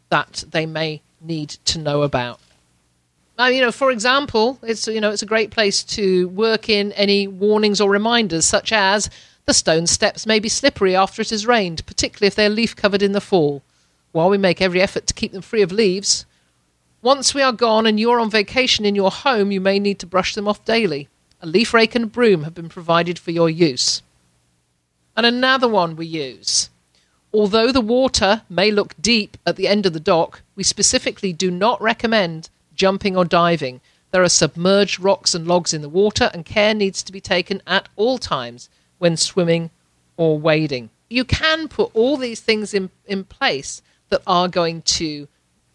that 0.09 0.43
they 0.51 0.65
may 0.65 1.01
need 1.21 1.49
to 1.49 1.79
know 1.79 2.03
about. 2.03 2.39
Now, 3.37 3.47
you 3.47 3.59
know, 3.59 3.71
for 3.71 3.91
example, 3.91 4.59
it's 4.61 4.87
you 4.87 4.99
know 4.99 5.11
it's 5.11 5.23
a 5.23 5.27
great 5.27 5.51
place 5.51 5.83
to 5.83 6.27
work 6.29 6.67
in 6.67 6.91
any 6.93 7.27
warnings 7.29 7.79
or 7.79 7.89
reminders, 7.89 8.45
such 8.45 8.73
as 8.73 9.09
the 9.45 9.53
stone 9.53 9.87
steps 9.87 10.25
may 10.25 10.39
be 10.39 10.49
slippery 10.49 10.95
after 10.95 11.21
it 11.21 11.29
has 11.29 11.47
rained, 11.47 11.85
particularly 11.85 12.27
if 12.27 12.35
they're 12.35 12.49
leaf 12.49 12.75
covered 12.75 13.01
in 13.01 13.13
the 13.13 13.21
fall 13.21 13.61
while 14.15 14.29
we 14.29 14.37
make 14.37 14.61
every 14.61 14.81
effort 14.81 15.05
to 15.05 15.13
keep 15.13 15.33
them 15.33 15.41
free 15.41 15.61
of 15.61 15.73
leaves. 15.73 16.25
Once 17.01 17.33
we 17.33 17.41
are 17.41 17.51
gone 17.51 17.85
and 17.85 17.99
you're 17.99 18.21
on 18.21 18.29
vacation 18.29 18.85
in 18.85 18.95
your 18.95 19.11
home, 19.11 19.51
you 19.51 19.59
may 19.59 19.77
need 19.77 19.99
to 19.99 20.05
brush 20.05 20.33
them 20.35 20.47
off 20.47 20.63
daily. 20.63 21.09
A 21.41 21.45
leaf 21.45 21.73
rake 21.73 21.95
and 21.95 22.05
a 22.05 22.07
broom 22.07 22.43
have 22.43 22.53
been 22.53 22.69
provided 22.69 23.19
for 23.19 23.31
your 23.31 23.49
use. 23.49 24.01
And 25.17 25.25
another 25.25 25.67
one 25.67 25.97
we 25.97 26.05
use. 26.05 26.69
Although 27.33 27.73
the 27.73 27.81
water 27.81 28.43
may 28.49 28.71
look 28.71 28.95
deep 29.01 29.35
at 29.45 29.57
the 29.57 29.67
end 29.67 29.85
of 29.85 29.91
the 29.91 29.99
dock, 29.99 30.43
we 30.55 30.63
specifically 30.63 31.33
do 31.33 31.51
not 31.51 31.81
recommend 31.81 32.49
jumping 32.73 33.17
or 33.17 33.25
diving. 33.25 33.81
There 34.11 34.23
are 34.23 34.29
submerged 34.29 34.97
rocks 34.97 35.35
and 35.35 35.45
logs 35.45 35.73
in 35.73 35.81
the 35.81 35.89
water, 35.89 36.31
and 36.33 36.45
care 36.45 36.73
needs 36.73 37.03
to 37.03 37.11
be 37.11 37.19
taken 37.19 37.61
at 37.67 37.89
all 37.97 38.17
times 38.17 38.69
when 38.97 39.17
swimming 39.17 39.71
or 40.15 40.39
wading. 40.39 40.89
You 41.09 41.25
can 41.25 41.67
put 41.67 41.93
all 41.93 42.15
these 42.15 42.39
things 42.39 42.73
in, 42.73 42.91
in 43.05 43.25
place 43.25 43.81
that 44.09 44.21
are 44.27 44.47
going 44.47 44.81
to 44.83 45.27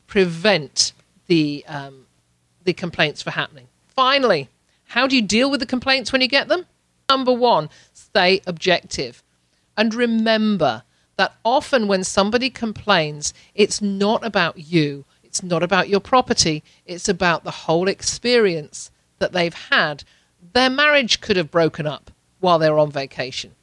prevent 0.07 0.93
the 1.27 1.65
um, 1.69 2.07
the 2.65 2.73
complaints 2.73 3.23
from 3.23 3.33
happening. 3.33 3.69
Finally, 3.89 4.49
how 4.89 5.07
do 5.07 5.17
you 5.17 5.23
deal 5.23 5.51
with 5.51 5.61
the 5.61 5.67
complaints 5.67 6.13
when 6.13 6.21
you 6.21 6.29
get 6.29 6.49
them? 6.49 6.67
Number 7.09 7.33
one, 7.33 7.71
stay 7.93 8.41
objective, 8.47 9.23
and 9.77 9.95
remember 9.95 10.83
that 11.17 11.35
often 11.45 11.87
when 11.87 12.03
somebody 12.05 12.51
complains, 12.51 13.35
it's 13.55 13.83
not 13.83 14.25
about 14.25 14.59
you, 14.59 15.05
it's 15.23 15.43
not 15.43 15.63
about 15.63 15.89
your 15.89 16.01
property, 16.01 16.63
it's 16.87 17.09
about 17.09 17.45
the 17.45 17.51
whole 17.51 17.89
experience 17.89 18.91
that 19.19 19.33
they've 19.33 19.55
had. 19.55 20.03
Their 20.55 20.71
marriage 20.71 21.21
could 21.21 21.37
have 21.37 21.51
broken 21.51 21.87
up 21.87 22.11
while 22.39 22.59
they're 22.59 22.79
on 22.79 22.91
vacation 22.91 23.55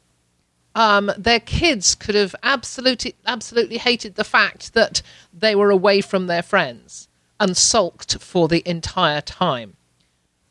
um, 0.78 1.12
their 1.18 1.40
kids 1.40 1.96
could 1.96 2.14
have 2.14 2.36
absolutely 2.44 3.16
absolutely 3.26 3.80
hated 3.80 4.14
the 4.14 4.24
fact 4.24 4.74
that 4.76 5.02
they 5.34 5.56
were 5.56 5.72
away 5.72 6.02
from 6.02 6.28
their 6.28 6.44
friends 6.44 7.10
and 7.40 7.58
sulked 7.58 8.22
for 8.22 8.48
the 8.48 8.62
entire 8.64 9.22
time. 9.22 9.76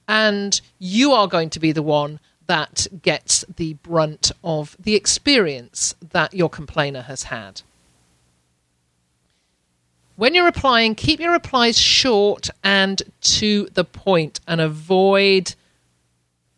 And 0.08 0.60
you 0.80 1.12
are 1.12 1.28
going 1.28 1.48
to 1.50 1.60
be 1.60 1.70
the 1.70 1.82
one 1.82 2.18
that 2.48 2.88
gets 3.02 3.44
the 3.56 3.74
brunt 3.74 4.32
of 4.42 4.76
the 4.80 4.96
experience 4.96 5.94
that 6.10 6.34
your 6.34 6.50
complainer 6.50 7.02
has 7.02 7.24
had. 7.24 7.62
when 10.16 10.34
you're 10.34 10.46
replying, 10.46 10.94
keep 10.94 11.20
your 11.20 11.32
replies 11.32 11.78
short 11.78 12.48
and 12.64 13.02
to 13.20 13.68
the 13.74 13.84
point 13.84 14.40
and 14.48 14.60
avoid 14.62 15.54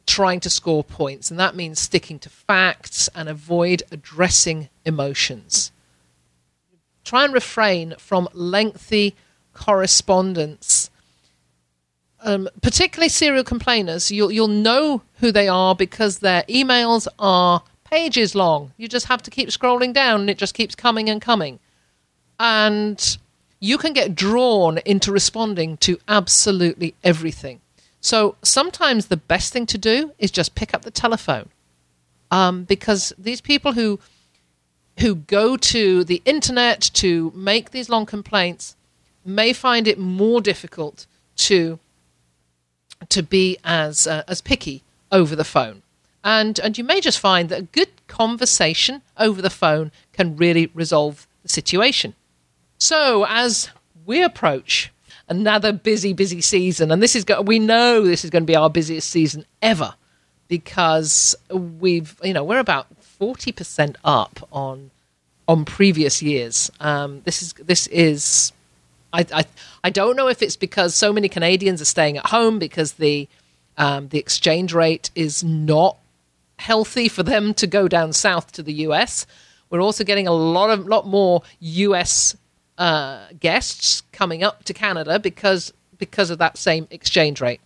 trying 0.09 0.41
to 0.41 0.51
score 0.51 0.83
points. 0.83 1.31
And 1.31 1.39
that 1.39 1.55
means 1.55 1.79
sticking 1.79 2.19
to 2.21 2.31
facts 2.31 3.09
and 3.15 3.29
avoid 3.29 3.83
addressing 3.93 4.69
emotions. 4.85 5.71
Try 7.05 7.25
and 7.25 7.33
refrain 7.33 7.95
from 7.99 8.29
lengthy 8.33 9.15
correspondence. 9.53 10.91
Um, 12.21 12.49
particularly 12.63 13.11
serial 13.11 13.45
complainers, 13.45 14.11
you'll, 14.11 14.33
you'll 14.33 14.49
know 14.49 15.03
who 15.21 15.31
they 15.31 15.47
are 15.47 15.75
because 15.75 16.19
their 16.19 16.43
emails 16.45 17.07
are 17.19 17.63
pages 17.85 18.35
long. 18.35 18.73
You 18.77 18.89
just 18.89 19.07
have 19.07 19.23
to 19.23 19.31
keep 19.31 19.51
scrolling 19.51 19.93
down 19.93 20.23
and 20.23 20.31
it 20.31 20.39
just 20.39 20.55
keeps 20.55 20.75
coming 20.75 21.09
and 21.09 21.23
coming. 21.23 21.61
And 22.41 23.19
you 23.61 23.79
can 23.79 23.93
get 23.93 24.15
drawn 24.15 24.79
into 24.79 25.13
responding 25.13 25.77
to 25.79 25.99
absolutely 26.09 26.95
everything. 27.05 27.61
So 28.01 28.37
sometimes 28.43 29.07
the 29.07 29.17
best 29.17 29.53
thing 29.53 29.67
to 29.67 29.79
do 29.79 30.13
is 30.19 30.31
just 30.31 30.55
pick 30.55 30.75
up 30.75 30.83
the 30.83 30.91
telephone. 30.91 31.49
Um, 32.31 32.65
because 32.65 33.13
these 33.19 33.41
people 33.41 33.73
who 33.73 33.99
who 35.01 35.15
go 35.15 35.57
to 35.57 36.05
the 36.05 36.21
internet 36.25 36.91
to 36.93 37.33
make 37.35 37.71
these 37.71 37.89
long 37.89 38.05
complaints 38.05 38.77
may 39.25 39.53
find 39.53 39.87
it 39.87 39.99
more 39.99 40.41
difficult 40.41 41.07
to 41.37 41.79
to 43.09 43.23
be 43.23 43.57
as 43.65 44.07
uh, 44.07 44.23
as 44.29 44.41
picky 44.41 44.83
over 45.11 45.35
the 45.37 45.45
phone. 45.45 45.83
And 46.25 46.59
and 46.61 46.77
you 46.77 46.85
may 46.85 47.01
just 47.01 47.19
find 47.19 47.49
that 47.49 47.59
a 47.61 47.63
good 47.63 47.89
conversation 48.07 49.03
over 49.17 49.41
the 49.41 49.51
phone 49.51 49.91
can 50.13 50.37
really 50.37 50.67
resolve 50.75 51.27
the 51.43 51.49
situation. 51.49 52.15
So 52.79 53.25
as 53.29 53.71
we 54.05 54.23
approach 54.23 54.93
another 55.29 55.73
busy, 55.73 56.13
busy 56.13 56.41
season, 56.41 56.91
and 56.91 57.03
this 57.03 57.15
is 57.15 57.25
go- 57.25 57.43
we 57.43 57.59
know 57.59 58.03
this 58.03 58.25
is 58.25 58.31
going 58.31 58.43
to 58.43 58.47
be 58.47 58.57
our 58.57 58.71
busiest 58.71 59.11
season 59.11 59.45
ever 59.63 59.95
because 60.49 61.37
we've 61.51 62.17
you 62.23 62.33
know 62.33 62.45
we're 62.45 62.59
about 62.59 62.87
forty 63.03 63.53
percent 63.53 63.97
up 64.05 64.47
on 64.53 64.91
on 65.47 65.65
previous 65.65 66.23
years. 66.23 66.71
Um, 66.81 67.23
this 67.25 67.43
is 67.43 67.53
this 67.55 67.87
is 67.89 68.53
I, 69.13 69.27
I 69.33 69.45
I 69.85 69.91
don't 69.91 70.17
know 70.17 70.29
if 70.29 70.43
it's 70.43 70.57
because 70.57 70.95
so 70.95 71.13
many 71.13 71.29
Canadians 71.29 71.81
are 71.81 71.87
staying 71.87 72.19
at 72.19 72.27
home 72.27 72.59
because 72.59 72.93
the 72.93 73.29
um, 73.77 74.09
the 74.09 74.19
exchange 74.19 74.73
rate 74.73 75.11
is 75.15 75.45
not 75.45 75.97
healthy 76.59 77.09
for 77.09 77.23
them 77.23 77.55
to 77.55 77.67
go 77.67 77.87
down 77.89 78.13
south 78.13 78.53
to 78.53 78.63
the 78.63 78.73
US. 78.75 79.27
We're 79.71 79.81
also 79.81 80.05
getting 80.05 80.27
a 80.27 80.33
lot 80.33 80.71
of 80.71 80.87
lot 80.87 81.07
more 81.07 81.43
US 81.61 82.37
uh, 82.79 83.27
guests 83.39 84.03
coming 84.13 84.43
up 84.43 84.65
to 84.65 84.73
Canada 84.73 85.19
because 85.19 85.73
because 85.99 86.31
of 86.31 86.39
that 86.39 86.57
same 86.57 86.87
exchange 86.91 87.41
rate. 87.41 87.61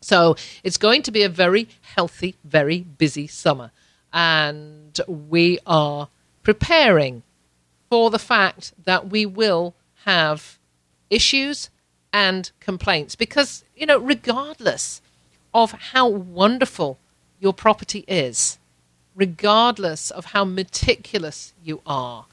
So 0.00 0.34
it's 0.64 0.78
going 0.78 1.02
to 1.02 1.12
be 1.12 1.22
a 1.22 1.28
very 1.28 1.68
healthy, 1.94 2.34
very 2.42 2.80
busy 2.80 3.26
summer, 3.26 3.70
and 4.12 4.98
we 5.06 5.58
are 5.66 6.08
preparing 6.42 7.22
for 7.90 8.10
the 8.10 8.18
fact 8.18 8.72
that 8.84 9.10
we 9.10 9.26
will 9.26 9.74
have 10.06 10.58
issues 11.10 11.68
and 12.12 12.50
complaints 12.60 13.14
because 13.14 13.64
you 13.76 13.86
know 13.86 13.98
regardless 13.98 15.00
of 15.54 15.72
how 15.72 16.08
wonderful 16.08 16.98
your 17.38 17.52
property 17.52 18.04
is 18.08 18.58
regardless 19.14 20.10
of 20.10 20.26
how 20.26 20.44
meticulous 20.44 21.52
you 21.62 21.80
are 21.86 22.26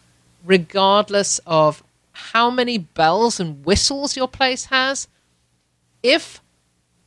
regardless 0.44 1.40
of 1.46 1.84
how 2.12 2.50
many 2.50 2.78
bells 2.78 3.40
and 3.40 3.66
whistles 3.66 4.18
your 4.18 4.28
place 4.28 4.66
has, 4.66 5.08
if 6.04 6.42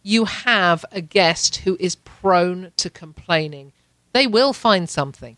you 0.03 0.25
have 0.25 0.85
a 0.91 1.01
guest 1.01 1.57
who 1.59 1.77
is 1.79 1.95
prone 1.95 2.73
to 2.77 2.91
complaining, 2.91 3.73
they 4.13 4.27
will 4.27 4.53
find 4.53 4.89
something. 4.89 5.37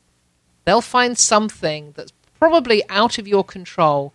They'll 0.65 0.81
find 0.81 1.19
something 1.19 1.93
that's 1.97 2.13
probably 2.39 2.83
out 2.89 3.19
of 3.19 3.29
your 3.29 3.45
control, 3.45 4.13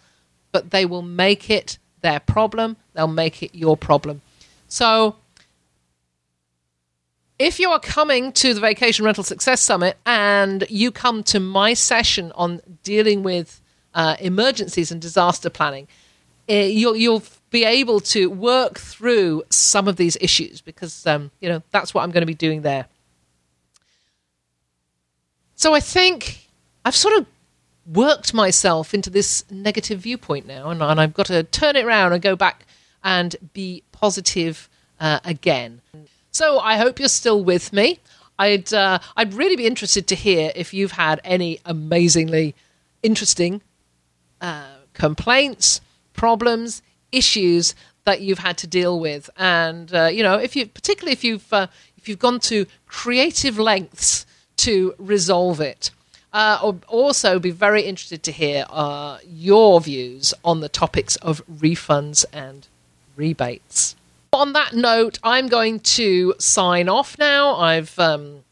but 0.51 0.71
they 0.71 0.85
will 0.85 1.01
make 1.01 1.49
it 1.49 1.77
their 2.01 2.19
problem. 2.19 2.77
They'll 2.93 3.07
make 3.07 3.43
it 3.43 3.53
your 3.53 3.77
problem. 3.77 4.21
So, 4.67 5.15
if 7.37 7.59
you 7.59 7.69
are 7.69 7.79
coming 7.79 8.33
to 8.33 8.53
the 8.53 8.59
Vacation 8.59 9.05
Rental 9.05 9.23
Success 9.23 9.61
Summit 9.61 9.97
and 10.05 10.65
you 10.69 10.91
come 10.91 11.23
to 11.23 11.39
my 11.39 11.73
session 11.73 12.33
on 12.35 12.61
dealing 12.83 13.23
with 13.23 13.61
uh, 13.93 14.15
emergencies 14.19 14.91
and 14.91 15.01
disaster 15.01 15.49
planning, 15.49 15.87
uh, 16.49 16.53
you'll, 16.53 16.95
you'll 16.95 17.23
be 17.49 17.63
able 17.63 17.99
to 17.99 18.29
work 18.29 18.77
through 18.79 19.43
some 19.49 19.87
of 19.87 19.95
these 19.95 20.17
issues 20.21 20.61
because 20.61 21.05
um, 21.07 21.31
you 21.39 21.49
know 21.49 21.61
that's 21.71 21.93
what 21.93 22.03
I'm 22.03 22.11
going 22.11 22.21
to 22.21 22.27
be 22.27 22.33
doing 22.33 22.61
there. 22.61 22.85
So 25.55 25.73
I 25.73 25.79
think 25.79 26.47
I've 26.85 26.95
sort 26.95 27.17
of 27.17 27.25
worked 27.85 28.33
myself 28.33 28.93
into 28.93 29.09
this 29.09 29.43
negative 29.49 29.99
viewpoint 29.99 30.45
now, 30.45 30.69
and, 30.69 30.81
and 30.81 31.01
I've 31.01 31.13
got 31.13 31.25
to 31.27 31.43
turn 31.43 31.75
it 31.75 31.85
around 31.85 32.13
and 32.13 32.21
go 32.21 32.35
back 32.35 32.65
and 33.03 33.35
be 33.53 33.83
positive 33.91 34.69
uh, 34.99 35.19
again. 35.25 35.81
So 36.31 36.59
I 36.59 36.77
hope 36.77 36.99
you're 36.99 37.09
still 37.09 37.43
with 37.43 37.73
me. 37.73 37.99
I'd 38.37 38.73
uh, 38.73 38.99
I'd 39.17 39.33
really 39.33 39.55
be 39.55 39.65
interested 39.65 40.07
to 40.07 40.15
hear 40.15 40.51
if 40.55 40.73
you've 40.73 40.93
had 40.93 41.19
any 41.23 41.59
amazingly 41.65 42.55
interesting 43.01 43.61
uh, 44.41 44.75
complaints, 44.93 45.81
problems, 46.13 46.81
issues 47.11 47.75
that 48.05 48.21
you've 48.21 48.39
had 48.39 48.57
to 48.59 48.67
deal 48.67 48.99
with, 48.99 49.29
and 49.37 49.93
uh, 49.93 50.05
you 50.05 50.23
know, 50.23 50.35
if 50.35 50.55
you 50.55 50.65
particularly 50.65 51.13
if 51.13 51.23
you've 51.23 51.51
uh, 51.53 51.67
if 51.97 52.07
you've 52.07 52.19
gone 52.19 52.39
to 52.39 52.65
creative 52.87 53.59
lengths 53.59 54.25
to 54.57 54.93
resolve 54.97 55.61
it. 55.61 55.91
Uh, 56.31 56.73
also 56.87 57.39
be 57.39 57.49
very 57.49 57.81
interested 57.81 58.21
to 58.21 58.31
hear 58.31 58.63
uh, 58.69 59.17
your 59.27 59.81
views 59.81 60.31
on 60.45 60.59
the 60.59 60.69
topics 60.69 61.15
of 61.17 61.41
refunds 61.47 62.23
and 62.31 62.67
rebates. 63.15 63.95
On 64.31 64.53
that 64.53 64.73
note, 64.73 65.17
I'm 65.23 65.47
going 65.47 65.79
to 65.79 66.35
sign 66.37 66.87
off 66.87 67.17
now. 67.17 67.55
I've, 67.55 67.97
um, 67.97 68.43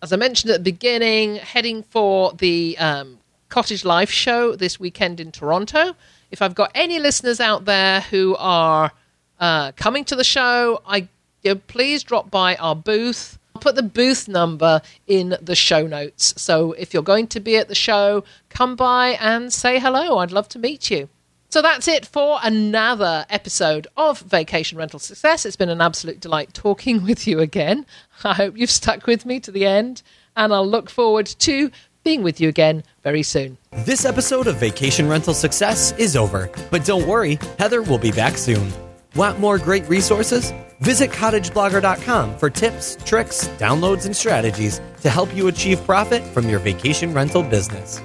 as 0.00 0.12
I 0.12 0.16
mentioned 0.16 0.52
at 0.52 0.58
the 0.58 0.70
beginning, 0.70 1.36
heading 1.36 1.82
for 1.82 2.32
the 2.32 2.78
um, 2.78 3.15
Cottage 3.48 3.84
Life 3.84 4.10
show 4.10 4.56
this 4.56 4.80
weekend 4.80 5.20
in 5.20 5.32
Toronto. 5.32 5.94
If 6.30 6.42
I've 6.42 6.54
got 6.54 6.70
any 6.74 6.98
listeners 6.98 7.40
out 7.40 7.64
there 7.64 8.00
who 8.00 8.36
are 8.38 8.92
uh, 9.38 9.72
coming 9.72 10.04
to 10.06 10.16
the 10.16 10.24
show, 10.24 10.82
I 10.86 11.08
you 11.42 11.54
know, 11.54 11.60
please 11.68 12.02
drop 12.02 12.30
by 12.30 12.56
our 12.56 12.74
booth. 12.74 13.38
I'll 13.54 13.60
put 13.60 13.76
the 13.76 13.82
booth 13.82 14.26
number 14.28 14.82
in 15.06 15.36
the 15.40 15.54
show 15.54 15.86
notes. 15.86 16.34
So 16.36 16.72
if 16.72 16.92
you're 16.92 17.02
going 17.02 17.28
to 17.28 17.40
be 17.40 17.56
at 17.56 17.68
the 17.68 17.74
show, 17.74 18.24
come 18.48 18.76
by 18.76 19.10
and 19.20 19.52
say 19.52 19.78
hello. 19.78 20.18
I'd 20.18 20.32
love 20.32 20.48
to 20.50 20.58
meet 20.58 20.90
you. 20.90 21.08
So 21.48 21.62
that's 21.62 21.86
it 21.86 22.04
for 22.04 22.40
another 22.42 23.24
episode 23.30 23.86
of 23.96 24.18
Vacation 24.20 24.76
Rental 24.76 24.98
Success. 24.98 25.46
It's 25.46 25.56
been 25.56 25.68
an 25.68 25.80
absolute 25.80 26.20
delight 26.20 26.52
talking 26.52 27.02
with 27.06 27.26
you 27.26 27.38
again. 27.38 27.86
I 28.24 28.34
hope 28.34 28.58
you've 28.58 28.70
stuck 28.70 29.06
with 29.06 29.24
me 29.24 29.38
to 29.40 29.52
the 29.52 29.64
end, 29.64 30.02
and 30.36 30.52
I'll 30.52 30.68
look 30.68 30.90
forward 30.90 31.26
to 31.26 31.70
being 32.06 32.22
with 32.22 32.40
you 32.40 32.48
again 32.48 32.84
very 33.02 33.24
soon. 33.24 33.58
This 33.84 34.04
episode 34.04 34.46
of 34.46 34.56
Vacation 34.56 35.08
Rental 35.08 35.34
Success 35.34 35.90
is 35.98 36.14
over, 36.14 36.48
but 36.70 36.84
don't 36.84 37.06
worry, 37.06 37.36
Heather 37.58 37.82
will 37.82 37.98
be 37.98 38.12
back 38.12 38.38
soon. 38.38 38.72
Want 39.16 39.40
more 39.40 39.58
great 39.58 39.88
resources? 39.88 40.52
Visit 40.80 41.10
cottageblogger.com 41.10 42.38
for 42.38 42.48
tips, 42.48 42.96
tricks, 43.04 43.48
downloads, 43.58 44.06
and 44.06 44.14
strategies 44.14 44.80
to 45.00 45.10
help 45.10 45.34
you 45.34 45.48
achieve 45.48 45.82
profit 45.84 46.22
from 46.22 46.48
your 46.48 46.60
vacation 46.60 47.12
rental 47.12 47.42
business. 47.42 48.00